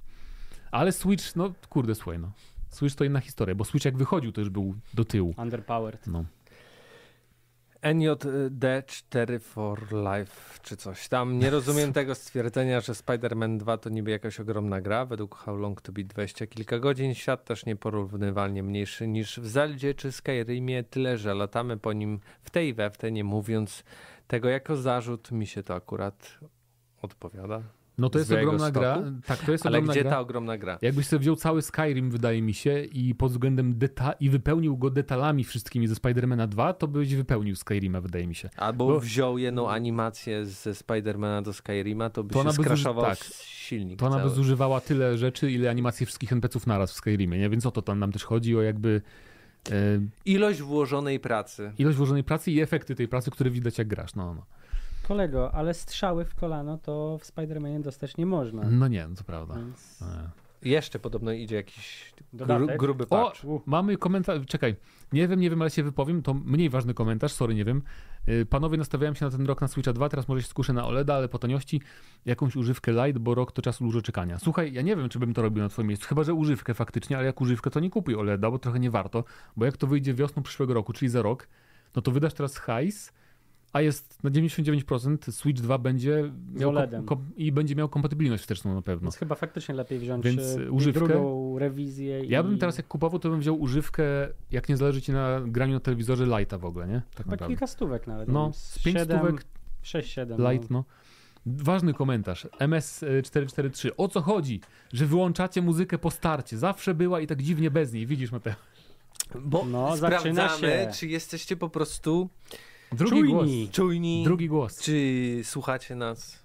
Ale 0.71 0.91
Switch, 0.91 1.35
no 1.35 1.53
kurde, 1.69 1.95
słuchaj, 1.95 2.19
no. 2.19 2.31
Switch 2.69 2.95
to 2.95 3.03
inna 3.03 3.19
historia, 3.19 3.55
bo 3.55 3.65
Switch 3.65 3.85
jak 3.85 3.97
wychodził, 3.97 4.31
to 4.31 4.41
już 4.41 4.49
był 4.49 4.75
do 4.93 5.05
tyłu. 5.05 5.33
Underpowered. 5.37 6.07
No. 6.07 6.25
NJD4 7.81 9.39
for 9.39 9.79
Life 9.91 10.59
czy 10.61 10.77
coś 10.77 11.07
tam. 11.07 11.39
Nie 11.39 11.49
rozumiem 11.49 11.93
tego 11.99 12.15
stwierdzenia, 12.15 12.81
że 12.81 12.93
Spider-Man 12.93 13.57
2 13.57 13.77
to 13.77 13.89
niby 13.89 14.11
jakaś 14.11 14.39
ogromna 14.39 14.81
gra. 14.81 15.05
Według 15.05 15.35
How 15.35 15.55
Long 15.55 15.81
to 15.81 15.91
Beat 15.91 16.07
20 16.07 16.47
kilka 16.47 16.79
godzin. 16.79 17.15
Świat 17.15 17.45
też 17.45 17.65
nieporównywalnie 17.65 18.63
mniejszy 18.63 19.07
niż 19.07 19.39
w 19.39 19.47
Zeldzie 19.47 19.93
czy 19.93 20.11
Skyrimie. 20.11 20.83
Tyle, 20.83 21.17
że 21.17 21.33
latamy 21.33 21.77
po 21.77 21.93
nim 21.93 22.19
w 22.43 22.49
tej 22.49 22.67
i 22.67 22.73
we 22.73 22.91
w 22.91 23.03
nie 23.11 23.23
mówiąc 23.23 23.83
tego 24.27 24.49
jako 24.49 24.75
zarzut. 24.75 25.31
Mi 25.31 25.47
się 25.47 25.63
to 25.63 25.75
akurat 25.75 26.39
odpowiada. 27.01 27.80
No 28.01 28.09
to 28.09 28.19
jest 28.19 28.31
ogromna 28.31 28.59
stoku? 28.59 28.79
gra. 28.79 29.03
Tak, 29.25 29.39
to 29.39 29.51
jest 29.51 29.65
Ale 29.65 29.77
ogromna 29.77 29.93
gdzie 29.93 30.01
gra. 30.01 30.11
ta 30.11 30.19
ogromna 30.19 30.57
gra? 30.57 30.77
Jakbyś 30.81 31.07
sobie 31.07 31.19
wziął 31.19 31.35
cały 31.35 31.61
Skyrim, 31.61 32.11
wydaje 32.11 32.41
mi 32.41 32.53
się, 32.53 32.83
i 32.83 33.15
pod 33.15 33.31
względem 33.31 33.73
deta- 33.75 34.13
i 34.19 34.29
wypełnił 34.29 34.77
go 34.77 34.89
detalami 34.89 35.43
wszystkimi 35.43 35.87
ze 35.87 35.95
Spidermana 35.95 36.47
2, 36.47 36.73
to 36.73 36.87
byś 36.87 37.15
wypełnił 37.15 37.55
Skyrima, 37.55 38.01
wydaje 38.01 38.27
mi 38.27 38.35
się. 38.35 38.49
Albo 38.57 38.87
Bo- 38.87 38.99
wziął 38.99 39.37
jedną 39.37 39.69
animację 39.69 40.45
ze 40.45 40.75
Spidermana 40.75 41.41
do 41.41 41.53
Skyrima, 41.53 42.09
to 42.09 42.23
by 42.23 42.33
To 42.33 42.39
się 42.43 42.47
by 42.47 42.53
skraszował 42.53 43.05
tak. 43.05 43.17
silnik 43.43 43.99
To 43.99 44.05
ona 44.05 44.15
by 44.15 44.21
cały. 44.23 44.35
zużywała 44.35 44.81
tyle 44.81 45.17
rzeczy, 45.17 45.51
ile 45.51 45.69
animacji 45.69 46.05
wszystkich 46.05 46.31
NPC-ów 46.33 46.67
naraz 46.67 46.91
w 46.91 46.95
Skyrimie, 46.95 47.39
nie? 47.39 47.49
Więc 47.49 47.65
o 47.65 47.71
to 47.71 47.81
tam 47.81 47.99
nam 47.99 48.11
też 48.11 48.23
chodzi, 48.23 48.57
o 48.57 48.61
jakby 48.61 49.01
e, 49.71 49.73
Ilość 50.25 50.61
włożonej 50.61 51.19
pracy. 51.19 51.71
ilość 51.77 51.97
włożonej 51.97 52.23
pracy 52.23 52.51
i 52.51 52.61
efekty 52.61 52.95
tej 52.95 53.07
pracy, 53.07 53.31
które 53.31 53.49
widać 53.49 53.77
jak 53.77 53.87
grasz. 53.87 54.15
No, 54.15 54.33
no. 54.33 54.45
Kolego, 55.11 55.51
ale 55.55 55.73
strzały 55.73 56.25
w 56.25 56.35
kolano 56.35 56.77
to 56.77 57.17
w 57.21 57.25
Spider-Manie 57.25 57.81
dostać 57.81 58.17
nie 58.17 58.25
można. 58.25 58.63
no 58.63 58.87
nie, 58.87 59.07
no 59.07 59.15
to 59.15 59.23
prawda. 59.23 59.55
Więc. 59.55 60.03
Jeszcze 60.61 60.99
podobno 60.99 61.31
idzie 61.31 61.55
jakiś 61.55 62.13
gru, 62.33 62.67
gruby 62.77 63.03
O, 63.03 63.07
patch. 63.07 63.41
mamy 63.65 63.97
komentarz, 63.97 64.45
czekaj, 64.45 64.75
nie 65.13 65.27
wiem, 65.27 65.39
nie 65.39 65.49
wiem, 65.49 65.61
ale 65.61 65.69
się 65.71 65.83
wypowiem, 65.83 66.21
to 66.21 66.33
mniej 66.33 66.69
ważny 66.69 66.93
komentarz, 66.93 67.33
sorry, 67.33 67.55
nie 67.55 67.65
wiem. 67.65 67.81
Y, 68.29 68.45
Panowie, 68.45 68.77
nastawiałem 68.77 69.15
się 69.15 69.25
na 69.25 69.31
ten 69.31 69.45
rok 69.45 69.61
na 69.61 69.67
Switcha 69.67 69.93
2, 69.93 70.09
teraz 70.09 70.27
może 70.27 70.41
się 70.41 70.47
skuszę 70.47 70.73
na 70.73 70.85
OLEDa, 70.87 71.15
ale 71.15 71.27
po 71.29 71.39
taniości 71.39 71.81
jakąś 72.25 72.55
używkę 72.55 72.91
Lite, 72.91 73.19
bo 73.19 73.35
rok 73.35 73.51
to 73.51 73.61
czas 73.61 73.79
dużo 73.79 74.01
czekania. 74.01 74.39
Słuchaj, 74.39 74.73
ja 74.73 74.81
nie 74.81 74.95
wiem, 74.95 75.09
czy 75.09 75.19
bym 75.19 75.33
to 75.33 75.41
robił 75.41 75.63
na 75.63 75.69
twoim 75.69 75.87
miejscu, 75.87 76.07
chyba, 76.07 76.23
że 76.23 76.33
używkę 76.33 76.73
faktycznie, 76.73 77.17
ale 77.17 77.25
jak 77.25 77.41
używkę, 77.41 77.69
to 77.69 77.79
nie 77.79 77.89
kupuj 77.89 78.15
OLEDa, 78.15 78.51
bo 78.51 78.59
trochę 78.59 78.79
nie 78.79 78.91
warto, 78.91 79.23
bo 79.57 79.65
jak 79.65 79.77
to 79.77 79.87
wyjdzie 79.87 80.13
wiosną 80.13 80.43
przyszłego 80.43 80.73
roku, 80.73 80.93
czyli 80.93 81.09
za 81.09 81.21
rok, 81.21 81.47
no 81.95 82.01
to 82.01 82.11
wydasz 82.11 82.33
teraz 82.33 82.57
hajs, 82.57 83.13
a 83.73 83.81
jest 83.81 84.23
na 84.23 84.29
99% 84.29 85.31
Switch 85.31 85.61
2 85.61 85.77
będzie 85.77 86.31
miał 86.53 86.69
OLEDem. 86.69 87.05
kom- 87.05 87.31
i 87.35 87.51
będzie 87.51 87.75
miał 87.75 87.89
kompatybilność 87.89 88.43
wsteczną 88.43 88.75
na 88.75 88.81
pewno. 88.81 89.05
Więc 89.05 89.17
chyba 89.17 89.35
faktycznie 89.35 89.75
lepiej 89.75 89.99
wziąć 89.99 90.25
Więc, 90.25 90.37
Więc, 90.37 90.57
y, 90.57 90.71
używkę? 90.71 90.99
drugą 91.07 91.59
rewizję. 91.59 92.25
Ja 92.25 92.39
i... 92.41 92.43
bym 92.43 92.57
teraz 92.57 92.77
jak 92.77 92.87
kupował, 92.87 93.19
to 93.19 93.29
bym 93.29 93.39
wziął 93.39 93.59
używkę, 93.59 94.03
jak 94.51 94.69
nie 94.69 94.77
zależy 94.77 95.01
ci 95.01 95.11
na 95.11 95.41
graniu 95.45 95.73
na 95.73 95.79
telewizorze, 95.79 96.25
Lighta 96.25 96.57
w 96.57 96.65
ogóle, 96.65 96.87
nie? 96.87 96.93
Tak 97.15 97.17
Chyba 97.17 97.31
naprawdę. 97.31 97.53
kilka 97.53 97.67
stówek 97.67 98.07
nawet. 98.07 98.29
No, 98.29 98.51
z 98.53 98.83
pięć 98.83 98.97
siedem, 98.97 99.17
stówek 99.19 99.45
6-7. 99.83 100.51
Light, 100.51 100.69
no. 100.69 100.83
Ważny 101.45 101.93
komentarz. 101.93 102.47
MS443. 102.59 103.89
O 103.97 104.07
co 104.07 104.21
chodzi? 104.21 104.61
Że 104.93 105.05
wyłączacie 105.05 105.61
muzykę 105.61 105.97
po 105.97 106.11
starcie. 106.11 106.57
Zawsze 106.57 106.93
była 106.93 107.19
i 107.21 107.27
tak 107.27 107.41
dziwnie 107.41 107.71
bez 107.71 107.93
niej. 107.93 108.05
Widzisz, 108.07 108.31
Mateo? 108.31 108.53
Bo 109.41 109.65
No, 109.65 109.97
sprawdzamy, 109.97 110.59
się. 110.59 110.89
czy 110.95 111.07
jesteście 111.07 111.55
po 111.57 111.69
prostu 111.69 112.29
Drugi 112.91 113.11
Czujni. 113.19 113.33
głos. 113.33 113.49
czujni, 113.71 114.23
Drugi 114.23 114.47
głos. 114.47 114.81
czy 114.81 115.41
słuchacie 115.43 115.95
nas. 115.95 116.40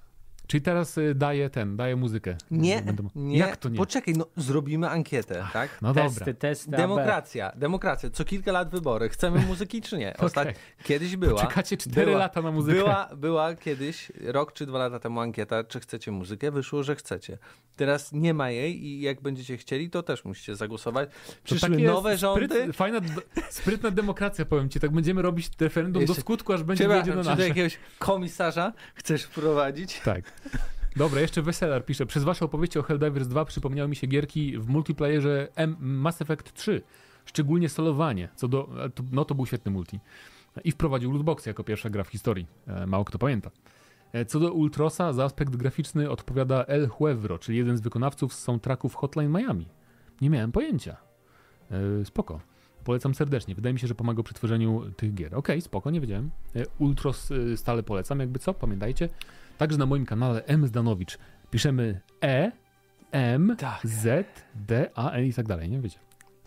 Czyli 0.46 0.60
teraz 0.62 0.98
y, 0.98 1.14
daję 1.14 1.50
ten, 1.50 1.76
daję 1.76 1.96
muzykę. 1.96 2.36
Nie, 2.50 2.82
Będę- 2.82 3.08
nie. 3.14 3.38
Jak 3.38 3.56
to 3.56 3.68
nie? 3.68 3.76
Poczekaj, 3.76 4.14
no 4.14 4.26
zrobimy 4.36 4.88
ankietę, 4.88 5.46
tak? 5.52 5.78
No 5.82 5.94
testy, 5.94 6.18
dobra. 6.20 6.34
testy. 6.34 6.70
AB. 6.70 6.76
Demokracja, 6.76 7.52
demokracja. 7.56 8.10
Co 8.10 8.24
kilka 8.24 8.52
lat 8.52 8.70
wybory. 8.70 9.08
Chcemy 9.08 9.40
muzyki 9.40 9.82
czy 9.82 9.98
nie? 9.98 10.16
Ostat... 10.18 10.48
Okej. 10.48 10.56
Kiedyś 10.82 11.16
była. 11.16 11.40
Czekacie 11.40 11.76
4 11.76 12.06
była, 12.06 12.18
lata 12.18 12.42
na 12.42 12.50
muzykę. 12.50 12.78
Była, 12.78 13.08
była 13.16 13.54
kiedyś, 13.54 14.12
rok 14.24 14.52
czy 14.52 14.66
dwa 14.66 14.78
lata 14.78 14.98
temu 14.98 15.20
ankieta, 15.20 15.64
czy 15.64 15.80
chcecie 15.80 16.10
muzykę. 16.10 16.50
Wyszło, 16.50 16.82
że 16.82 16.96
chcecie. 16.96 17.38
Teraz 17.76 18.12
nie 18.12 18.34
ma 18.34 18.50
jej 18.50 18.84
i 18.84 19.00
jak 19.00 19.20
będziecie 19.20 19.56
chcieli, 19.56 19.90
to 19.90 20.02
też 20.02 20.24
musicie 20.24 20.56
zagłosować. 20.56 21.10
Przyszły 21.44 21.70
takie 21.70 21.86
nowe 21.86 22.16
rządy. 22.16 22.46
Spryt, 22.46 22.76
fajna, 22.76 23.00
sprytna 23.50 23.90
demokracja, 23.90 24.44
powiem 24.44 24.68
ci. 24.68 24.80
Tak 24.80 24.90
będziemy 24.90 25.22
robić 25.22 25.50
referendum 25.60 26.04
do 26.04 26.08
Jeszcze- 26.08 26.20
skutku, 26.20 26.52
aż 26.52 26.62
będzie 26.62 26.84
Przepraszam, 26.84 27.16
na 27.16 27.22
czy 27.22 27.24
do 27.24 27.30
nasze. 27.30 27.48
jakiegoś 27.48 27.78
komisarza 27.98 28.72
chcesz 28.94 29.22
wprowadzić? 29.24 30.00
Tak. 30.04 30.24
Dobra, 30.96 31.20
jeszcze 31.20 31.42
Weselar 31.42 31.84
pisze. 31.84 32.06
Przez 32.06 32.24
wasze 32.24 32.44
opowieści 32.44 32.78
o 32.78 32.82
Helldivers 32.82 33.28
2 33.28 33.44
przypomniały 33.44 33.88
mi 33.88 33.96
się 33.96 34.06
gierki 34.06 34.58
w 34.58 34.68
multiplayerze 34.68 35.48
M 35.56 35.76
Mass 35.80 36.22
Effect 36.22 36.52
3. 36.54 36.82
Szczególnie 37.24 37.68
solowanie. 37.68 38.28
Co 38.36 38.48
do, 38.48 38.68
no 39.12 39.24
to 39.24 39.34
był 39.34 39.46
świetny 39.46 39.70
multi. 39.70 40.00
I 40.64 40.72
wprowadził 40.72 41.12
lootboxy 41.12 41.50
jako 41.50 41.64
pierwsza 41.64 41.90
gra 41.90 42.04
w 42.04 42.08
historii. 42.08 42.46
E, 42.66 42.86
Mało 42.86 43.04
kto 43.04 43.18
pamięta. 43.18 43.50
E, 44.12 44.24
Co 44.24 44.40
do 44.40 44.52
Ultrosa, 44.52 45.12
za 45.12 45.24
aspekt 45.24 45.56
graficzny 45.56 46.10
odpowiada 46.10 46.64
El 46.64 46.88
Huevro, 46.88 47.38
czyli 47.38 47.58
jeden 47.58 47.76
z 47.76 47.80
wykonawców 47.80 48.34
z 48.34 48.38
soundtracków 48.38 48.94
Hotline 48.94 49.30
Miami. 49.32 49.66
Nie 50.20 50.30
miałem 50.30 50.52
pojęcia. 50.52 50.96
E, 51.70 52.04
Spoko. 52.04 52.40
Polecam 52.84 53.14
serdecznie. 53.14 53.54
Wydaje 53.54 53.72
mi 53.72 53.80
się, 53.80 53.86
że 53.86 53.94
pomaga 53.94 54.22
przy 54.22 54.34
tworzeniu 54.34 54.82
tych 54.96 55.14
gier. 55.14 55.34
Okej, 55.34 55.60
spoko, 55.60 55.90
nie 55.90 56.00
wiedziałem. 56.00 56.30
Ultros 56.78 57.32
stale 57.56 57.82
polecam, 57.82 58.20
jakby 58.20 58.38
co, 58.38 58.54
pamiętajcie. 58.54 59.08
Także 59.58 59.78
na 59.78 59.86
moim 59.86 60.06
kanale 60.06 60.42
M. 60.46 60.66
Zdanowicz 60.66 61.18
piszemy 61.50 62.00
E, 62.24 62.52
M, 63.12 63.56
Tak. 63.58 63.80
Z, 63.86 64.26
D, 64.54 64.90
A, 64.94 65.10
N 65.10 65.24
i 65.24 65.32
tak 65.32 65.46
dalej, 65.46 65.70
nie 65.70 65.80
wiecie. 65.80 65.98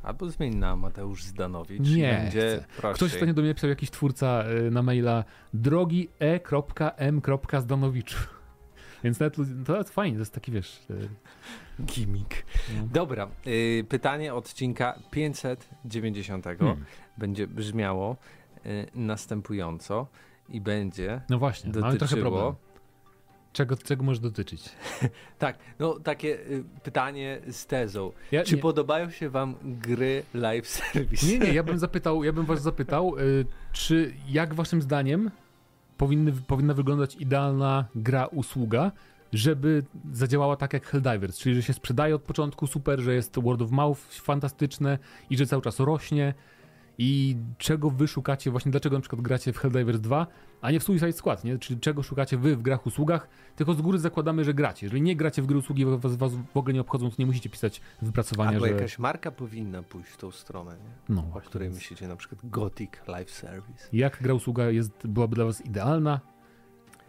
Albo 0.04 0.30
zmień 0.30 0.56
na 0.56 0.76
Mateusz 0.76 1.24
Zdanowicz. 1.24 1.90
Nie 1.96 2.14
Będzie. 2.14 2.66
Ktoś 2.78 3.14
ostatnio 3.14 3.34
do 3.34 3.42
mnie 3.42 3.54
pisał 3.54 3.70
jakiś 3.70 3.90
twórca 3.92 4.44
y, 4.68 4.72
na 4.72 4.82
maila 4.82 5.24
drogi 5.54 6.10
E.M. 6.20 7.22
Zdanowicz. 7.60 8.16
Więc 9.04 9.20
nawet, 9.20 9.38
to 9.66 9.84
fajnie, 9.84 10.16
to 10.18 10.22
jest 10.22 10.34
taki, 10.34 10.52
wiesz... 10.52 10.82
y, 10.90 11.10
Gimik. 11.86 12.46
no. 12.78 12.88
Dobra, 12.92 13.28
y, 13.48 13.86
pytanie 13.90 14.34
odcinka 14.34 15.00
590 15.12 16.46
Hmm. 16.46 16.86
będzie 17.18 17.48
brzmiało 17.48 18.18
y, 18.66 18.88
następująco 18.96 20.08
i 20.50 20.62
będzie 20.62 21.22
No 21.30 21.40
właśnie, 21.40 21.70
mamy 21.70 21.82
trochę 21.82 21.98
dotyczyło... 22.16 22.22
problem. 22.32 22.69
Czego, 23.60 23.78
czego 23.78 24.04
może 24.04 24.22
dotyczyć? 24.22 24.64
Tak, 25.40 25.58
no 25.80 26.00
takie 26.00 26.40
y, 26.40 26.64
pytanie 26.84 27.42
z 27.52 27.66
tezą. 27.66 28.12
Ja, 28.32 28.44
Czy 28.44 28.56
nie, 28.56 28.62
podobają 28.62 29.10
się 29.10 29.30
wam 29.30 29.56
gry 29.64 30.24
live 30.34 30.68
service? 30.68 31.26
nie, 31.28 31.40
nie, 31.40 31.54
ja 31.54 31.64
bym 31.64 31.80
zapytał, 31.88 32.24
ja 32.24 32.34
bym 32.34 32.46
was 32.46 32.62
zapytał, 32.62 33.18
y, 33.18 33.46
czy 33.72 34.14
jak 34.30 34.54
waszym 34.54 34.82
zdaniem 34.82 35.32
powinny, 35.98 36.32
powinna 36.48 36.74
wyglądać 36.74 37.16
idealna 37.16 37.86
gra, 37.96 38.26
usługa, 38.26 38.92
żeby 39.34 39.84
zadziałała 40.12 40.56
tak 40.56 40.74
jak 40.74 40.86
Helldivers, 40.86 41.40
czyli 41.40 41.56
że 41.56 41.64
się 41.64 41.74
sprzedaje 41.74 42.16
od 42.16 42.22
początku 42.22 42.68
super, 42.68 43.00
że 43.00 43.14
jest 43.14 43.40
word 43.40 43.62
of 43.62 43.72
mouth 43.72 44.02
fantastyczne 44.12 44.98
i 45.30 45.38
że 45.38 45.46
cały 45.46 45.62
czas 45.62 45.80
rośnie 45.80 46.34
i 47.02 47.38
czego 47.58 47.90
wy 47.90 48.08
szukacie, 48.08 48.52
właśnie 48.52 48.72
dlaczego 48.72 48.96
na 48.98 49.02
przykład 49.02 49.22
gracie 49.22 49.54
w 49.54 49.58
Helldivers 49.58 50.00
2, 50.00 50.28
a 50.62 50.72
nie 50.72 50.80
w 50.80 50.84
Suicide 50.84 51.14
Squad, 51.14 51.44
nie? 51.44 51.58
Czyli 51.58 51.80
czego 51.80 52.04
szukacie 52.04 52.38
wy 52.38 52.56
w 52.56 52.62
grach, 52.62 52.86
usługach, 52.86 53.28
tylko 53.56 53.74
z 53.74 53.82
góry 53.82 54.00
zakładamy, 54.00 54.44
że 54.44 54.54
gracie. 54.54 54.86
Jeżeli 54.86 55.02
nie 55.02 55.16
gracie 55.16 55.42
w 55.42 55.46
gry, 55.46 55.58
usługi, 55.58 55.86
was, 55.86 56.16
was 56.16 56.36
w 56.36 56.58
ogóle 56.58 56.74
nie 56.74 56.82
obchodzą, 56.82 57.10
to 57.10 57.16
nie 57.20 57.26
musicie 57.26 57.50
pisać 57.50 57.82
wypracowania, 58.02 58.52
Albo 58.52 58.66
że... 58.66 58.72
jakaś 58.72 59.00
marka 59.00 59.32
powinna 59.32 59.84
pójść 59.84 60.10
w 60.10 60.18
tą 60.18 60.32
stronę, 60.32 60.72
nie? 60.72 61.16
No, 61.16 61.24
o 61.34 61.42
której 61.42 61.68
więc 61.68 61.78
myślicie, 61.78 62.08
na 62.08 62.16
przykład 62.16 62.42
Gothic 62.44 62.92
Live 63.08 63.32
Service. 63.32 63.88
Jak 63.94 64.18
gra 64.22 64.34
usługa 64.34 64.70
jest, 64.70 65.08
byłaby 65.08 65.36
dla 65.36 65.46
was 65.46 65.62
idealna? 65.66 66.20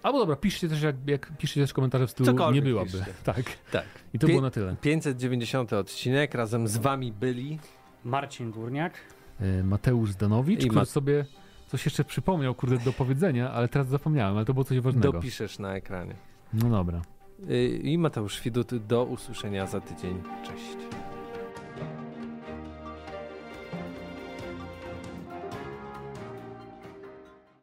Albo 0.02 0.18
dobra, 0.18 0.36
piszcie 0.36 0.68
też, 0.68 0.82
jak, 0.82 0.96
jak 1.06 1.36
piszcie 1.38 1.60
też 1.60 1.72
komentarze 1.72 2.06
w 2.06 2.10
stylu 2.10 2.26
Cokolwiek 2.26 2.64
nie 2.64 2.70
byłaby. 2.70 2.90
piszcie. 2.90 3.14
Tak. 3.24 3.42
Tak. 3.72 3.84
I 4.14 4.18
to 4.18 4.26
Pie- 4.26 4.30
było 4.30 4.42
na 4.42 4.50
tyle. 4.50 4.76
590 4.80 5.72
odcinek, 5.72 6.34
razem 6.34 6.68
z 6.68 6.76
wami 6.76 7.12
byli 7.12 7.58
Marcin 8.04 8.50
Górniak. 8.50 8.94
E, 9.40 9.62
Mateusz 9.64 10.10
Zdanowicz, 10.10 10.60
I 10.60 10.62
który 10.66 10.74
Ma- 10.80 10.84
sobie 10.84 11.24
coś 11.66 11.84
jeszcze 11.84 12.04
przypomniał, 12.04 12.54
kurde, 12.54 12.78
do 12.78 12.92
powiedzenia, 12.92 13.50
ale 13.52 13.68
teraz 13.68 13.88
zapomniałem, 13.88 14.36
ale 14.36 14.46
to 14.46 14.54
było 14.54 14.64
coś 14.64 14.80
ważnego. 14.80 15.12
dopiszesz 15.12 15.58
na 15.58 15.74
ekranie. 15.74 16.14
No 16.52 16.70
dobra. 16.70 17.02
Y, 17.50 17.80
I 17.82 17.98
Mateusz 17.98 18.42
Widut, 18.42 18.74
do 18.86 19.04
usłyszenia 19.04 19.66
za 19.66 19.80
tydzień. 19.80 20.22
Cześć. 20.46 20.76